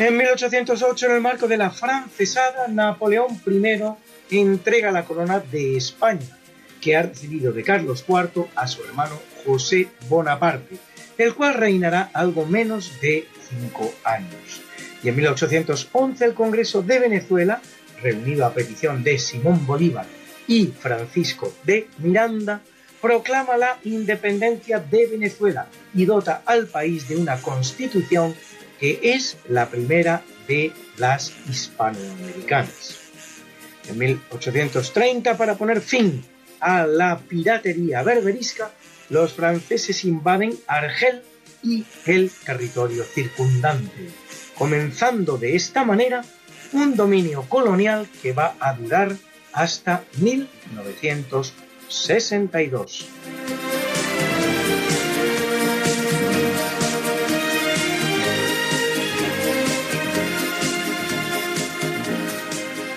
[0.00, 3.40] En 1808, en el marco de la francesada, Napoleón
[4.30, 6.37] I entrega la corona de España,
[6.88, 10.78] que ha recibido de Carlos IV a su hermano José Bonaparte,
[11.18, 14.62] el cual reinará algo menos de cinco años.
[15.02, 17.60] Y en 1811 el Congreso de Venezuela,
[18.00, 20.06] reunido a petición de Simón Bolívar
[20.46, 22.62] y Francisco de Miranda,
[23.02, 28.34] proclama la independencia de Venezuela y dota al país de una constitución
[28.80, 32.98] que es la primera de las hispanoamericanas.
[33.90, 36.24] En 1830, para poner fin
[36.60, 38.70] a la piratería berberisca,
[39.10, 41.22] los franceses invaden Argel
[41.62, 44.10] y el territorio circundante,
[44.54, 46.24] comenzando de esta manera
[46.72, 49.16] un dominio colonial que va a durar
[49.52, 53.08] hasta 1962.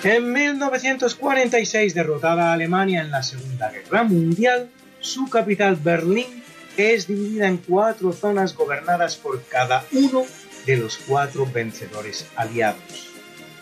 [0.04, 4.68] En 1946, derrotada Alemania en la Segunda Guerra Mundial,
[5.00, 6.44] su capital Berlín
[6.76, 10.26] es dividida en cuatro zonas gobernadas por cada uno
[10.66, 13.12] de los cuatro vencedores aliados.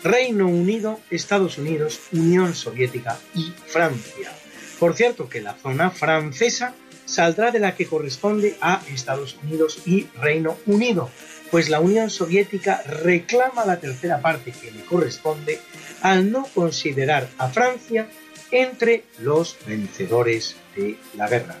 [0.02, 4.32] Reino Unido, Estados Unidos, Unión Soviética y Francia.
[4.78, 6.72] Por cierto que la zona francesa
[7.04, 11.10] saldrá de la que corresponde a Estados Unidos y Reino Unido,
[11.50, 15.60] pues la Unión Soviética reclama la tercera parte que le corresponde
[16.02, 18.08] al no considerar a Francia
[18.50, 21.56] entre los vencedores de la guerra.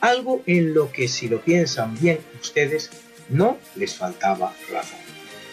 [0.00, 2.90] Algo en lo que si lo piensan bien ustedes
[3.28, 4.98] no les faltaba razón.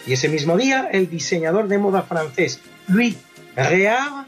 [0.06, 3.16] Y ese mismo día el diseñador de moda francés Louis
[3.54, 4.26] Réard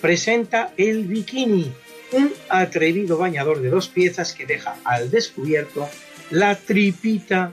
[0.00, 1.72] presenta el bikini,
[2.12, 5.88] un atrevido bañador de dos piezas que deja al descubierto
[6.30, 7.52] la tripita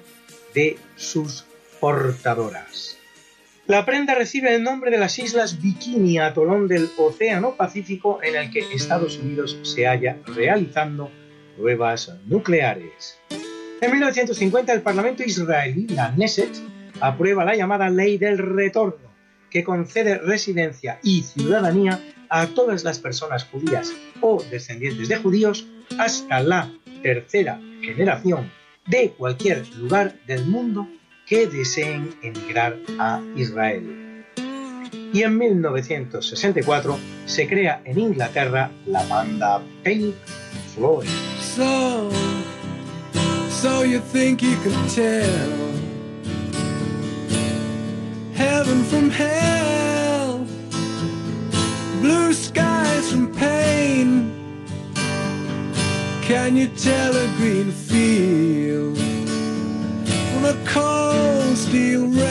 [0.53, 1.45] de sus
[1.79, 2.96] portadoras.
[3.67, 8.49] La prenda recibe el nombre de las islas Bikini, atolón del Océano Pacífico en el
[8.49, 11.11] que Estados Unidos se halla realizando
[11.57, 13.19] pruebas nucleares.
[13.81, 16.49] En 1950 el Parlamento israelí, la Knesset,
[17.01, 19.11] aprueba la llamada Ley del Retorno,
[19.49, 21.99] que concede residencia y ciudadanía
[22.29, 23.91] a todas las personas judías
[24.21, 25.67] o descendientes de judíos
[25.99, 26.71] hasta la
[27.03, 28.49] tercera generación
[28.85, 30.87] de cualquier lugar del mundo
[31.27, 34.25] que deseen emigrar a Israel.
[35.13, 40.15] Y en 1964 se crea en Inglaterra la banda Pink
[40.73, 41.07] Floyd.
[41.39, 42.09] So,
[43.49, 45.49] so you think you can tell
[48.33, 50.45] heaven from hell,
[52.01, 54.31] blue skies from pain.
[56.21, 58.97] Can you tell a green field?
[60.47, 61.06] a cold
[61.69, 62.26] still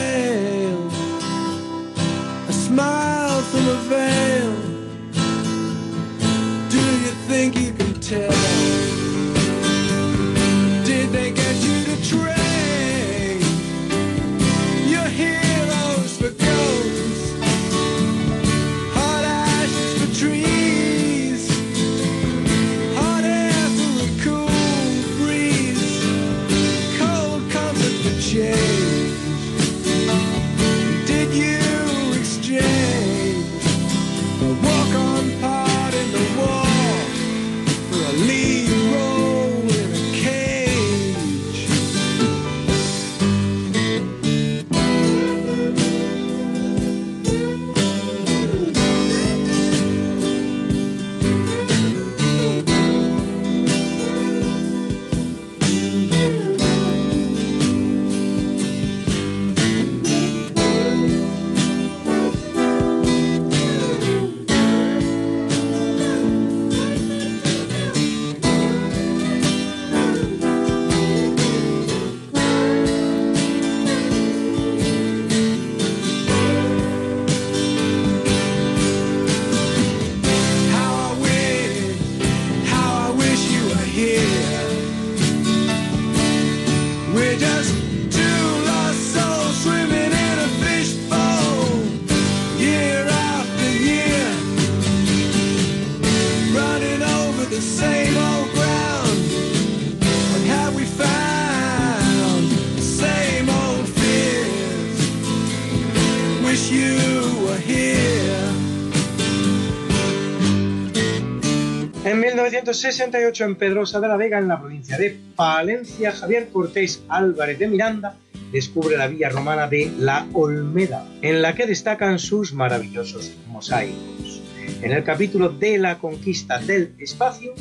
[112.47, 117.67] 1968 en Pedrosa de la Vega, en la provincia de Palencia, Javier Cortés Álvarez de
[117.67, 118.15] Miranda
[118.53, 124.41] descubre la villa romana de La Olmeda, en la que destacan sus maravillosos mosaicos.
[124.81, 127.53] En el capítulo de la conquista del espacio,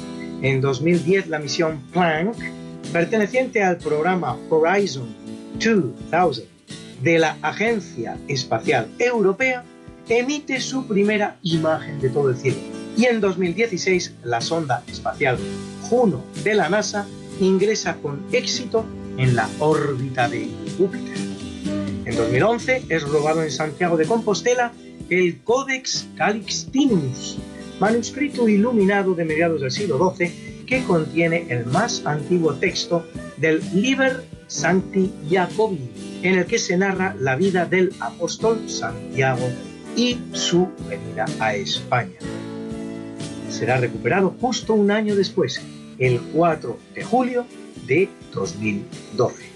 [0.42, 2.36] en 2010 la misión Planck,
[2.92, 5.12] perteneciente al programa Horizon
[5.58, 6.48] 2000
[7.02, 9.64] de la Agencia Espacial Europea,
[10.08, 12.75] emite su primera imagen de todo el cielo.
[12.96, 15.38] Y en 2016 la sonda espacial
[15.82, 17.06] Juno de la NASA
[17.40, 18.84] ingresa con éxito
[19.18, 20.48] en la órbita de
[20.78, 21.16] Júpiter.
[22.04, 24.72] En 2011 es robado en Santiago de Compostela
[25.10, 27.38] el Codex Calixtinus,
[27.78, 33.06] manuscrito iluminado de mediados del siglo XII que contiene el más antiguo texto
[33.36, 35.90] del Liber Sancti Jacobi,
[36.22, 39.48] en el que se narra la vida del apóstol Santiago
[39.96, 42.18] y su venida a España.
[43.56, 45.62] Será recuperado justo un año después,
[45.96, 47.46] el 4 de julio
[47.86, 49.55] de 2012.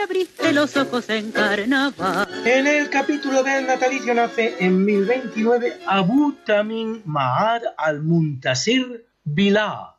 [0.00, 2.26] que abriste los ojos en carnaval.
[2.46, 9.96] En el capítulo del natalicio nace en 1029 Abu Tamim Ma'ad al-Muntasir Bilá,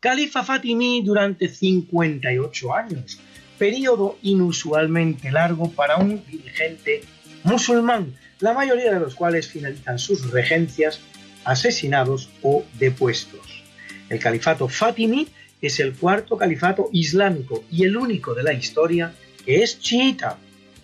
[0.00, 3.20] califa fatimí durante 58 años,
[3.58, 7.02] periodo inusualmente largo para un dirigente
[7.44, 11.00] musulmán, la mayoría de los cuales finalizan sus regencias
[11.44, 13.62] asesinados o depuestos.
[14.08, 15.28] El califato fatimí
[15.62, 19.14] es el cuarto califato islámico y el único de la historia
[19.46, 20.38] que es chiita.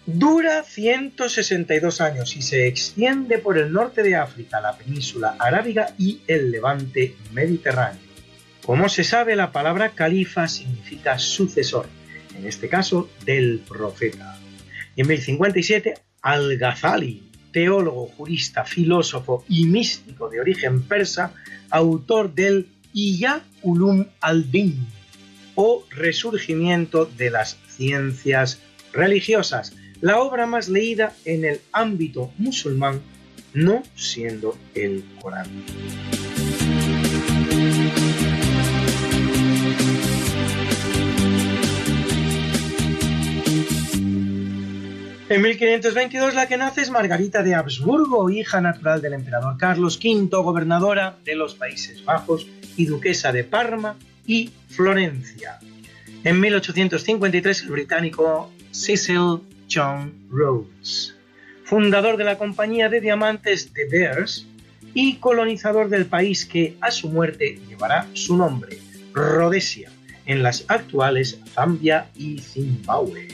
[0.06, 6.22] Dura 162 años y se extiende por el norte de África, la península arábiga y
[6.26, 8.00] el levante mediterráneo.
[8.64, 11.86] Como se sabe, la palabra califa significa sucesor,
[12.36, 14.38] en este caso del profeta.
[14.96, 21.32] en 1057 al-Ghazali, teólogo, jurista, filósofo y místico de origen persa,
[21.70, 24.86] autor del Iya Ulum al-Din,
[25.54, 28.60] o Resurgimiento de las Ciencias
[28.92, 33.00] Religiosas, la obra más leída en el ámbito musulmán,
[33.54, 35.48] no siendo el Corán.
[45.28, 50.28] En 1522 la que nace es Margarita de Habsburgo, hija natural del emperador Carlos V,
[50.30, 52.46] gobernadora de los Países Bajos
[52.76, 55.58] y duquesa de Parma y Florencia.
[56.24, 61.16] En 1853 el británico Cecil John Rhodes,
[61.64, 64.46] fundador de la compañía de diamantes de Bears
[64.94, 68.78] y colonizador del país que a su muerte llevará su nombre,
[69.12, 69.90] Rhodesia,
[70.24, 73.26] en las actuales Zambia y Zimbabue.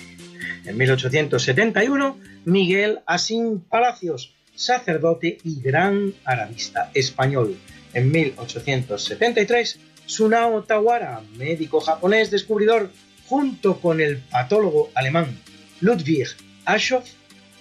[0.65, 2.17] En 1871,
[2.47, 7.55] Miguel Asín Palacios, sacerdote y gran arabista español.
[7.93, 9.79] En 1873,
[10.09, 12.91] Sunao Tawara, médico japonés descubridor,
[13.29, 15.39] junto con el patólogo alemán
[15.81, 16.29] Ludwig
[16.65, 17.07] Aschoff,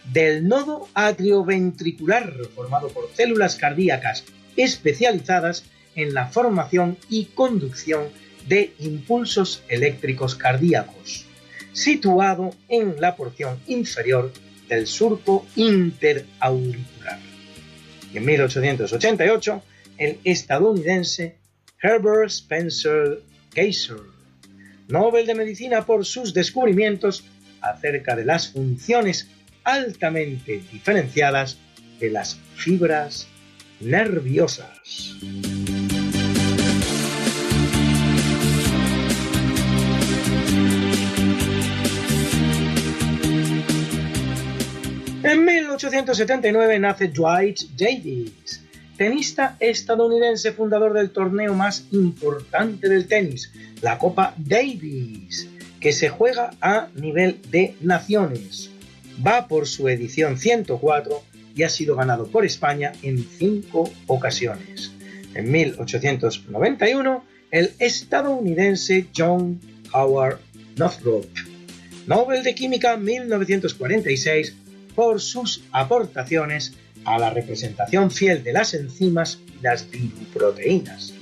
[0.06, 4.24] del nodo atrioventricular formado por células cardíacas
[4.56, 5.65] especializadas
[5.95, 8.06] en la formación y conducción
[8.48, 11.28] de impulsos eléctricos cardíacos
[11.78, 14.34] situado en la porción inferior
[14.68, 17.19] del surco interauricular.
[18.14, 19.61] En 1888,
[19.99, 21.36] el estadounidense
[21.82, 23.22] Herbert Spencer
[23.54, 23.99] Kaiser,
[24.88, 27.24] Nobel de Medicina por sus descubrimientos
[27.62, 29.30] acerca de las funciones
[29.64, 31.58] altamente diferenciadas
[31.99, 33.28] de las fibras
[33.80, 35.16] nerviosas.
[45.24, 48.66] En 1879 nace Dwight Davis,
[48.98, 53.52] tenista estadounidense fundador del torneo más importante del tenis,
[53.82, 55.48] la Copa Davis,
[55.80, 58.72] que se juega a nivel de naciones.
[59.26, 61.24] Va por su edición 104
[61.56, 64.91] y ha sido ganado por España en cinco ocasiones.
[65.34, 69.60] En 1891 el estadounidense John
[69.94, 70.40] Howard
[70.76, 71.26] Northrop,
[72.06, 74.56] Nobel de Química 1946
[74.95, 76.74] por sus aportaciones
[77.07, 81.13] a la representación fiel de las enzimas y las bioproteínas.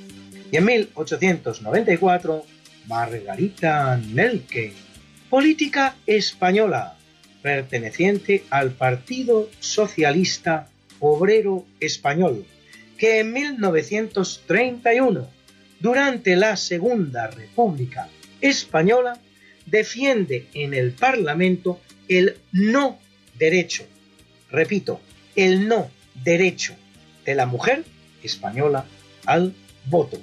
[0.52, 2.44] Y en 1894,
[2.88, 4.74] Margarita Nelke,
[5.30, 6.98] política española,
[7.44, 12.46] perteneciente al Partido Socialista Obrero Español,
[12.98, 15.30] que en 1931,
[15.80, 18.10] durante la Segunda República
[18.42, 19.20] Española,
[19.68, 22.98] defiende en el Parlamento el no
[23.38, 23.84] derecho,
[24.50, 25.00] repito,
[25.36, 25.90] el no
[26.24, 26.76] derecho
[27.26, 27.84] de la mujer
[28.24, 28.86] española
[29.26, 29.54] al
[29.86, 30.20] voto.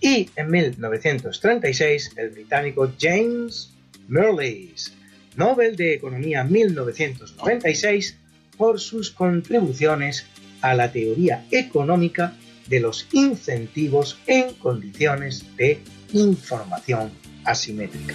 [0.00, 3.72] Y en 1936 el británico James
[4.08, 4.92] Mirrlees,
[5.36, 8.16] Nobel de Economía 1996,
[8.56, 10.26] por sus contribuciones
[10.60, 12.34] a la teoría económica
[12.68, 15.80] de los incentivos en condiciones de
[16.12, 17.10] información
[17.44, 18.14] asimétrica.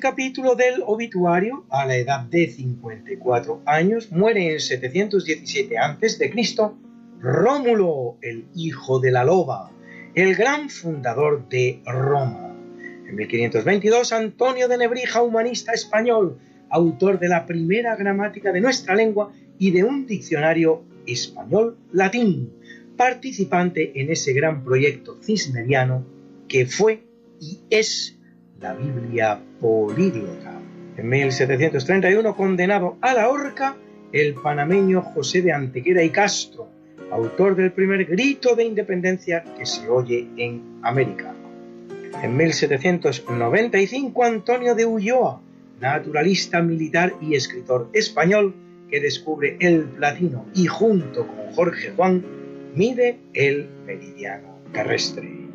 [0.00, 6.32] Capítulo del obituario, a la edad de 54 años, muere en 717 a.C.
[7.20, 9.70] Rómulo, el hijo de la loba,
[10.14, 12.54] el gran fundador de Roma.
[13.08, 16.38] En 1522, Antonio de Nebrija, humanista español,
[16.70, 22.52] autor de la primera gramática de nuestra lengua y de un diccionario español-latín,
[22.96, 26.04] participante en ese gran proyecto cisneriano
[26.48, 27.02] que fue
[27.40, 28.15] y es
[28.60, 30.60] la Biblia políglota.
[30.96, 33.76] En 1731, condenado a la horca,
[34.12, 36.68] el panameño José de Antequera y Castro,
[37.10, 41.34] autor del primer grito de independencia que se oye en América.
[42.22, 45.40] En 1795, Antonio de Ulloa,
[45.80, 48.54] naturalista militar y escritor español,
[48.88, 52.24] que descubre el platino y junto con Jorge Juan
[52.74, 55.45] mide el meridiano terrestre.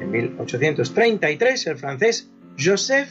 [0.00, 3.08] En 1833, el francés Joseph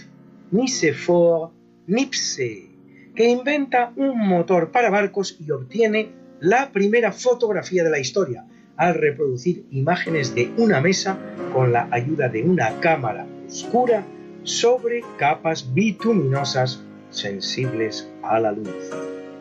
[0.51, 1.51] Nicephore
[1.87, 2.69] Nipse,
[3.15, 8.45] que inventa un motor para barcos y obtiene la primera fotografía de la historia
[8.77, 11.17] al reproducir imágenes de una mesa
[11.53, 14.05] con la ayuda de una cámara oscura
[14.43, 18.69] sobre capas bituminosas sensibles a la luz.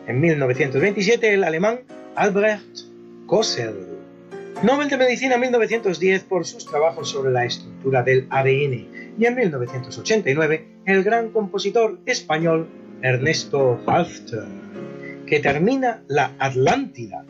[0.07, 1.81] En 1927 el alemán
[2.15, 2.81] Albrecht
[3.27, 3.98] Kossel
[4.61, 10.67] Nobel de Medicina 1910 por sus trabajos sobre la estructura del ADN y en 1989
[10.85, 12.67] el gran compositor español
[13.01, 14.43] Ernesto Halfter,
[15.25, 17.23] que termina la Atlántida,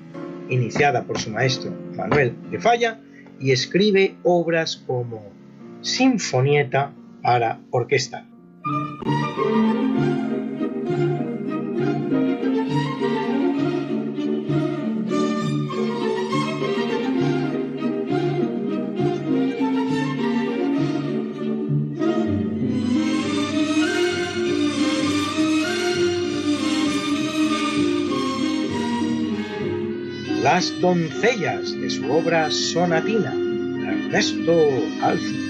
[0.49, 2.99] iniciada por su maestro Manuel de Falla,
[3.39, 5.23] y escribe obras como
[5.81, 8.25] Sinfonieta para orquesta.
[30.51, 34.51] Las doncellas de su obra sonatina, Ernesto
[34.99, 35.48] Alfi.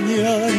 [0.00, 0.49] Mañana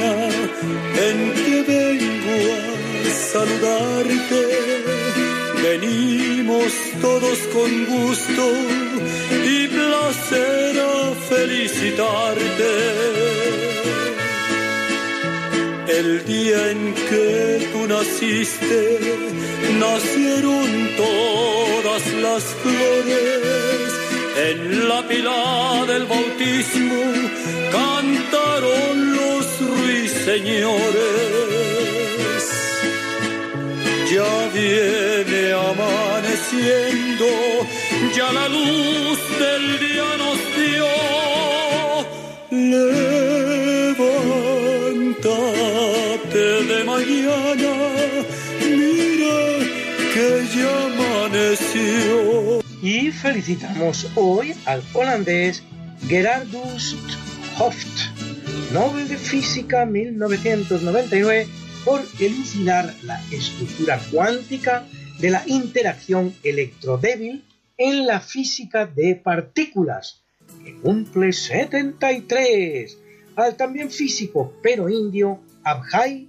[59.72, 61.48] Física 1999,
[61.86, 64.86] por elucidar la estructura cuántica
[65.18, 67.46] de la interacción electrodébil
[67.78, 70.24] en la física de partículas,
[70.66, 72.98] que cumple 73,
[73.38, 76.28] al también físico pero indio Abhay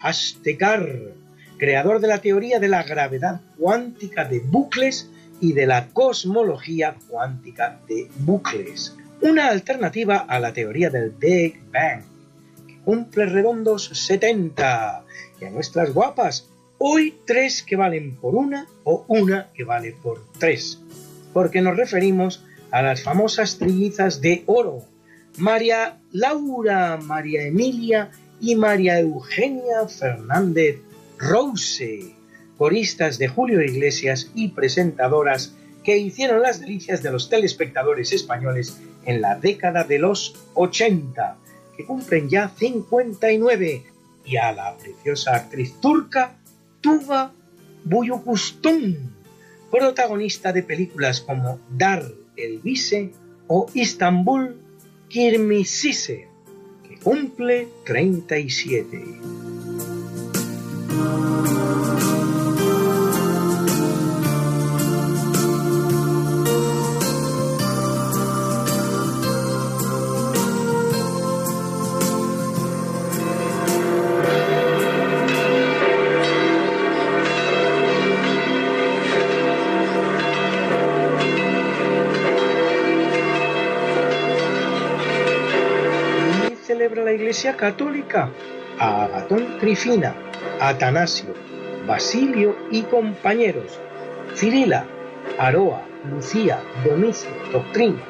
[0.00, 1.14] Astekar,
[1.58, 5.08] creador de la teoría de la gravedad cuántica de bucles
[5.40, 12.09] y de la cosmología cuántica de bucles, una alternativa a la teoría del Big Bang,
[12.90, 15.04] cumple redondos 70,
[15.40, 16.48] y a nuestras guapas,
[16.78, 20.80] hoy tres que valen por una o una que vale por tres,
[21.32, 24.82] porque nos referimos a las famosas trillizas de oro,
[25.36, 28.10] María Laura, María Emilia
[28.40, 30.80] y María Eugenia Fernández
[31.16, 32.16] Rose
[32.58, 35.54] coristas de Julio Iglesias y presentadoras
[35.84, 41.36] que hicieron las delicias de los telespectadores españoles en la década de los 80,
[41.84, 43.84] cumplen ya 59,
[44.24, 46.36] y a la preciosa actriz turca
[46.80, 47.32] Tuva
[47.84, 49.12] Buyukustun,
[49.70, 52.04] protagonista de películas como Dar
[52.36, 53.12] el Vise
[53.46, 54.56] o Istanbul
[55.08, 56.28] Kirmisise,
[56.88, 59.02] que cumple 37.
[87.40, 88.30] Iglesia Católica
[88.78, 90.14] a Agatón Trifina,
[90.60, 91.32] Atanasio,
[91.86, 93.78] Basilio y compañeros,
[94.34, 94.84] Cirila,
[95.38, 95.80] Aroa,
[96.10, 98.02] Lucía, Domicio, Doctrina,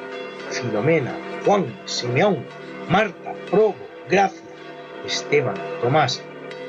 [0.49, 1.13] Filomena,
[1.45, 2.45] Juan, Simeón,
[2.89, 3.77] Marta, Probo,
[4.09, 4.41] Gracia,
[5.05, 6.21] Esteban, Tomás,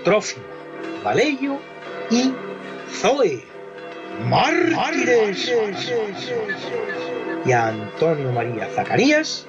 [0.04, 0.44] Trófimo,
[1.02, 1.58] Valello
[2.12, 2.32] y
[2.92, 3.42] Zoe.
[4.28, 5.52] Mártires.
[7.44, 9.48] Y a Antonio María Zacarías,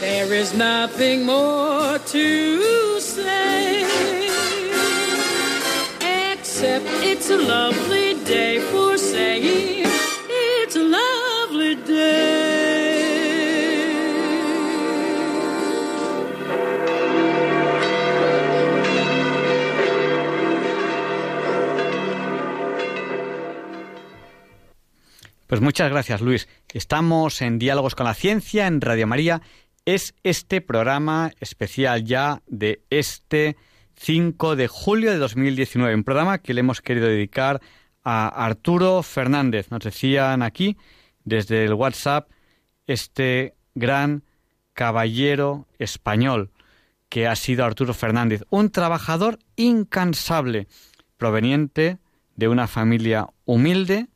[0.00, 3.84] There is nothing more to say
[6.32, 9.84] except it's a lovely day for saying
[10.28, 13.00] it's a lovely day.
[25.46, 26.48] Pues muchas gracias, Luis.
[26.72, 29.42] Estamos en Diálogos con la Ciencia en Radio María
[29.84, 33.56] es este programa especial ya de este
[33.96, 37.60] 5 de julio de 2019, un programa que le hemos querido dedicar
[38.02, 39.70] a Arturo Fernández.
[39.70, 40.76] Nos decían aquí,
[41.24, 42.30] desde el WhatsApp,
[42.86, 44.24] este gran
[44.72, 46.50] caballero español
[47.08, 50.68] que ha sido Arturo Fernández, un trabajador incansable,
[51.16, 51.98] proveniente
[52.36, 54.08] de una familia humilde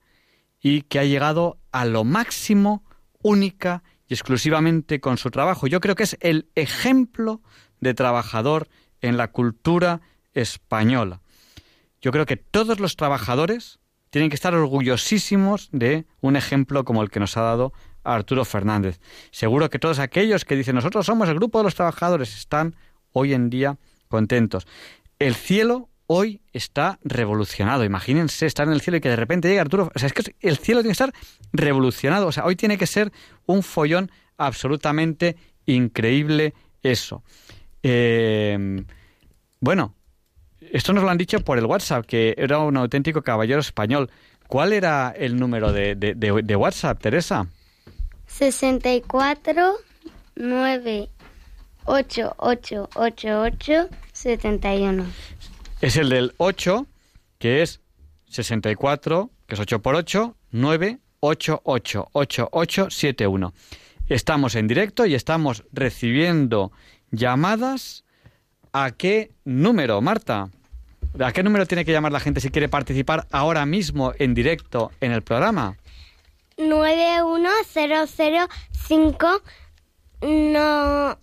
[0.61, 2.85] y que ha llegado a lo máximo,
[3.21, 5.67] única y exclusivamente con su trabajo.
[5.67, 7.43] Yo creo que es el ejemplo
[7.81, 8.69] de trabajador
[9.01, 10.01] en la cultura
[10.33, 11.21] española.
[12.01, 13.81] Yo creo que todos los trabajadores
[14.11, 17.73] tienen que estar orgullosísimos de un ejemplo como el que nos ha dado
[18.05, 19.01] Arturo Fernández.
[19.31, 22.77] Seguro que todos aquellos que dicen nosotros somos el grupo de los trabajadores están
[23.13, 23.79] hoy en día
[24.09, 24.67] contentos.
[25.19, 27.85] El cielo hoy está revolucionado.
[27.85, 29.91] Imagínense estar en el cielo y que de repente llegue Arturo.
[29.95, 31.13] O sea, es que el cielo tiene que estar
[31.53, 32.27] revolucionado.
[32.27, 33.13] O sea, hoy tiene que ser
[33.47, 35.37] un follón absolutamente
[35.67, 37.23] increíble eso.
[37.83, 38.85] Eh,
[39.61, 39.95] bueno,
[40.73, 44.11] esto nos lo han dicho por el WhatsApp, que era un auténtico caballero español.
[44.49, 47.47] ¿Cuál era el número de, de, WhatsApp, Teresa?
[48.27, 49.75] 64
[50.37, 51.09] 9
[51.85, 55.07] 8 8 8 8 71.
[55.85, 56.87] Es el del 8,
[57.39, 57.83] que es
[58.31, 63.53] 64, que es 8 por 8, 9 8 8 8 8 7 1.
[64.09, 66.73] Estamos en directo y estamos recibiendo
[67.11, 68.05] llamadas.
[68.73, 70.49] ¿A qué número, Marta?
[71.23, 74.91] ¿A qué número tiene que llamar la gente si quiere participar ahora mismo en directo
[75.03, 75.77] en el programa?
[76.57, 79.43] 91005
[80.23, 81.19] no,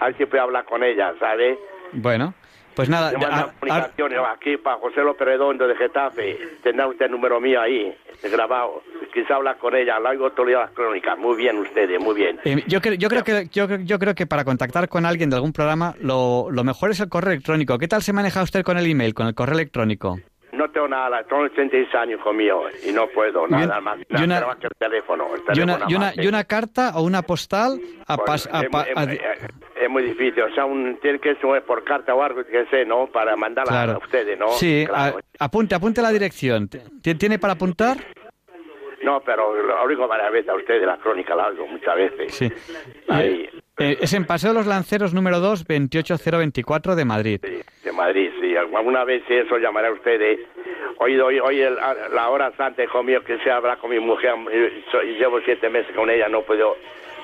[0.01, 1.59] A ver si puede hablar con ella, ¿sabe?
[1.93, 2.35] Bueno,
[2.74, 3.12] pues nada.
[3.12, 6.38] comunicaciones aquí para José López Redondo de Getafe.
[6.62, 8.82] Tendrá usted el número mío ahí, grabado.
[9.12, 11.18] Quizá hablar con ella, lo hago todo las crónicas.
[11.18, 12.40] Muy bien ustedes, muy bien.
[12.44, 15.36] Eh, yo, creo, yo, creo que, yo, yo, creo que para contactar con alguien de
[15.36, 17.78] algún programa, lo, lo mejor es el correo electrónico.
[17.78, 20.18] ¿Qué tal se maneja usted con el email, con el correo electrónico?
[20.55, 24.46] No tengo nada, tengo 86 años, hijo mío, y no puedo nada más, y una,
[24.46, 25.26] más que el teléfono.
[25.52, 28.52] y, una, y, una, y, una, carta o una postal a, pues, es,
[29.80, 32.84] es, muy difícil, o sea, un, tiene que ser por carta o algo que sé,
[32.84, 33.06] ¿no?
[33.06, 34.48] Para mandarla a ustedes, ¿no?
[34.51, 34.86] Sí,
[35.38, 36.68] apunte, apunte la dirección.
[37.18, 37.98] ¿Tiene para apuntar?
[39.02, 42.34] No, pero lo oigo varias veces a ustedes, la crónica la oigo muchas veces.
[42.34, 42.51] Sí.
[43.10, 47.40] Eh, eh, es en Paseo de los Lanceros número 2, 28024 de Madrid.
[47.42, 48.56] Sí, de Madrid, sí.
[48.56, 50.40] Alguna vez eso llamaré a ustedes.
[50.98, 51.60] Hoy, hoy, hoy
[52.12, 54.34] la hora santa, hijo mío, que se habla con mi mujer.
[54.52, 56.76] Y, llevo siete meses con ella, no puedo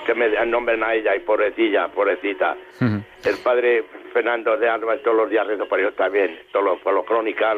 [0.06, 2.56] que me nombren a ella y pobrecilla, pobrecita.
[2.81, 6.94] El padre Fernando de Álvarez todos los días rezo por ellos también, todos los, por
[6.94, 7.56] los crónicas,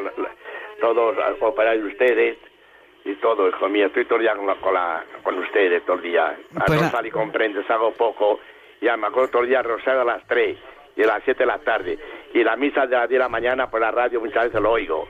[0.80, 2.38] todos operar de ustedes
[3.04, 3.86] y todo, hijo mío.
[3.86, 6.36] Estoy todo el día con, la, con, ustedes, todo el día.
[6.56, 8.40] A pues no y comprendes, hago poco.
[8.80, 10.56] Ya me acuerdo todo el día rosario a las 3
[10.96, 11.98] y a las 7 de la tarde.
[12.34, 14.72] Y la misa de las 10 de la mañana por la radio muchas veces lo
[14.72, 15.08] oigo.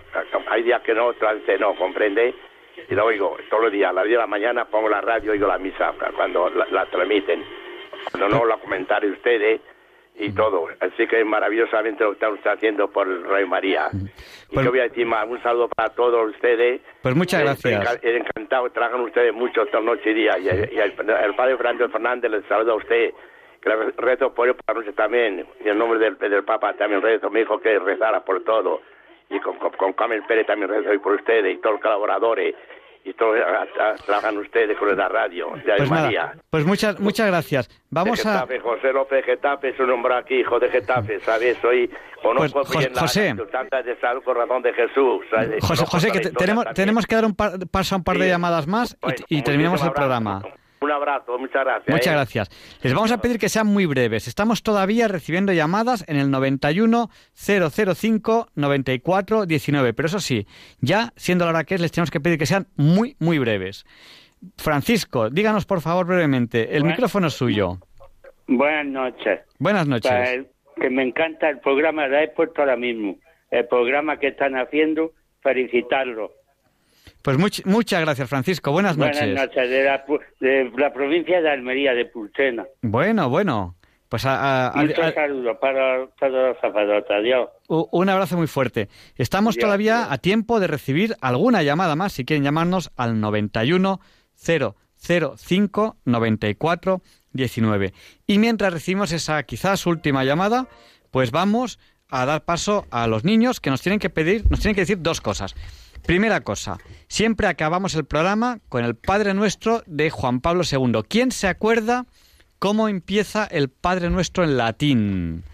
[0.49, 2.35] Hay días que no, otras veces no, ¿comprende?
[2.89, 3.91] Y lo oigo todos los días.
[3.91, 6.87] A las 10 de la mañana pongo la radio y oigo la misa cuando la,
[6.87, 7.45] transmiten.
[8.11, 9.61] Cuando no la comentaré ustedes
[10.17, 10.69] y todo.
[10.81, 13.89] Así que maravillosamente lo que están haciendo por el Rey María.
[13.93, 16.81] Y pues, yo voy a decir más, un saludo para todos ustedes.
[17.03, 18.01] Pues muchas eh, gracias.
[18.03, 20.39] encantado, trabajan ustedes mucho toda noche y día.
[20.39, 23.11] Y, el, padre Fernando Fernández les saluda a usted.
[23.61, 25.47] Que rezo por él para noche también.
[25.65, 27.31] Y en nombre del, del Papa también rezo.
[27.31, 28.83] Me dijo que rezara por todo.
[29.33, 32.55] Y con, con, con Pérez también rezo por ustedes y todos los colaboradores
[33.05, 33.35] y todo,
[34.07, 36.35] trabajan ustedes con la radio de pues María.
[36.51, 37.69] pues muchas muchas gracias.
[37.91, 41.59] Vamos a José López Getafe, su nombre aquí, hijo de Getafe, ¿sabes?
[41.61, 41.91] Soy
[42.23, 45.25] conozco pues, bien José, la de salud corazón de Jesús.
[45.63, 48.69] José, José que tenemos tenemos que dar un par, paso a un par de llamadas
[48.69, 48.97] más
[49.29, 50.43] y, terminamos el programa.
[50.83, 51.89] Un abrazo, muchas gracias.
[51.89, 52.17] Muchas ¿eh?
[52.17, 52.79] gracias.
[52.83, 54.27] Les vamos a pedir que sean muy breves.
[54.27, 59.95] Estamos todavía recibiendo llamadas en el 91 005 94 19.
[59.95, 60.47] Pero eso sí,
[60.81, 63.85] ya siendo la hora que es, les tenemos que pedir que sean muy, muy breves.
[64.57, 66.77] Francisco, díganos por favor brevemente.
[66.77, 67.79] El micrófono es suyo.
[68.49, 69.41] Buenas noches.
[69.61, 70.47] Buenas noches.
[70.81, 73.19] que me encanta el programa, lo he puesto ahora mismo.
[73.53, 76.42] El programa que están haciendo, felicitarlo
[77.23, 78.73] pues muchas gracias, Francisco.
[78.73, 79.21] Buenas noches.
[79.21, 82.67] Buenas noches, de la, provincia de Almería, de Pulsena.
[82.83, 83.77] Bueno, bueno.
[84.09, 87.49] Pues a, un saludo para todos los Adiós.
[87.69, 88.89] Un abrazo muy fuerte.
[89.17, 92.13] Estamos todavía a tiempo de recibir alguna llamada más.
[92.13, 94.01] Si quieren llamarnos al 91
[94.37, 97.01] 005 94
[97.33, 97.93] 19.
[98.27, 100.69] Y mientras recibimos esa quizás última llamada,
[101.11, 101.79] pues vamos
[102.09, 104.99] a dar paso a los niños que nos tienen que pedir, nos tienen que decir
[105.01, 105.55] dos cosas.
[106.07, 111.03] Primera cosa, siempre acabamos el programa con el Padre Nuestro de Juan Pablo II.
[111.09, 112.07] ¿Quién se acuerda
[112.59, 115.45] cómo empieza el Padre Nuestro en latín?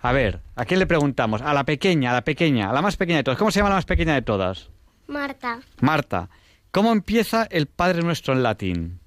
[0.00, 1.42] A ver, ¿a quién le preguntamos?
[1.42, 3.38] A la pequeña, a la pequeña, a la más pequeña de todas.
[3.38, 4.70] ¿Cómo se llama la más pequeña de todas?
[5.08, 5.60] Marta.
[5.80, 6.28] Marta.
[6.70, 9.00] ¿Cómo empieza el Padre Nuestro en latín?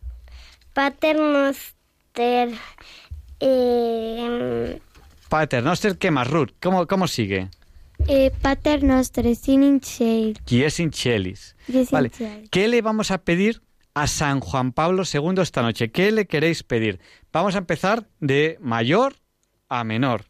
[0.74, 2.50] Pater Noster.
[3.40, 4.82] Eh...
[5.30, 6.50] Pater Noster, ¿qué más, Ruth?
[6.60, 7.50] ¿Cómo, cómo sigue?
[8.08, 9.82] Eh, pater Noster, sin in
[10.50, 10.92] es in
[11.92, 12.12] Vale.
[12.50, 13.62] ¿Qué le vamos a pedir
[13.94, 15.92] a San Juan Pablo II esta noche?
[15.92, 17.00] ¿Qué le queréis pedir?
[17.32, 19.16] Vamos a empezar de mayor
[19.68, 20.26] a menor.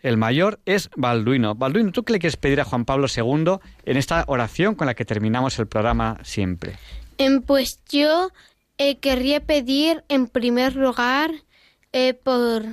[0.00, 1.54] El mayor es Balduino.
[1.54, 4.94] Balduino, ¿tú qué le quieres pedir a Juan Pablo II en esta oración con la
[4.94, 6.76] que terminamos el programa siempre?
[7.16, 8.30] Em, pues yo
[8.76, 11.30] eh, querría pedir en primer lugar
[11.92, 12.64] eh, por,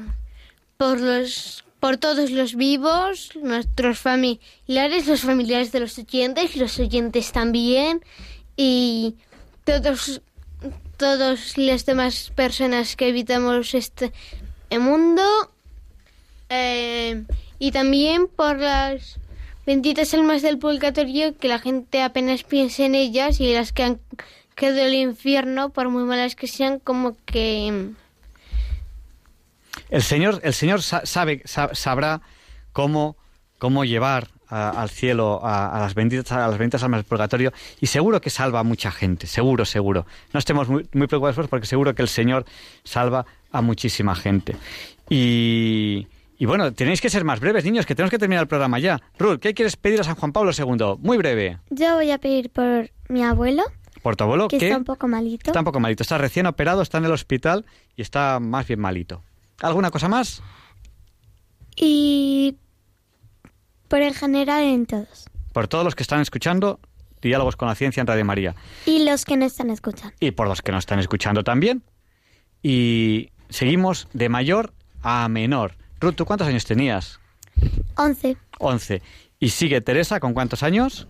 [0.78, 7.32] por los por todos los vivos, nuestros familiares, los familiares de los oyentes, los oyentes
[7.32, 8.06] también,
[8.56, 9.16] y
[9.66, 10.22] todos,
[10.98, 14.14] todos las demás personas que habitamos este
[14.70, 15.24] mundo,
[16.50, 17.24] eh,
[17.58, 19.18] y también por las
[19.66, 24.00] benditas almas del purgatorio, que la gente apenas piense en ellas y las que han
[24.54, 27.90] quedado el infierno, por muy malas que sean, como que
[29.92, 32.22] el Señor, el Señor sabe, sabrá
[32.72, 33.18] cómo,
[33.60, 38.20] cómo llevar al cielo a, las benditas, a las benditas almas del purgatorio y seguro
[38.20, 40.06] que salva a mucha gente, seguro, seguro.
[40.34, 42.46] No estemos muy, muy preocupados porque seguro que el Señor
[42.84, 44.56] salva a muchísima gente.
[45.10, 46.08] Y,
[46.38, 49.00] y bueno, tenéis que ser más breves, niños, que tenemos que terminar el programa ya.
[49.20, 50.98] Ruth, ¿qué quieres pedir a San Juan Pablo II?
[51.00, 51.60] Muy breve.
[51.70, 53.64] Yo voy a pedir por mi abuelo.
[54.02, 54.48] ¿Por tu abuelo?
[54.48, 55.52] Que está un poco malito.
[55.52, 56.04] Está un poco malito.
[56.04, 57.66] Está recién operado, está en el hospital
[57.96, 59.22] y está más bien malito.
[59.62, 60.42] ¿Alguna cosa más?
[61.76, 62.58] Y
[63.88, 65.26] por en general en todos.
[65.54, 66.80] Por todos los que están escuchando
[67.22, 68.56] Diálogos con la Ciencia en Radio María.
[68.86, 70.16] Y los que no están escuchando.
[70.20, 71.84] Y por los que no están escuchando también.
[72.64, 74.74] Y seguimos de mayor
[75.04, 75.76] a menor.
[76.00, 77.20] Ruth, ¿tú cuántos años tenías?
[77.96, 78.38] Once.
[78.60, 79.02] Once.
[79.40, 81.08] ¿Y sigue Teresa con cuántos años?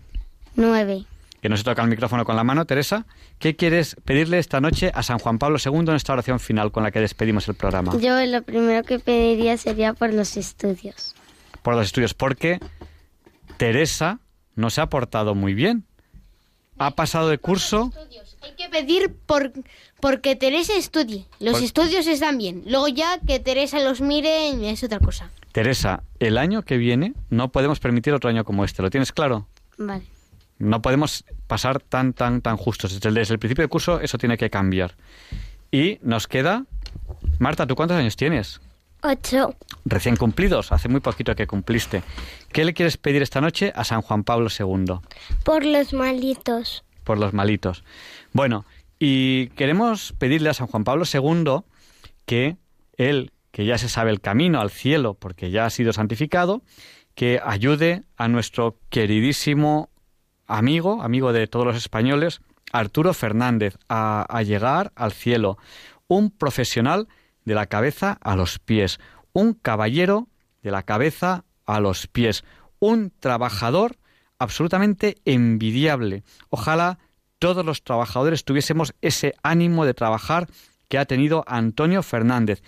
[0.54, 1.06] Nueve
[1.42, 3.04] que no se toca el micrófono con la mano, Teresa,
[3.40, 6.84] ¿qué quieres pedirle esta noche a San Juan Pablo II en esta oración final con
[6.84, 7.98] la que despedimos el programa?
[7.98, 11.16] Yo lo primero que pediría sería por los estudios.
[11.62, 12.60] Por los estudios, porque
[13.56, 14.20] Teresa
[14.54, 15.84] no se ha portado muy bien.
[16.78, 17.92] Ha pasado de curso.
[18.42, 19.52] Hay que pedir por
[19.98, 21.26] porque Teresa estudie.
[21.40, 22.62] Los estudios están bien.
[22.66, 25.30] Luego ya que Teresa los mire es otra cosa.
[25.50, 28.80] Teresa, el año que viene no podemos permitir otro año como este.
[28.82, 29.48] ¿Lo tienes claro?
[29.76, 30.11] Vale.
[30.62, 33.00] No podemos pasar tan, tan, tan justos.
[33.00, 34.94] Desde, el principio del curso eso tiene que cambiar.
[35.72, 36.66] Y nos queda...
[37.40, 38.60] Marta, ¿tú cuántos años tienes?
[39.02, 39.56] Ocho.
[39.84, 42.04] Recién cumplidos, hace muy poquito que cumpliste.
[42.52, 45.00] ¿Qué le quieres pedir esta noche a San Juan Pablo II?
[45.42, 46.84] Por los malitos.
[47.02, 47.82] Por los malitos.
[48.32, 48.64] Bueno,
[49.00, 51.64] y queremos pedirle a San Juan Pablo II
[52.24, 52.56] que
[52.96, 56.62] él, que ya se sabe el camino al cielo porque ya ha sido santificado,
[57.16, 59.90] que ayude a nuestro queridísimo
[60.52, 62.40] amigo, amigo de todos los españoles,
[62.72, 65.58] Arturo Fernández, a, llegar al cielo.
[66.08, 67.08] Un profesional
[67.44, 69.00] de la cabeza a los pies,
[69.32, 70.28] un caballero
[70.62, 72.44] de la cabeza a los pies,
[72.78, 73.96] un trabajador
[74.38, 76.22] absolutamente envidiable.
[76.50, 76.98] Ojalá
[77.38, 80.48] todos los trabajadores tuviésemos ese ánimo de trabajar
[80.88, 82.62] que ha tenido Antonio Fernández,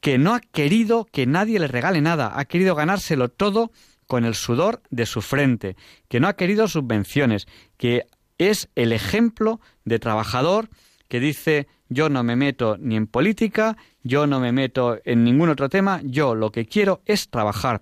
[0.00, 3.72] que no ha querido que nadie le regale nada, ha querido ganárselo todo
[4.06, 5.76] con el sudor de su frente,
[6.08, 8.04] que no ha querido subvenciones, que
[8.38, 10.68] es el ejemplo de trabajador
[11.08, 15.48] que dice yo no me meto ni en política, yo no me meto en ningún
[15.48, 17.80] otro tema, yo lo que quiero es trabajar.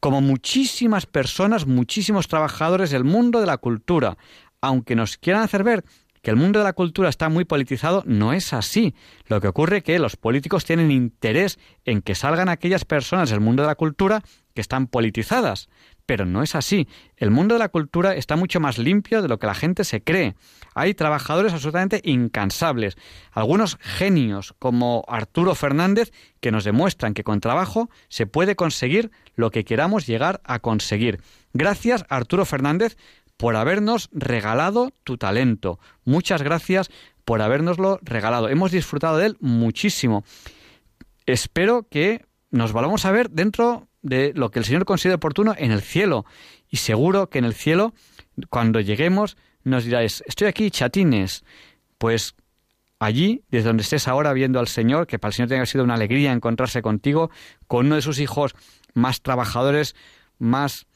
[0.00, 4.16] Como muchísimas personas, muchísimos trabajadores del mundo de la cultura,
[4.60, 5.84] aunque nos quieran hacer ver
[6.22, 8.94] que el mundo de la cultura está muy politizado, no es así.
[9.26, 13.40] Lo que ocurre es que los políticos tienen interés en que salgan aquellas personas del
[13.40, 14.22] mundo de la cultura
[14.54, 15.68] que están politizadas.
[16.06, 16.88] Pero no es así.
[17.16, 20.02] El mundo de la cultura está mucho más limpio de lo que la gente se
[20.02, 20.34] cree.
[20.74, 22.96] Hay trabajadores absolutamente incansables,
[23.30, 29.50] algunos genios como Arturo Fernández que nos demuestran que con trabajo se puede conseguir lo
[29.50, 31.20] que queramos llegar a conseguir.
[31.52, 32.96] Gracias Arturo Fernández
[33.36, 35.78] por habernos regalado tu talento.
[36.04, 36.90] Muchas gracias
[37.24, 38.48] por habernoslo regalado.
[38.48, 40.24] Hemos disfrutado de él muchísimo.
[41.26, 45.72] Espero que nos volvamos a ver dentro de lo que el Señor considera oportuno en
[45.72, 46.26] el cielo.
[46.68, 47.94] Y seguro que en el cielo,
[48.50, 51.44] cuando lleguemos, nos diráis, estoy aquí, chatines.
[51.98, 52.34] Pues
[52.98, 55.94] allí, desde donde estés ahora viendo al Señor, que para el Señor tenga sido una
[55.94, 57.30] alegría encontrarse contigo,
[57.66, 58.54] con uno de sus hijos
[58.94, 59.94] más trabajadores,
[60.38, 60.86] más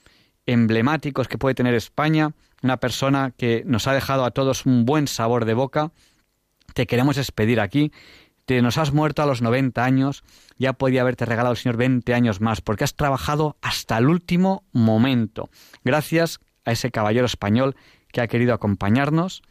[0.47, 5.09] emblemáticos que puede tener España, una persona que nos ha dejado a todos un buen
[5.09, 5.93] sabor de boca.
[6.74, 7.93] Te queremos despedir aquí.
[8.47, 10.23] Te nos has muerto a los 90 años,
[10.56, 14.64] ya podía haberte regalado el Señor 20 años más, porque has trabajado hasta el último
[14.73, 15.51] momento.
[15.85, 17.74] Gracias a ese caballero español
[18.12, 19.43] que ha querido acompañarnos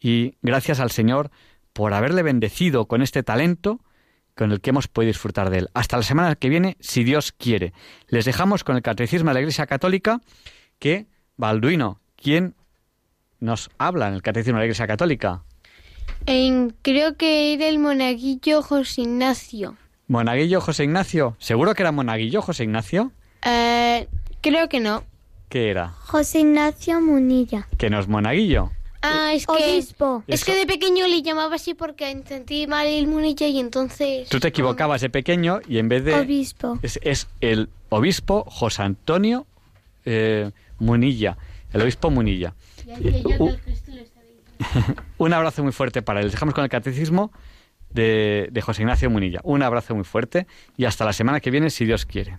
[0.00, 1.30] y gracias al Señor
[1.74, 3.80] por haberle bendecido con este talento
[4.34, 5.68] con el que hemos podido disfrutar de él.
[5.74, 7.74] Hasta la semana que viene, si Dios quiere.
[8.08, 10.22] Les dejamos con el Catecismo de la Iglesia Católica
[10.78, 11.06] que,
[11.36, 12.54] Balduino, ¿quién
[13.40, 15.44] nos habla en el Catecismo de la Iglesia Católica?
[16.82, 19.76] Creo que era el monaguillo José Ignacio.
[20.08, 21.36] ¿Monaguillo José Ignacio?
[21.38, 23.12] ¿Seguro que era monaguillo José Ignacio?
[23.44, 24.08] Eh,
[24.40, 25.04] creo que no.
[25.48, 25.88] ¿Qué era?
[25.88, 27.68] José Ignacio Munilla.
[27.78, 28.70] ¿Que no es monaguillo?
[29.02, 29.78] Ah, es que,
[30.28, 34.28] es que de pequeño le llamaba así porque sentí mal el Munilla y entonces...
[34.28, 36.14] Tú te equivocabas de pequeño y en vez de...
[36.14, 36.78] Obispo.
[36.82, 39.44] Es, el obispo José Antonio
[40.04, 41.36] eh, Munilla,
[41.72, 42.54] el obispo Munilla.
[45.18, 46.30] Un abrazo muy fuerte para él.
[46.30, 47.32] Dejamos con el catecismo
[47.90, 49.40] de, José Ignacio Munilla.
[49.44, 52.38] Un abrazo muy fuerte y hasta la semana que viene, si Dios quiere.